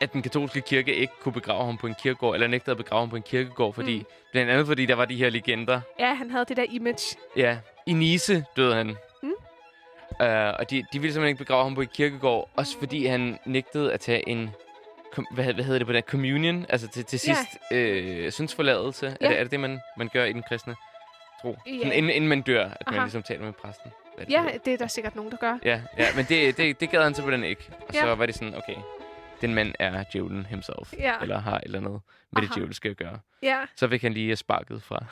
at 0.00 0.12
den 0.12 0.22
katolske 0.22 0.60
kirke 0.60 0.94
ikke 0.94 1.12
kunne 1.20 1.32
begrave 1.32 1.64
ham 1.64 1.76
på 1.78 1.86
en 1.86 1.94
kirkegård, 2.02 2.34
eller 2.34 2.46
nægtede 2.46 2.70
at 2.70 2.76
begrave 2.76 3.00
ham 3.00 3.10
på 3.10 3.16
en 3.16 3.22
kirkegård, 3.22 3.74
fordi, 3.74 3.98
mm. 3.98 4.04
blandt 4.32 4.50
andet 4.50 4.66
fordi 4.66 4.86
der 4.86 4.94
var 4.94 5.04
de 5.04 5.16
her 5.16 5.30
legender. 5.30 5.80
Ja, 5.98 6.14
han 6.14 6.30
havde 6.30 6.44
det 6.44 6.56
der 6.56 6.64
image. 6.70 7.16
Ja, 7.36 7.58
i 7.86 7.92
Nice 7.92 8.44
døde 8.56 8.74
han. 8.74 8.86
Mm. 9.22 9.30
Uh, 10.20 10.26
og 10.58 10.70
de, 10.70 10.76
de 10.92 10.98
ville 11.00 11.12
simpelthen 11.12 11.26
ikke 11.26 11.38
begrave 11.38 11.62
ham 11.62 11.74
på 11.74 11.80
en 11.80 11.88
kirkegård, 11.94 12.50
også 12.56 12.78
fordi 12.78 13.06
han 13.06 13.38
nægtede 13.46 13.92
at 13.92 14.00
tage 14.00 14.28
en, 14.28 14.50
kom, 15.12 15.26
hvad, 15.30 15.54
hvad 15.54 15.64
hedder 15.64 15.78
det 15.78 15.86
på 15.86 15.92
den, 15.92 16.02
communion, 16.02 16.66
altså 16.68 16.88
til, 16.88 17.04
til 17.04 17.20
Ja. 17.26 17.34
sidst 17.34 17.58
øh, 17.72 18.32
syndsforladelse. 18.32 19.06
Er, 19.06 19.14
Ja. 19.20 19.28
det, 19.28 19.38
er 19.38 19.42
det 19.42 19.50
det, 19.52 19.60
man, 19.60 19.80
man 19.96 20.08
gør 20.12 20.24
i 20.24 20.32
den 20.32 20.42
kristne 20.48 20.76
tro? 21.42 21.56
Ja. 21.66 21.72
Sådan, 21.78 21.92
inden, 21.92 22.10
inden 22.10 22.28
man 22.28 22.42
dør, 22.42 22.64
at 22.64 22.86
man 22.86 22.94
Aha. 22.94 23.04
ligesom 23.04 23.22
taler 23.22 23.44
med 23.44 23.52
præsten. 23.52 23.90
Hvad 24.16 24.26
det 24.26 24.32
Ja, 24.32 24.42
hedder. 24.42 24.58
det 24.58 24.72
er 24.72 24.78
der 24.78 24.86
sikkert 24.86 25.16
nogen, 25.16 25.30
der 25.30 25.36
gør. 25.36 25.58
Ja, 25.64 25.80
ja, 25.98 26.06
men 26.16 26.24
det, 26.28 26.56
det, 26.56 26.80
det 26.80 26.90
gad 26.90 27.02
han 27.02 27.14
simpelthen 27.14 27.44
ikke. 27.44 27.70
Og 27.88 27.94
så 27.94 28.06
Ja. 28.06 28.14
var 28.14 28.26
det 28.26 28.34
sådan, 28.34 28.54
okay, 28.54 28.76
den 29.40 29.54
mand 29.54 29.74
er 29.78 30.04
djævlen 30.12 30.46
himself. 30.46 30.92
Ja. 30.98 31.14
Eller 31.22 31.38
har 31.38 31.56
et 31.56 31.64
eller 31.64 31.78
andet 31.78 32.00
med 32.32 32.42
det 32.42 32.48
Aha. 32.48 32.54
djævelske 32.54 32.88
at 32.88 32.96
gøre. 32.96 33.18
Ja, 33.42 33.58
Så 33.76 33.88
fik 33.88 34.02
han 34.02 34.12
lige 34.12 34.36
sparket 34.36 34.82
fra, 34.82 35.04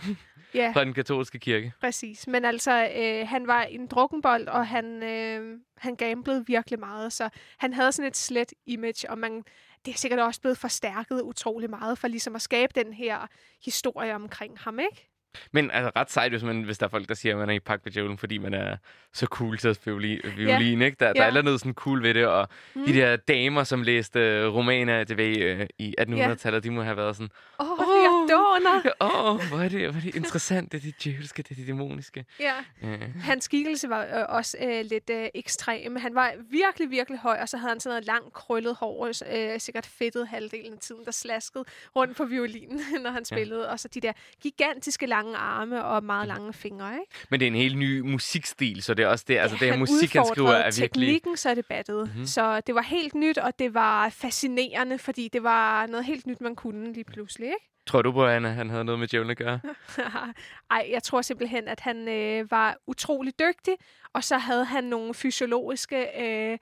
ja. 0.55 0.70
fra 0.74 0.84
den 0.84 0.94
katolske 0.94 1.38
kirke. 1.38 1.72
Præcis, 1.80 2.26
men 2.26 2.44
altså, 2.44 2.88
øh, 2.96 3.28
han 3.28 3.46
var 3.46 3.62
en 3.62 3.86
drukkenbold, 3.86 4.49
og 4.49 4.66
han, 4.66 5.03
øh, 5.03 5.59
han 5.76 5.96
gamblede 5.96 6.44
virkelig 6.46 6.78
meget, 6.78 7.12
så 7.12 7.28
han 7.59 7.72
havde 7.74 7.92
sådan 7.92 8.09
et 8.09 8.16
slet 8.16 8.53
image, 8.66 9.11
og 9.11 9.18
man, 9.18 9.44
det 9.87 9.95
er 9.95 9.99
sikkert 9.99 10.20
også 10.20 10.41
blevet 10.41 10.59
forstærket 10.59 11.20
utrolig 11.22 11.70
meget, 11.70 11.99
for 11.99 12.09
ligesom 12.09 12.35
at 12.37 12.43
skabe 12.43 12.72
den 12.85 12.93
her 12.93 13.18
historie 13.64 14.14
omkring 14.14 14.59
ham, 14.59 14.79
ikke? 14.79 15.09
Men 15.53 15.70
altså 15.70 15.91
ret 15.97 16.11
sejt, 16.11 16.33
hvis, 16.33 16.43
man, 16.43 16.62
hvis 16.62 16.79
der 16.79 16.87
er 16.87 16.91
folk, 16.91 17.09
der 17.09 17.14
siger, 17.14 17.33
at 17.35 17.39
man 17.39 17.49
er 17.51 17.53
i 17.55 17.61
pagt 17.61 17.85
med 17.85 17.93
djævlen, 17.93 18.18
fordi 18.18 18.39
man 18.39 18.55
er 18.55 18.76
så 19.12 19.26
cool 19.26 19.59
til 19.59 19.68
at 19.68 19.76
spille 19.76 19.99
violin, 19.99 20.20
violin 20.37 20.83
ikke? 20.83 20.97
Der, 21.01 21.12
der 21.12 21.24
Ja. 21.24 21.37
er 21.37 21.43
noget 21.43 21.61
sådan 21.61 21.74
cool 21.74 22.03
ved 22.03 22.14
det, 22.14 22.26
og 22.26 22.49
Mm. 22.74 22.85
de 22.87 22.93
der 22.93 23.16
damer, 23.16 23.64
som 23.64 23.83
læste 23.83 24.20
øh, 24.20 24.55
romaner 24.55 25.05
tilbage 25.05 25.39
øh, 25.39 25.66
i 25.79 25.95
1800-tallet, 26.01 26.64
de 26.64 26.70
må 26.70 26.83
have 26.83 26.97
været 26.97 27.16
sådan, 27.16 27.31
Åh, 27.61 27.70
oh, 27.70 27.79
Åh. 27.81 28.17
Dåner! 28.39 28.93
åh, 29.01 29.34
oh, 29.34 29.49
hvor 29.49 29.59
er 29.59 29.68
det, 29.68 29.91
hvor 29.91 30.01
er 30.01 30.05
det 30.05 30.14
interessant, 30.14 30.72
det 30.72 30.78
er 30.78 30.82
det 30.82 31.05
djævelske, 31.05 31.43
det 31.43 31.51
er 31.51 31.55
det 31.55 31.66
dæmoniske. 31.66 32.24
Ja. 32.41 32.55
Øh. 32.82 33.14
Hans 33.20 33.45
skikkelse 33.45 33.89
var 33.89 34.03
øh, 34.03 34.24
også 34.28 34.57
øh, 34.62 34.84
lidt 34.84 35.11
øh, 35.11 35.28
ekstrem. 35.34 35.97
Han 35.97 36.14
var 36.14 36.32
virkelig, 36.51 36.91
virkelig 36.91 37.18
høj, 37.18 37.39
og 37.41 37.49
så 37.49 37.57
havde 37.57 37.70
han 37.70 37.80
sådan 37.80 37.91
noget 37.91 38.07
langt 38.07 38.32
krøllet 38.32 38.74
hår, 38.74 39.07
øh, 39.07 39.61
sikkert 39.61 39.86
fedtet 39.86 40.28
halvdelen 40.28 40.72
af 40.72 40.78
tiden, 40.78 41.05
der 41.05 41.11
slaskede 41.11 41.64
rundt 41.97 42.16
på 42.16 42.24
violinen, 42.24 42.80
når 43.05 43.11
han 43.11 43.24
spillede. 43.24 43.70
Og 43.70 43.80
så 43.80 43.89
de 43.89 44.01
der 44.01 44.12
gigantiske 44.43 45.07
lange 45.07 45.36
arme 45.36 45.84
og 45.84 46.05
meget 46.05 46.28
lange 46.28 46.53
fingre, 46.53 46.93
ikke? 46.93 47.12
Men 47.30 47.41
det 47.41 47.47
er 47.47 47.51
en 47.51 47.57
helt 47.57 47.78
ny 47.78 48.01
musikstil, 48.01 48.82
så 48.82 48.95
det 48.95 49.03
er 49.03 49.09
også 49.09 49.24
det, 49.28 49.39
altså 49.39 49.57
det 49.61 49.70
her 49.70 49.78
musik, 49.78 50.12
han 50.12 50.26
skriver, 50.26 50.51
er 50.51 50.64
virkelig... 50.64 50.89
teknikken, 50.91 51.36
så 51.36 51.55
det 51.55 51.66
battede. 51.66 52.05
Mhm. 52.05 52.12
Mm-hmm. 52.12 52.26
Så 52.26 52.61
det 52.61 52.74
var 52.74 52.82
helt 52.82 53.14
nyt, 53.14 53.39
og 53.39 53.59
det 53.59 53.74
var 53.74 54.09
fascinerende, 54.09 54.99
fordi 54.99 55.28
det 55.32 55.43
var 55.43 55.86
noget 55.86 56.05
helt 56.05 56.26
nyt, 56.26 56.41
man 56.41 56.55
kunne 56.55 56.93
lige 56.93 57.05
pludselig, 57.05 57.47
ikke? 57.47 57.68
Tror 57.89 58.03
du 58.03 58.12
på, 58.12 58.26
at 58.26 58.43
han, 58.43 58.70
havde 58.70 58.84
noget 58.84 58.99
med 58.99 59.09
djævlen 59.09 59.30
at 59.30 59.36
gøre? 59.36 59.61
Ej, 60.70 60.89
jeg 60.91 61.03
tror 61.03 61.22
simpelthen, 61.22 61.68
at 61.68 61.80
han 61.80 62.09
øh, 62.09 62.51
var 62.51 62.76
utrolig 62.86 63.39
dygtig, 63.39 63.76
og 64.12 64.24
så 64.24 64.39
havde 64.39 64.64
han 64.64 64.84
nogle 64.84 65.14
fysiologiske 65.14 66.07
øh, 66.20 66.59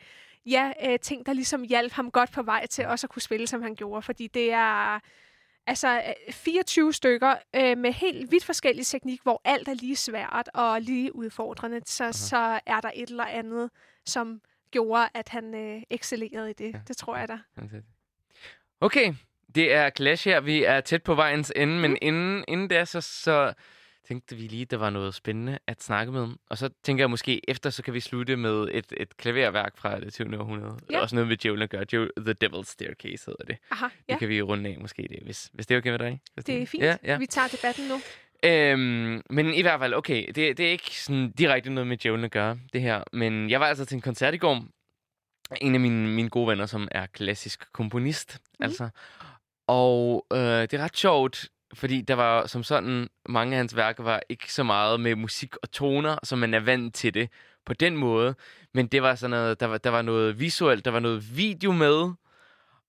ja, 0.47 0.73
øh, 0.85 0.99
ting, 0.99 1.27
der 1.27 1.33
ligesom 1.33 1.63
hjalp 1.63 1.93
ham 1.93 2.11
godt 2.11 2.33
på 2.33 2.43
vej 2.43 2.67
til 2.67 2.87
også 2.87 3.07
at 3.07 3.11
kunne 3.11 3.23
spille, 3.23 3.47
som 3.47 3.63
han 3.63 3.75
gjorde. 3.75 4.03
Fordi 4.03 4.27
det 4.27 4.53
er 4.53 5.01
altså 5.67 6.03
øh, 6.29 6.33
24 6.33 6.93
stykker 6.93 7.35
øh, 7.57 7.79
med 7.79 7.93
helt 7.93 8.31
vidt 8.31 8.45
forskellig 8.45 8.87
teknik, 8.87 9.23
hvor 9.23 9.41
alt 9.45 9.69
er 9.69 9.75
lige 9.75 9.97
svært 9.97 10.49
og 10.55 10.81
lige 10.81 11.15
udfordrende. 11.15 11.81
Så, 11.87 12.13
så 12.13 12.61
er 12.67 12.81
der 12.81 12.91
et 12.95 13.11
eller 13.11 13.25
andet, 13.25 13.71
som 14.05 14.41
gjorde, 14.71 15.09
at 15.15 15.29
han 15.29 15.55
øh, 15.55 15.83
excellerede 15.91 16.51
i 16.51 16.55
det. 16.55 16.73
Ja. 16.73 16.81
Det 16.89 16.97
tror 16.97 17.17
jeg 17.17 17.29
da. 17.29 17.39
Okay, 18.81 19.15
det 19.57 19.73
er 19.73 19.91
Clash 19.91 20.29
her. 20.29 20.41
Vi 20.41 20.65
er 20.65 20.81
tæt 20.81 21.03
på 21.03 21.15
vejens 21.15 21.53
ende, 21.57 21.79
men 21.81 21.99
inden, 22.03 22.45
inden 22.49 22.71
det 22.71 22.89
så, 22.89 23.01
så 23.01 23.53
tænkte 24.09 24.37
vi 24.37 24.43
lige, 24.43 24.65
der 24.65 24.77
var 24.77 24.91
noget 24.91 25.15
spændende 25.15 25.59
at 25.67 25.83
snakke 25.83 26.13
med. 26.13 26.29
Og 26.51 26.59
så 26.59 26.71
tænker 26.83 27.03
jeg 27.03 27.11
måske 27.11 27.51
efter, 27.51 27.71
så 27.71 27.83
kan 27.83 27.95
vi 27.95 28.01
slutte 28.01 28.37
med 28.37 28.69
et, 28.73 28.93
et 28.97 29.17
klaverværk 29.17 29.79
fra 29.79 30.01
det 30.01 30.13
20. 30.13 30.39
århundrede. 30.41 30.79
Ja. 30.91 31.01
Også 31.01 31.15
noget 31.15 31.29
med 31.29 31.37
djævlen 31.37 31.63
at 31.63 31.71
gøre. 31.71 31.85
The 32.19 32.35
Devil's 32.45 32.73
Staircase 32.73 33.27
hedder 33.27 33.45
det. 33.47 33.57
Aha, 33.71 33.85
Det 33.85 33.93
ja, 34.09 34.19
kan 34.19 34.29
vi 34.29 34.43
runde 34.43 34.71
af 34.71 34.77
måske, 34.81 35.03
det, 35.11 35.19
hvis, 35.23 35.51
hvis 35.53 35.67
det 35.67 35.75
er 35.75 35.79
okay 35.79 35.91
med 35.91 35.99
dig. 35.99 36.21
det 36.47 36.63
er 36.63 36.67
fint. 36.67 36.85
Ja, 36.85 36.97
ja. 37.05 37.19
Vi 37.19 37.27
tager 37.27 37.49
debatten 37.49 37.89
nu. 37.89 38.01
Øhm, 38.45 39.23
men 39.31 39.55
i 39.55 39.63
hvert 39.63 39.81
fald, 39.81 39.95
okay, 39.95 40.27
det, 40.27 40.59
det 40.59 40.61
er 40.61 40.71
ikke 40.71 41.01
sådan 41.01 41.31
direkte 41.31 41.71
noget 41.71 41.87
med 41.87 41.97
djævlen 41.97 42.25
at 42.25 42.31
gøre, 42.31 42.59
det 42.73 42.81
her. 42.81 43.03
Men 43.13 43.51
jeg 43.51 43.61
var 43.61 43.67
altså 43.67 43.85
til 43.85 43.95
en 43.95 44.01
koncert 44.01 44.35
i 44.35 44.37
går. 44.37 44.65
En 45.61 45.75
af 45.75 45.81
mine, 45.81 46.09
mine 46.09 46.29
gode 46.29 46.49
venner, 46.49 46.67
som 46.67 46.89
er 46.91 47.07
klassisk 47.07 47.73
komponist, 47.73 48.39
mm. 48.59 48.65
altså. 48.65 48.89
Og 49.67 50.27
øh, 50.33 50.39
det 50.39 50.75
er 50.75 50.85
ret 50.85 50.97
sjovt, 50.97 51.49
fordi 51.75 52.01
der 52.01 52.15
var 52.15 52.47
som 52.47 52.63
sådan, 52.63 53.09
mange 53.29 53.53
af 53.53 53.57
hans 53.57 53.77
værker 53.77 54.03
var 54.03 54.21
ikke 54.29 54.53
så 54.53 54.63
meget 54.63 55.01
med 55.01 55.15
musik 55.15 55.57
og 55.57 55.71
toner, 55.71 56.17
som 56.23 56.39
man 56.39 56.55
er 56.55 56.61
vant 56.61 56.95
til 56.95 57.15
det 57.15 57.31
på 57.67 57.75
den 57.75 57.97
måde. 57.97 58.35
Men 58.75 58.87
det 58.87 59.03
var 59.03 59.15
sådan 59.15 59.31
noget, 59.31 59.61
der 59.61 59.67
var, 59.67 59.79
der 59.79 59.91
var 59.91 60.03
noget 60.03 60.41
visuelt, 60.41 60.85
der 60.85 60.91
var 60.91 61.01
noget 61.01 61.37
video 61.37 61.73
med, 61.73 62.13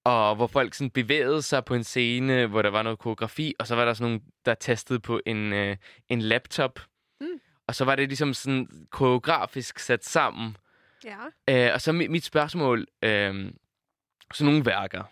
og 0.03 0.35
hvor 0.35 0.47
folk 0.47 0.73
sådan 0.73 0.89
bevægede 0.89 1.41
sig 1.41 1.65
på 1.65 1.73
en 1.75 1.83
scene, 1.83 2.45
hvor 2.47 2.61
der 2.61 2.69
var 2.69 2.83
noget 2.83 2.99
koreografi, 2.99 3.53
og 3.59 3.67
så 3.67 3.75
var 3.75 3.85
der 3.85 3.93
sådan 3.93 4.11
nogle, 4.11 4.21
der 4.45 4.53
tastede 4.53 4.99
på 4.99 5.21
en, 5.25 5.53
øh, 5.53 5.77
en 6.09 6.21
laptop. 6.21 6.79
Mm. 7.21 7.27
Og 7.67 7.75
så 7.75 7.85
var 7.85 7.95
det 7.95 8.07
ligesom 8.07 8.33
sådan 8.33 8.87
koreografisk 8.89 9.79
sat 9.79 10.05
sammen. 10.05 10.57
Ja. 11.05 11.67
Øh, 11.67 11.73
og 11.73 11.81
så 11.81 11.91
mit, 11.91 12.11
mit 12.11 12.23
spørgsmål, 12.23 12.87
øh, 13.03 13.51
sådan 14.33 14.45
nogle 14.45 14.65
værker, 14.65 15.03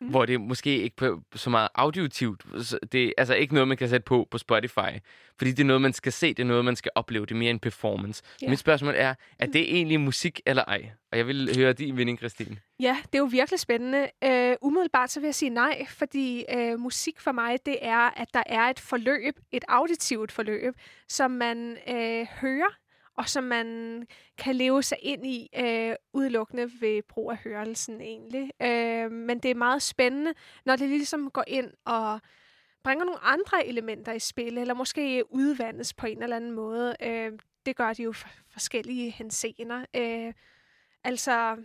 Mm. 0.00 0.06
mm. 0.06 0.10
hvor 0.10 0.26
det 0.26 0.40
måske 0.40 0.82
ikke 0.82 0.96
på 0.96 1.22
så 1.34 1.50
meget 1.50 1.68
auditivt, 1.74 2.44
det 2.92 3.04
er 3.04 3.12
altså 3.18 3.34
ikke 3.34 3.54
noget, 3.54 3.68
man 3.68 3.76
kan 3.76 3.88
sætte 3.88 4.04
på 4.04 4.28
på 4.30 4.38
Spotify, 4.38 4.90
fordi 5.38 5.50
det 5.50 5.60
er 5.60 5.64
noget, 5.64 5.82
man 5.82 5.92
skal 5.92 6.12
se, 6.12 6.28
det 6.34 6.42
er 6.42 6.46
noget, 6.46 6.64
man 6.64 6.76
skal 6.76 6.90
opleve, 6.94 7.26
det 7.26 7.32
er 7.32 7.38
mere 7.38 7.50
en 7.50 7.58
performance. 7.58 8.22
Yeah. 8.42 8.50
Mit 8.50 8.58
spørgsmål 8.58 8.94
er, 8.96 9.14
er 9.38 9.46
det 9.46 9.76
egentlig 9.76 10.00
musik 10.00 10.40
eller 10.46 10.64
ej? 10.64 10.90
Og 11.12 11.18
jeg 11.18 11.26
vil 11.26 11.56
høre 11.56 11.72
din 11.72 11.96
vinding, 11.96 12.18
Christine. 12.18 12.56
Ja, 12.80 12.96
det 13.02 13.14
er 13.14 13.18
jo 13.18 13.24
virkelig 13.24 13.60
spændende. 13.60 14.08
Uh, 14.26 14.68
umiddelbart 14.68 15.10
så 15.10 15.20
vil 15.20 15.26
jeg 15.26 15.34
sige 15.34 15.50
nej, 15.50 15.86
fordi 15.88 16.44
uh, 16.54 16.80
musik 16.80 17.20
for 17.20 17.32
mig, 17.32 17.58
det 17.66 17.76
er, 17.82 18.20
at 18.20 18.28
der 18.34 18.42
er 18.46 18.62
et 18.62 18.80
forløb, 18.80 19.38
et 19.52 19.64
auditivt 19.68 20.32
forløb, 20.32 20.74
som 21.08 21.30
man 21.30 21.76
uh, 21.90 22.26
hører, 22.40 22.74
og 23.18 23.28
som 23.28 23.44
man 23.44 24.06
kan 24.38 24.56
leve 24.56 24.82
sig 24.82 24.98
ind 25.02 25.26
i 25.26 25.48
øh, 25.56 25.94
udelukkende 26.12 26.70
ved 26.80 27.02
brug 27.02 27.30
af 27.30 27.36
hørelsen 27.36 28.00
egentlig. 28.00 28.50
Øh, 28.62 29.12
men 29.12 29.38
det 29.38 29.50
er 29.50 29.54
meget 29.54 29.82
spændende, 29.82 30.34
når 30.64 30.76
det 30.76 30.88
ligesom 30.88 31.30
går 31.30 31.44
ind 31.46 31.70
og 31.84 32.20
bringer 32.84 33.04
nogle 33.04 33.20
andre 33.22 33.66
elementer 33.66 34.12
i 34.12 34.18
spil, 34.18 34.58
eller 34.58 34.74
måske 34.74 35.24
udvandes 35.30 35.94
på 35.94 36.06
en 36.06 36.22
eller 36.22 36.36
anden 36.36 36.52
måde. 36.52 36.96
Øh, 37.02 37.32
det 37.66 37.76
gør 37.76 37.92
de 37.92 38.02
jo 38.02 38.12
for 38.12 38.28
forskellige 38.50 39.10
henseender. 39.10 39.84
Øh, 39.96 40.32
altså, 41.04 41.56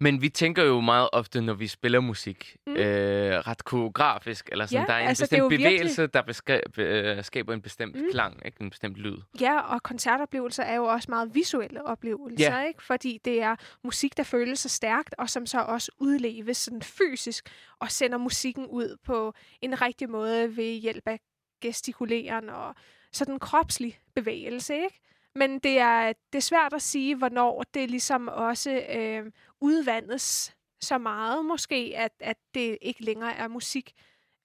men 0.00 0.22
vi 0.22 0.28
tænker 0.28 0.62
jo 0.64 0.80
meget 0.80 1.08
ofte, 1.12 1.40
når 1.40 1.54
vi 1.54 1.66
spiller 1.66 2.00
musik, 2.00 2.56
Mm. 2.66 2.72
øh, 2.76 3.32
ret 3.38 3.64
koreografisk, 3.64 4.48
eller 4.52 4.66
sådan, 4.66 4.80
Ja, 4.80 4.86
der 4.86 4.92
er 4.92 5.02
en 5.02 5.08
altså, 5.08 5.26
det 5.26 5.32
er 5.32 5.36
bestemt 5.36 5.42
jo 5.42 5.48
virkelig- 5.48 5.68
bevægelse, 5.70 6.06
der 6.06 6.22
beskri- 6.22 6.82
øh, 6.82 7.24
skaber 7.24 7.54
en 7.54 7.62
bestemt 7.62 7.94
Mm. 7.94 8.00
mm. 8.00 8.06
klang, 8.12 8.46
ikke 8.46 8.60
en 8.60 8.70
bestemt 8.70 8.96
lyd. 8.96 9.16
Ja, 9.40 9.60
og 9.60 9.82
koncertoplevelser 9.82 10.62
er 10.62 10.74
jo 10.74 10.84
også 10.84 11.06
meget 11.10 11.34
visuelle 11.34 11.84
oplevelser, 11.86 12.58
Ja. 12.58 12.66
ikke? 12.66 12.82
Fordi 12.82 13.18
det 13.24 13.42
er 13.42 13.56
musik, 13.84 14.16
der 14.16 14.22
føles 14.22 14.58
så 14.60 14.68
stærkt, 14.68 15.14
og 15.18 15.30
som 15.30 15.46
så 15.46 15.60
også 15.60 15.90
udleves 15.98 16.56
sådan 16.56 16.82
fysisk, 16.82 17.48
og 17.80 17.90
sender 17.90 18.18
musikken 18.18 18.66
ud 18.66 18.96
på 19.04 19.34
en 19.60 19.82
rigtig 19.82 20.10
måde 20.10 20.56
ved 20.56 20.74
hjælp 20.74 21.02
af 21.06 21.20
gestikuleren 21.62 22.48
og 22.48 22.74
sådan 23.12 23.38
kropslig 23.38 23.98
bevægelse, 24.14 24.74
ikke? 24.74 25.00
Men 25.34 25.58
det 25.58 25.78
er, 25.78 26.12
det 26.32 26.38
er 26.38 26.42
svært 26.42 26.72
at 26.72 26.82
sige, 26.82 27.16
hvornår 27.16 27.64
det 27.74 27.90
ligesom 27.90 28.28
også 28.28 28.82
øh, 28.96 29.22
udvandes 29.60 30.54
så 30.80 30.98
meget, 30.98 31.44
måske, 31.46 31.92
at, 31.96 32.12
at 32.20 32.36
det 32.54 32.78
ikke 32.82 33.04
længere 33.04 33.34
er 33.36 33.48
musik. 33.48 33.92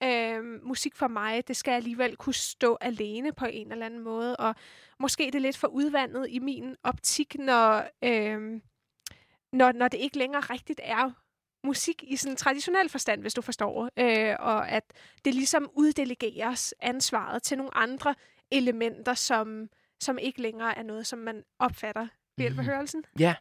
Øh, 0.02 0.44
musik 0.62 0.96
for 0.96 1.08
mig, 1.08 1.48
det 1.48 1.56
skal 1.56 1.72
alligevel 1.72 2.16
kunne 2.16 2.34
stå 2.34 2.78
alene 2.80 3.32
på 3.32 3.44
en 3.44 3.72
eller 3.72 3.86
anden 3.86 4.00
måde, 4.00 4.36
og 4.36 4.54
måske 5.00 5.26
er 5.26 5.30
det 5.30 5.42
lidt 5.42 5.56
for 5.56 5.68
udvandet 5.68 6.26
i 6.30 6.38
min 6.38 6.76
optik, 6.82 7.38
når, 7.38 7.88
øh, 8.04 8.60
når, 9.52 9.72
når 9.72 9.88
det 9.88 9.98
ikke 9.98 10.18
længere 10.18 10.40
rigtigt 10.42 10.80
er 10.82 11.10
musik 11.66 12.02
i 12.06 12.16
sådan 12.16 12.32
en 12.32 12.36
traditionel 12.36 12.88
forstand, 12.88 13.20
hvis 13.20 13.34
du 13.34 13.42
forstår, 13.42 13.88
øh, 13.96 14.36
og 14.38 14.68
at 14.68 14.92
det 15.24 15.34
ligesom 15.34 15.70
uddelegeres 15.74 16.74
ansvaret 16.80 17.42
til 17.42 17.58
nogle 17.58 17.76
andre 17.76 18.14
elementer, 18.52 19.14
som, 19.14 19.68
som 20.00 20.18
ikke 20.18 20.42
længere 20.42 20.78
er 20.78 20.82
noget, 20.82 21.06
som 21.06 21.18
man 21.18 21.44
opfatter 21.58 22.02
ved 22.36 22.42
hjælp 22.44 22.58
af 22.58 22.64
Mhm. 22.64 22.72
hørelsen. 22.72 23.04
Ja, 23.18 23.34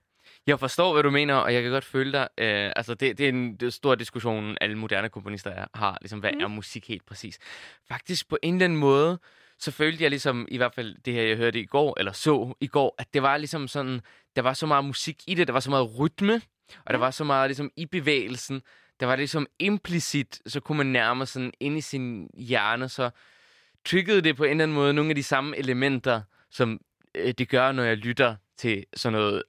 jeg 0.48 0.60
forstår, 0.60 0.94
hvad 0.94 1.04
du 1.04 1.10
mener, 1.10 1.36
og 1.36 1.54
jeg 1.54 1.62
kan 1.64 1.72
godt 1.72 1.86
føle 1.86 2.12
dig. 2.12 2.28
Øh, 2.38 2.72
altså, 2.76 2.94
det, 2.94 3.18
det 3.18 3.26
er 3.26 3.30
en 3.30 3.52
det 3.54 3.62
er 3.64 3.68
en 3.68 3.72
stor 3.72 3.96
diskussion, 3.96 4.58
alle 4.62 4.78
moderne 4.78 5.10
komponister 5.10 5.52
er, 5.52 5.66
har. 5.74 5.98
Ligesom, 6.02 6.20
hvad 6.20 6.32
Mm. 6.34 6.42
er 6.42 6.48
musik 6.48 6.88
helt 6.88 7.06
præcis? 7.06 7.40
Faktisk 7.88 8.30
på 8.30 8.38
en 8.44 8.54
eller 8.54 8.66
anden 8.66 8.80
måde, 8.80 9.20
så 9.60 9.72
følte 9.72 10.04
jeg 10.04 10.10
ligesom, 10.10 10.48
i 10.52 10.58
hvert 10.58 10.74
fald 10.74 10.96
det 11.06 11.14
her, 11.14 11.22
jeg 11.24 11.38
hørte 11.38 11.60
i 11.60 11.66
går, 11.66 12.00
eller 12.00 12.12
så 12.12 12.54
i 12.62 12.68
går, 12.68 12.96
at 12.98 13.14
det 13.14 13.22
var 13.22 13.38
ligesom 13.38 13.68
sådan, 13.68 14.02
der 14.36 14.42
var 14.42 14.54
så 14.54 14.66
meget 14.66 14.86
musik 14.86 15.24
i 15.28 15.36
det, 15.36 15.48
der 15.48 15.54
var 15.54 15.60
så 15.60 15.70
meget 15.70 16.00
rytme, 16.00 16.42
og 16.86 16.94
der 16.94 17.00
var 17.00 17.12
så 17.12 17.24
meget 17.24 17.50
ligesom 17.50 17.72
i 17.76 17.86
bevægelsen, 17.86 18.62
der 19.00 19.06
var 19.06 19.16
ligesom 19.16 19.48
implicit, 19.60 20.42
så 20.48 20.60
kunne 20.60 20.78
man 20.78 20.88
nærme 20.88 21.26
sådan 21.26 21.54
ind 21.60 21.78
i 21.78 21.82
sin 21.82 22.30
hjerne, 22.38 22.90
så 22.90 23.10
triggede 23.86 24.22
det 24.22 24.36
på 24.36 24.44
en 24.44 24.50
eller 24.50 24.64
anden 24.64 24.76
måde 24.76 24.94
nogle 24.94 25.10
af 25.12 25.16
de 25.16 25.24
samme 25.24 25.58
elementer, 25.58 26.22
som 26.52 26.80
øh, 27.16 27.34
det 27.38 27.50
gør, 27.50 27.72
når 27.72 27.84
jeg 27.84 27.98
lytter 27.98 28.36
til 28.58 28.86
sådan 28.94 29.20
noget 29.20 29.44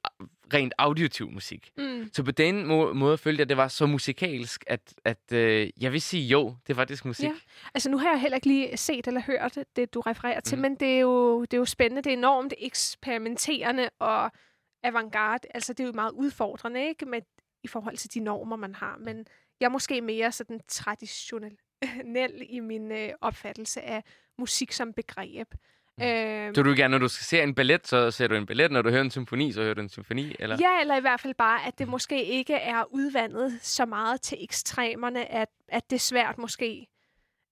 rent 0.54 0.72
auditiv 0.78 1.30
musik. 1.30 1.70
Mm. 1.76 2.10
Så 2.12 2.22
på 2.22 2.30
den 2.30 2.66
må- 2.66 2.92
måde 2.92 3.18
følte 3.18 3.38
jeg, 3.40 3.44
at 3.44 3.48
det 3.48 3.56
var 3.56 3.68
så 3.68 3.86
musikalsk, 3.86 4.64
at, 4.66 4.94
at 5.04 5.32
øh, 5.32 5.70
jeg 5.80 5.92
vil 5.92 6.00
sige 6.02 6.26
jo, 6.26 6.54
det 6.66 6.72
er 6.72 6.74
faktisk 6.74 7.04
musik. 7.04 7.24
Ja. 7.28 7.34
Altså, 7.74 7.90
nu 7.90 7.98
har 7.98 8.10
jeg 8.10 8.20
heller 8.20 8.36
ikke 8.36 8.46
lige 8.46 8.76
set 8.76 9.06
eller 9.06 9.20
hørt 9.26 9.58
det, 9.76 9.94
du 9.94 10.00
refererer 10.00 10.40
til, 10.40 10.56
Mhm. 10.58 10.62
men 10.62 10.74
det 10.74 10.88
er, 10.96 10.98
jo, 11.00 11.40
det 11.42 11.54
er 11.54 11.58
jo 11.58 11.64
spændende. 11.64 12.02
Det 12.02 12.10
er 12.12 12.16
enormt 12.16 12.54
eksperimenterende 12.58 13.90
og 13.98 14.30
avantgarde. 14.82 15.48
Altså, 15.54 15.72
det 15.72 15.80
er 15.80 15.86
jo 15.86 15.92
meget 15.92 16.12
udfordrende, 16.12 16.88
ikke? 16.88 17.06
Med, 17.06 17.20
I 17.64 17.68
forhold 17.68 17.96
til 17.96 18.14
de 18.14 18.20
normer, 18.20 18.56
man 18.56 18.74
har. 18.74 18.96
Men 19.00 19.26
jeg 19.60 19.66
er 19.66 19.70
måske 19.70 20.00
mere 20.00 20.32
sådan 20.32 20.60
traditionel 20.68 21.56
i 22.56 22.60
min 22.60 22.92
øh, 22.92 23.10
opfattelse 23.20 23.82
af 23.82 24.02
musik 24.38 24.72
som 24.72 24.92
begreb. 24.92 25.54
Mm. 25.98 26.04
Øhm, 26.04 26.54
Så 26.54 26.62
du 26.62 26.74
gerne, 26.76 26.92
når 26.92 26.98
du 26.98 27.08
skal 27.08 27.24
se 27.24 27.42
en 27.42 27.54
ballet, 27.54 27.86
så 27.86 28.10
ser 28.10 28.26
du 28.26 28.34
en 28.34 28.46
ballet. 28.46 28.70
Når 28.70 28.82
du 28.82 28.90
hører 28.90 29.00
en 29.02 29.10
symfoni, 29.10 29.52
så 29.52 29.62
hører 29.62 29.74
du 29.74 29.80
en 29.80 29.88
symfoni? 29.88 30.36
Eller? 30.38 30.56
Ja, 30.60 30.80
eller 30.80 30.96
i 30.96 31.00
hvert 31.00 31.20
fald 31.20 31.34
bare, 31.34 31.66
at 31.66 31.78
det 31.78 31.88
måske 31.88 32.24
ikke 32.24 32.54
er 32.54 32.84
udvandet 32.90 33.58
så 33.62 33.86
meget 33.86 34.20
til 34.20 34.38
ekstremerne, 34.44 35.32
at, 35.32 35.48
at 35.68 35.90
det 35.90 35.96
er 35.96 36.00
svært 36.00 36.38
måske. 36.38 36.86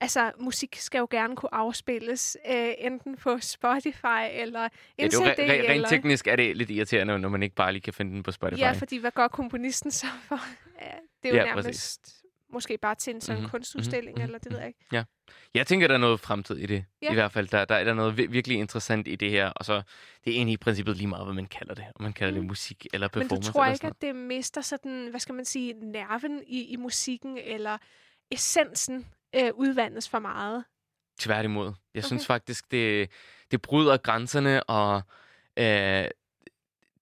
Altså, 0.01 0.32
musik 0.38 0.76
skal 0.76 0.99
jo 0.99 1.09
gerne 1.11 1.36
kunne 1.36 1.55
afspilles, 1.55 2.36
øh, 2.51 2.68
enten 2.78 3.16
på 3.16 3.38
Spotify 3.40 4.22
eller 4.32 4.61
Ja, 4.62 4.68
en 4.99 5.11
det 5.11 5.14
er 5.18 5.34
CD. 5.34 5.38
re- 5.38 5.43
re- 5.43 5.53
rent 5.53 5.70
eller... 5.70 5.88
teknisk 5.88 6.26
er 6.26 6.36
det 6.36 6.57
lidt 6.57 6.70
irriterende, 6.70 7.18
når 7.18 7.28
man 7.28 7.43
ikke 7.43 7.55
bare 7.55 7.72
lige 7.72 7.82
kan 7.82 7.93
finde 7.93 8.12
den 8.14 8.22
på 8.22 8.32
Spotify. 8.32 8.61
Ja, 8.61 8.72
fordi 8.72 8.97
hvad 8.99 9.11
gør 9.11 9.28
komponisten 9.28 9.90
så 9.90 10.07
for? 10.28 10.40
Ja, 10.80 10.86
det 11.22 11.28
er 11.28 11.34
jo 11.34 11.34
Ja, 11.43 11.49
ja, 11.49 11.55
præcis. 11.55 11.99
Måske 12.53 12.78
bare 12.78 12.94
til 12.94 13.14
en 13.14 13.20
sådan 13.20 13.34
Mhm, 13.34 13.40
mm-hmm, 13.42 13.50
kunstudstilling, 13.50 14.05
mhm, 14.14 14.20
mm-hmm, 14.20 14.24
eller 14.24 14.38
det 14.38 14.53
ved 14.53 14.59
jeg 14.59 14.68
ikke. 14.68 15.07
Jeg 15.55 15.66
tænker, 15.66 15.86
der 15.88 15.94
er 15.94 15.98
noget 15.98 16.20
fremtid 16.20 16.57
i 16.57 16.66
det. 16.66 16.84
Ja. 17.03 17.11
I 17.11 17.14
hvert 17.14 17.32
fald, 17.32 17.48
der, 17.48 17.64
der 17.64 17.74
er 17.74 17.84
der 17.84 17.94
noget 17.94 18.12
vir- 18.12 18.30
virkelig 18.30 18.59
interessant 18.59 19.09
i 19.09 19.16
det 19.16 19.30
her. 19.30 19.48
Og 19.48 19.64
så, 19.64 19.82
det 20.24 20.30
er 20.32 20.36
egentlig 20.36 20.53
i 20.53 20.57
princippet 20.57 20.96
lige 20.96 21.07
meget, 21.07 21.26
hvad 21.26 21.34
man 21.34 21.46
kalder 21.46 21.74
det. 21.74 21.84
Om 21.96 22.03
man 22.03 22.12
kalder 22.12 22.32
det 22.34 22.42
Mm. 22.42 22.48
musik 22.48 22.86
eller 22.92 23.09
Men 23.14 23.22
du 23.22 23.28
performance. 23.28 23.53
tror 23.53 23.66
ikke, 23.66 23.86
at 23.86 24.03
det 24.03 24.16
mister 24.16 24.61
sådan, 24.61 25.07
hvad 25.11 25.20
skal 25.20 25.34
man 25.34 25.44
sige, 25.44 25.72
nerven 25.72 26.42
i, 26.46 26.64
i 26.64 26.76
musikken, 26.76 27.38
eller 27.38 27.78
essensen 28.30 29.07
øh, 29.36 29.50
udvandes 29.55 30.09
for 30.09 30.18
meget? 30.18 30.64
Tværtimod. 31.18 31.66
Jeg 31.66 32.00
Okay. 32.00 32.07
synes 32.07 32.26
faktisk, 32.26 32.70
det, 32.70 33.11
det 33.50 33.62
bryder 33.62 33.96
grænserne, 33.96 34.62
og 34.62 35.03
øh, 35.59 36.05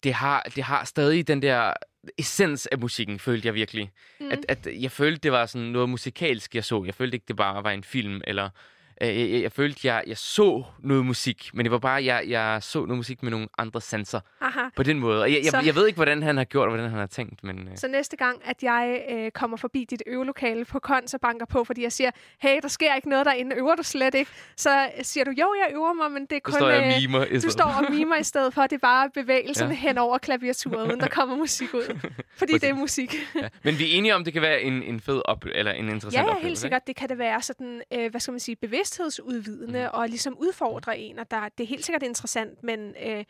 det, 0.02 0.14
har, 0.14 0.42
det 0.42 0.62
har 0.64 0.84
stadig 0.84 1.28
den 1.28 1.42
der 1.42 1.72
essens 2.18 2.66
af 2.66 2.78
musikken, 2.78 3.18
følte 3.18 3.46
jeg 3.46 3.54
virkelig. 3.54 3.90
Mm. 4.20 4.30
At, 4.30 4.44
at 4.48 4.68
jeg 4.82 4.90
følte, 4.90 5.20
det 5.20 5.32
var 5.32 5.46
sådan 5.46 5.68
noget 5.68 5.88
musikalsk, 5.88 6.54
jeg 6.54 6.64
så. 6.64 6.84
Jeg 6.86 6.94
følte 6.94 7.14
ikke, 7.14 7.24
det 7.28 7.36
bare 7.36 7.64
var 7.64 7.70
en 7.70 7.84
film, 7.84 8.20
eller... 8.26 8.50
Øh, 9.02 9.08
jeg, 9.20 9.30
jeg, 9.30 9.42
jeg 9.42 9.52
følte, 9.52 9.80
jeg, 9.88 10.02
jeg 10.06 10.18
så 10.18 10.62
noget 10.78 11.06
musik, 11.06 11.50
men 11.54 11.64
det 11.64 11.72
var 11.72 11.78
bare, 11.78 12.04
jeg, 12.04 12.24
jeg 12.28 12.58
så 12.62 12.78
noget 12.78 12.96
musik 12.96 13.22
med 13.22 13.30
nogle 13.30 13.48
andre 13.58 13.80
sanser 13.80 14.20
Aha. 14.40 14.60
på 14.76 14.82
den 14.82 14.98
måde. 14.98 15.22
Og 15.22 15.32
jeg, 15.32 15.40
Så- 15.50 15.56
jeg, 15.56 15.66
jeg 15.66 15.74
ved 15.74 15.86
ikke, 15.86 15.96
hvordan 15.96 16.22
han 16.22 16.36
har 16.36 16.44
gjort, 16.44 16.62
og 16.68 16.74
hvordan 16.74 16.90
han 16.90 16.98
har 16.98 17.06
tænkt, 17.06 17.44
men... 17.44 17.58
Øh, 17.68 17.76
Så 17.76 17.88
næste 17.88 18.16
gang, 18.16 18.40
at 18.44 18.62
jeg 18.62 19.02
øh, 19.10 19.30
kommer 19.30 19.56
forbi 19.56 19.86
dit 19.90 20.02
øvelokale 20.06 20.64
på 20.64 20.78
Kons 20.78 21.14
og 21.14 21.20
banker 21.20 21.46
på, 21.46 21.64
fordi 21.64 21.82
jeg 21.82 21.92
siger, 21.92 22.10
hey, 22.38 22.58
der 22.62 22.68
sker 22.68 22.94
ikke 22.94 23.08
noget 23.08 23.26
derinde, 23.26 23.56
øver 23.56 23.74
du 23.74 23.82
slet 23.82 24.14
ikke? 24.14 24.30
Så 24.56 24.88
siger 25.02 25.24
du, 25.24 25.30
jo, 25.30 25.54
jeg 25.66 25.74
øver 25.74 25.92
mig, 25.92 26.10
men 26.10 26.26
det 26.26 26.36
er 26.36 26.40
kun... 26.40 26.54
står 26.54 26.68
jeg 26.70 26.82
øh, 26.96 27.00
mimer 27.02 27.40
du 27.44 27.50
står 27.50 27.64
og 27.64 27.92
mimer 27.92 28.16
i 28.16 28.22
stedet 28.24 28.54
for, 28.54 28.62
det 28.62 28.72
er 28.72 28.78
bare 28.78 29.10
bevægelserne 29.14 29.74
Ja. 29.74 29.80
ja. 29.82 29.88
hen 29.88 29.98
over 29.98 30.18
klaviaturet, 30.18 30.86
uden 30.88 31.00
der 31.00 31.08
kommer 31.08 31.36
musik 31.36 31.74
ud. 31.74 31.98
Fordi 32.36 32.52
det 32.52 32.64
er 32.64 32.74
musik. 32.74 33.14
Ja. 33.34 33.48
Men 33.64 33.78
vi 33.78 33.84
er 33.92 33.98
enige 33.98 34.14
om, 34.14 34.24
det 34.24 34.32
kan 34.32 34.42
være 34.42 34.62
en, 34.62 34.82
en 34.82 35.00
fed 35.00 35.22
op 35.24 35.44
eller 35.54 35.72
en 35.72 35.88
interessant 35.88 36.12
Ja, 36.14 36.18
ja, 36.20 36.24
oplevelse. 36.26 36.46
helt 36.48 36.58
sikkert. 36.58 36.86
Det 36.86 36.96
kan 36.96 37.08
det 37.08 37.18
være 37.18 37.42
sådan, 37.42 37.82
øh, 37.92 38.10
hvad 38.10 38.20
skal 38.20 38.32
man 38.32 38.40
sige, 38.40 38.56
bevidsthedsudvidende 38.98 39.80
Mhm. 39.80 39.90
og 39.92 40.08
ligesom 40.08 40.38
udfordre 40.38 40.98
en, 40.98 41.18
og 41.18 41.30
der, 41.30 41.48
det 41.58 41.64
er 41.64 41.68
helt 41.68 41.84
sikkert 41.84 42.02
interessant, 42.02 42.62
men 42.62 42.94
øh, 43.06 43.24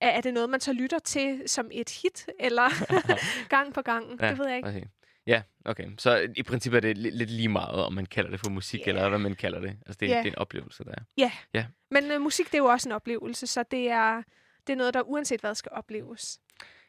er, 0.00 0.08
er 0.08 0.20
det 0.20 0.34
noget, 0.34 0.50
man 0.50 0.60
så 0.60 0.72
lytter 0.72 0.98
til 0.98 1.42
som 1.46 1.68
et 1.72 1.90
hit, 2.02 2.26
eller 2.40 2.68
gang 3.56 3.74
på 3.74 3.82
gang? 3.82 4.20
Ja, 4.20 4.30
det 4.30 4.38
ved 4.38 4.46
jeg 4.46 4.56
ikke. 4.56 4.68
Okay. 4.68 4.82
Ja, 5.26 5.42
okay. 5.64 5.84
Så 5.98 6.28
i 6.36 6.42
princippet 6.42 6.76
er 6.78 6.80
det 6.80 6.96
li- 6.98 7.16
lidt 7.16 7.30
lige 7.30 7.48
meget, 7.48 7.84
om 7.84 7.92
man 7.92 8.06
kalder 8.06 8.30
det 8.30 8.40
for 8.40 8.50
musik, 8.50 8.80
Ja. 8.80 8.84
eller 8.90 9.08
hvad 9.08 9.18
man 9.18 9.34
kalder 9.34 9.60
det. 9.60 9.70
Altså, 9.86 9.96
det, 10.00 10.08
Ja. 10.08 10.18
det 10.18 10.26
er 10.26 10.30
en 10.30 10.38
oplevelse, 10.38 10.84
der 10.84 10.94
er. 11.16 11.64
Men 11.90 12.10
øh, 12.10 12.20
musik, 12.20 12.46
det 12.46 12.54
er 12.54 12.58
jo 12.58 12.64
også 12.66 12.88
en 12.88 12.92
oplevelse, 12.92 13.46
så 13.46 13.62
det 13.70 13.90
er, 13.90 14.22
det 14.66 14.72
er 14.72 14.76
noget, 14.76 14.94
der 14.94 15.00
uanset 15.00 15.40
hvad 15.40 15.54
skal 15.54 15.72
opleves. 15.74 16.38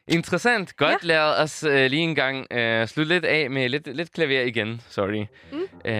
Interessant. 0.08 0.76
Godt. 0.76 0.90
Ja. 0.90 0.96
Lad 1.02 1.42
os 1.42 1.64
uh, 1.64 1.70
lige 1.72 1.96
en 2.02 2.14
gang 2.14 2.46
uh, 2.54 2.86
slutte 2.86 3.12
lidt 3.14 3.24
af 3.24 3.50
med 3.50 3.68
lidt, 3.68 3.96
lidt 3.96 4.12
klaver 4.12 4.40
igen. 4.42 4.80
Sorry. 4.88 5.24
Mm. 5.52 5.58
Uh, 5.58 5.90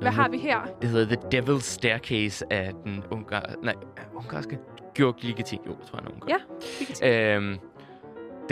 Hvad 0.00 0.10
har 0.12 0.28
vi 0.28 0.38
her? 0.38 0.58
Det 0.82 0.90
hedder 0.90 1.16
The 1.16 1.40
Devil's 1.40 1.60
Staircase 1.62 2.44
af 2.52 2.70
den 2.84 3.04
ungar... 3.10 3.54
Nej, 3.62 3.74
ungarske 4.14 4.58
Georg 4.94 5.16
Ligeti. 5.20 5.58
Jo, 5.66 5.76
jeg 5.80 5.88
tror 5.90 5.98
han 5.98 6.06
er 6.06 6.10
ungar. 6.12 6.28
Ja, 6.28 6.36
kan. 7.00 7.36
Øhm, 7.42 7.58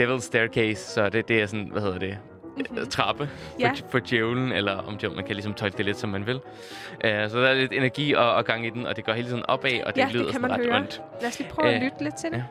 Devil's 0.01 0.19
Staircase, 0.21 0.83
så 0.93 1.09
det, 1.09 1.27
det 1.27 1.41
er 1.41 1.45
sådan, 1.45 1.69
hvad 1.71 1.81
hedder 1.81 1.99
det? 1.99 2.17
Mhm. 2.57 2.85
Trappe 2.89 3.29
Ja. 3.59 3.69
for, 3.69 3.87
for 3.91 3.99
djævlen, 3.99 4.51
eller 4.51 4.71
om 4.77 4.97
djævlen, 4.97 5.15
man 5.15 5.25
kan 5.25 5.35
ligesom 5.35 5.53
tolke 5.53 5.77
det 5.77 5.85
lidt, 5.85 5.97
som 5.97 6.09
man 6.09 6.25
vil. 6.25 6.35
Uh, 6.35 6.41
så 7.01 7.29
der 7.41 7.47
er 7.47 7.53
lidt 7.53 7.71
energi 7.73 8.13
og, 8.13 8.33
og 8.33 8.45
gang 8.45 8.65
i 8.65 8.69
den, 8.69 8.87
og 8.87 8.95
det 8.95 9.05
går 9.05 9.13
hele 9.13 9.27
tiden 9.27 9.45
opad, 9.45 9.83
og 9.85 9.95
det 9.95 10.01
Ja, 10.01 10.05
det 10.05 10.13
lyder 10.13 10.23
kan 10.25 10.33
sådan 10.33 10.41
man 10.41 10.59
ret 10.59 10.65
høre. 10.65 10.75
ondt. 10.77 11.01
Lad 11.21 11.29
os 11.29 11.39
lige 11.39 11.49
prøve 11.49 11.69
at 11.69 11.75
Øh, 11.75 11.81
lytte 11.81 12.03
lidt 12.03 12.15
til 12.15 12.29
det. 12.31 12.37
ja. 12.37 12.43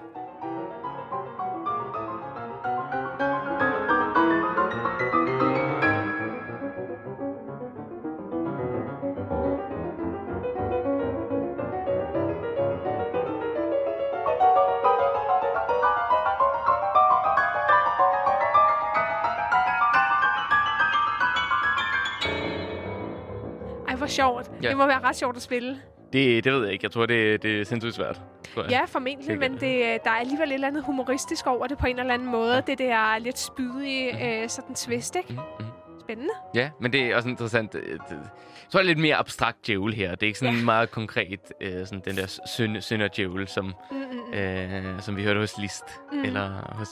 Sjovt. 24.15 24.51
Ja. 24.63 24.69
Det 24.69 24.77
må 24.77 24.87
være 24.87 25.01
ret 25.01 25.17
sjovt 25.17 25.37
at 25.37 25.43
spille. 25.43 25.77
Det, 26.13 26.45
det 26.45 26.53
ved 26.53 26.63
jeg 26.65 26.73
ikke. 26.73 26.85
Jeg 26.85 26.91
tror, 26.93 27.07
det, 27.07 27.43
det 27.43 27.61
er 27.61 27.65
sindssygt 27.65 27.95
svært. 27.95 28.21
Tror 28.55 28.63
jeg. 28.63 28.71
Ja, 28.71 28.85
formentlig, 28.85 29.27
Sikkert. 29.27 29.51
men 29.51 29.61
det, 29.61 29.77
øh, 29.77 29.99
der 30.05 30.11
er 30.11 30.15
alligevel 30.21 30.49
et 30.49 30.55
eller 30.55 30.69
andet 30.69 30.85
humoristisk 30.85 31.47
over 31.47 31.67
det 31.67 31.79
på 31.79 31.87
en 31.87 31.99
eller 31.99 32.15
anden 32.15 32.29
måde. 32.29 32.63
Det 32.67 32.79
der 32.79 33.19
lidt 33.19 33.39
spydige, 33.39 34.13
Mhm. 34.13 34.23
øh, 34.23 34.49
sådan 34.49 34.75
twist, 34.75 35.17
ikke? 35.17 35.33
Mm, 35.33 35.39
mm. 35.61 35.67
Spændende. 36.01 36.31
Ja, 36.55 36.71
men 36.81 36.93
det 36.93 37.01
er 37.01 37.17
også 37.17 37.29
interessant. 37.29 37.75
øh, 37.75 37.83
det- 37.83 37.99
Jeg 38.11 38.71
tror, 38.71 38.81
det 38.81 38.85
er 38.85 38.95
lidt 38.95 38.99
mere 38.99 39.17
abstrakt 39.17 39.67
djævel 39.67 39.95
her. 39.95 40.11
Det 40.11 40.23
er 40.23 40.27
ikke 40.27 40.39
sådan 40.39 40.55
Ja. 40.55 40.65
meget 40.65 40.91
konkret, 40.91 41.41
øh, 41.61 41.87
sådan 41.87 42.03
den 42.05 42.17
der 42.17 42.41
synd, 42.57 42.81
synder 42.81 43.09
djævel, 43.17 43.49
som, 43.49 43.65
Mm, 43.65 43.97
mm, 43.97 44.05
mm. 44.33 44.39
øh, 44.39 45.01
som 45.01 45.17
vi 45.17 45.23
hørte 45.23 45.41
hos 45.41 45.59
Liszt, 45.59 45.85
Mm. 46.13 46.19
mm. 46.19 46.25
eller 46.25 46.75
hos 46.79 46.89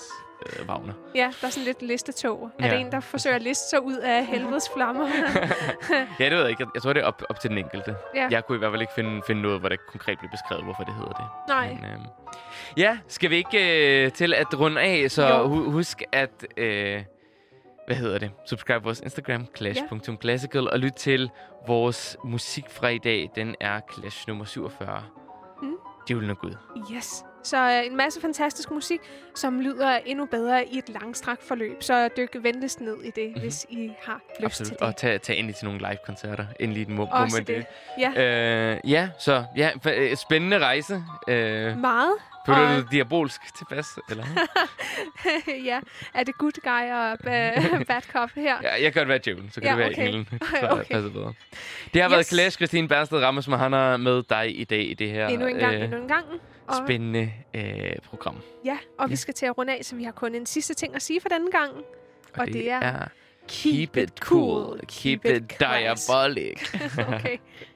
øh, 0.47 0.69
Wagner. 0.69 0.93
Ja, 1.15 1.33
der 1.41 1.47
er 1.47 1.51
sådan 1.51 1.65
lidt 1.65 1.83
listetog. 1.83 2.51
Er 2.59 2.67
Ja. 2.67 2.73
det 2.73 2.81
en, 2.81 2.93
der 2.93 3.01
forsøger 3.01 3.37
at 3.37 3.43
liste 3.43 3.69
sig 3.71 3.83
ud 3.85 3.97
af 3.97 4.27
helvedes 4.27 4.71
flammer? 4.75 5.09
Ja, 6.21 6.25
det 6.25 6.33
ved 6.33 6.41
jeg 6.41 6.51
ikke. 6.51 6.63
Jeg, 6.63 6.69
jeg 6.75 6.83
tror, 6.83 6.93
det 6.93 7.03
er 7.03 7.07
op, 7.07 7.23
op 7.31 7.41
til 7.41 7.51
den 7.51 7.59
enkelte. 7.59 7.97
ja. 8.15 8.29
Jeg 8.31 8.47
kunne 8.47 8.57
i 8.57 8.59
hvert 8.59 8.73
fald 8.73 8.81
ikke 8.81 8.93
finde, 8.95 9.23
finde 9.27 9.43
noget, 9.43 9.61
hvor 9.61 9.69
det 9.69 9.79
konkret 9.87 10.19
blev 10.19 10.31
beskrevet, 10.31 10.65
hvorfor 10.65 10.83
det 10.85 10.95
hedder 10.95 11.13
det. 11.13 11.25
Nej. 11.49 11.69
Men, 11.69 11.85
øhm, 11.85 12.03
ja, 12.77 12.99
skal 13.09 13.31
vi 13.31 13.37
ikke 13.37 14.05
øh, 14.05 14.13
til 14.13 14.35
at 14.35 14.59
runde 14.61 14.81
af, 14.81 15.11
så 15.11 15.29
Jo. 15.29 15.49
hu- 15.49 15.71
husk 15.71 16.03
at... 16.13 16.47
Øh, 16.57 17.03
hvad 17.87 17.97
hedder 17.97 18.19
det? 18.19 18.31
Subscribe 18.47 18.85
vores 18.85 19.01
Instagram, 19.01 19.47
clash.classical, 19.57 20.71
og 20.71 20.79
lyt 20.79 20.93
til 20.95 21.31
vores 21.67 22.17
musik 22.25 22.65
fra 22.71 22.89
i 22.89 22.99
dag. 22.99 23.31
Den 23.35 23.55
er 23.61 23.81
Clash 23.95 24.29
nummer 24.29 24.45
47. 24.45 25.03
Mm. 25.63 25.73
Djævlen 26.09 26.31
og 26.31 26.39
Gud. 26.39 26.55
Yes. 26.95 27.25
Så 27.43 27.57
øh, 27.57 27.87
en 27.87 27.97
masse 27.97 28.21
fantastisk 28.21 28.71
musik, 28.71 29.01
som 29.35 29.61
lyder 29.61 29.99
endnu 30.07 30.27
bedre 30.27 30.67
i 30.69 30.79
et 30.79 30.89
langstrakt 30.89 31.43
forløb. 31.49 31.83
Så 31.83 32.09
dyk 32.17 32.37
venligst 32.43 32.81
ned 32.81 32.97
i 33.05 33.11
det, 33.11 33.25
mm-hmm. 33.27 33.41
hvis 33.41 33.67
I 33.71 33.91
har 34.03 34.21
lyst. 34.41 34.45
Absolut. 34.47 34.67
til 34.67 34.77
det. 34.79 34.87
Og 34.87 34.97
tag, 34.97 35.21
tag 35.23 35.37
endelig 35.39 35.57
til 35.57 35.65
nogle 35.65 35.79
live-koncerter. 35.81 36.47
Endelig 36.61 36.87
mo- 36.87 37.01
Også 37.13 37.37
moment. 37.37 37.47
det. 37.49 37.67
Ja, 37.99 38.73
Øh, 38.75 38.91
ja, 38.91 39.09
så 39.19 39.45
ja, 39.57 39.71
øh, 39.89 40.17
spændende 40.17 40.59
rejse. 40.59 41.03
Øh, 41.29 41.79
meget. 41.79 42.13
føler 42.47 42.59
og- 42.59 42.77
du 42.77 42.81
dig 42.83 42.91
diabolsk 42.93 43.41
tilpas? 43.59 43.87
Eller? 44.11 44.25
ja, 45.71 45.81
er 46.15 46.25
det 46.25 46.35
good 46.39 46.53
guy 46.63 46.91
og 46.93 47.13
ba- 47.13 47.85
bad 47.93 48.03
cop 48.13 48.31
her? 48.37 48.57
Ja, 48.63 48.73
jeg 48.73 48.93
kan 48.93 49.01
godt 49.01 49.09
være 49.09 49.19
djævlen, 49.25 49.51
så 49.51 49.61
kan 49.61 49.67
Ja, 49.69 49.73
du 49.73 49.79
være 49.79 49.89
okay. 49.89 50.07
englen. 50.07 50.29
Så 50.61 50.69
okay. 50.71 50.85
Passer 50.95 51.11
bedre. 51.11 51.33
Det 51.95 52.03
har 52.03 52.09
været 52.09 52.21
Yes. 52.21 52.27
Clash, 52.27 52.57
Christine 52.57 52.89
Bersted 52.89 53.19
Rammes 53.19 53.49
Mahana 53.49 53.97
med 53.97 54.23
dig 54.23 54.61
i 54.61 54.65
dag 54.65 54.91
i 54.91 54.95
det 54.95 55.11
her 55.11 55.29
Endnu 55.29 55.47
en 55.47 55.57
gang, 55.57 55.75
øh, 55.75 55.85
endnu 55.85 56.03
en 56.03 56.09
gang. 56.09 56.25
Og, 56.67 56.75
spændende 56.87 57.33
øh, 57.55 57.93
program. 58.05 58.37
ja, 58.65 58.79
og 58.99 59.09
vi 59.09 59.13
Ja. 59.13 59.17
skal 59.17 59.35
til 59.35 59.47
at 59.47 59.59
runde 59.59 59.73
af, 59.79 59.85
så 59.85 59.97
vi 59.97 60.05
har 60.05 60.13
kun 60.13 60.35
en 60.35 60.47
sidste 60.47 60.75
ting 60.75 60.95
at 60.95 61.03
sige 61.03 61.21
for 61.21 61.29
denne 61.29 61.51
gang. 61.51 61.73
Og 62.39 62.47
det 62.47 62.71
er- 62.71 62.81
er 62.81 63.09
Keep 63.49 63.97
it 63.97 64.19
cool, 64.21 64.81
keep 64.89 65.25
it 65.25 65.43
class. 65.57 66.07
diabolic. 66.07 66.75
okay. 67.15 67.37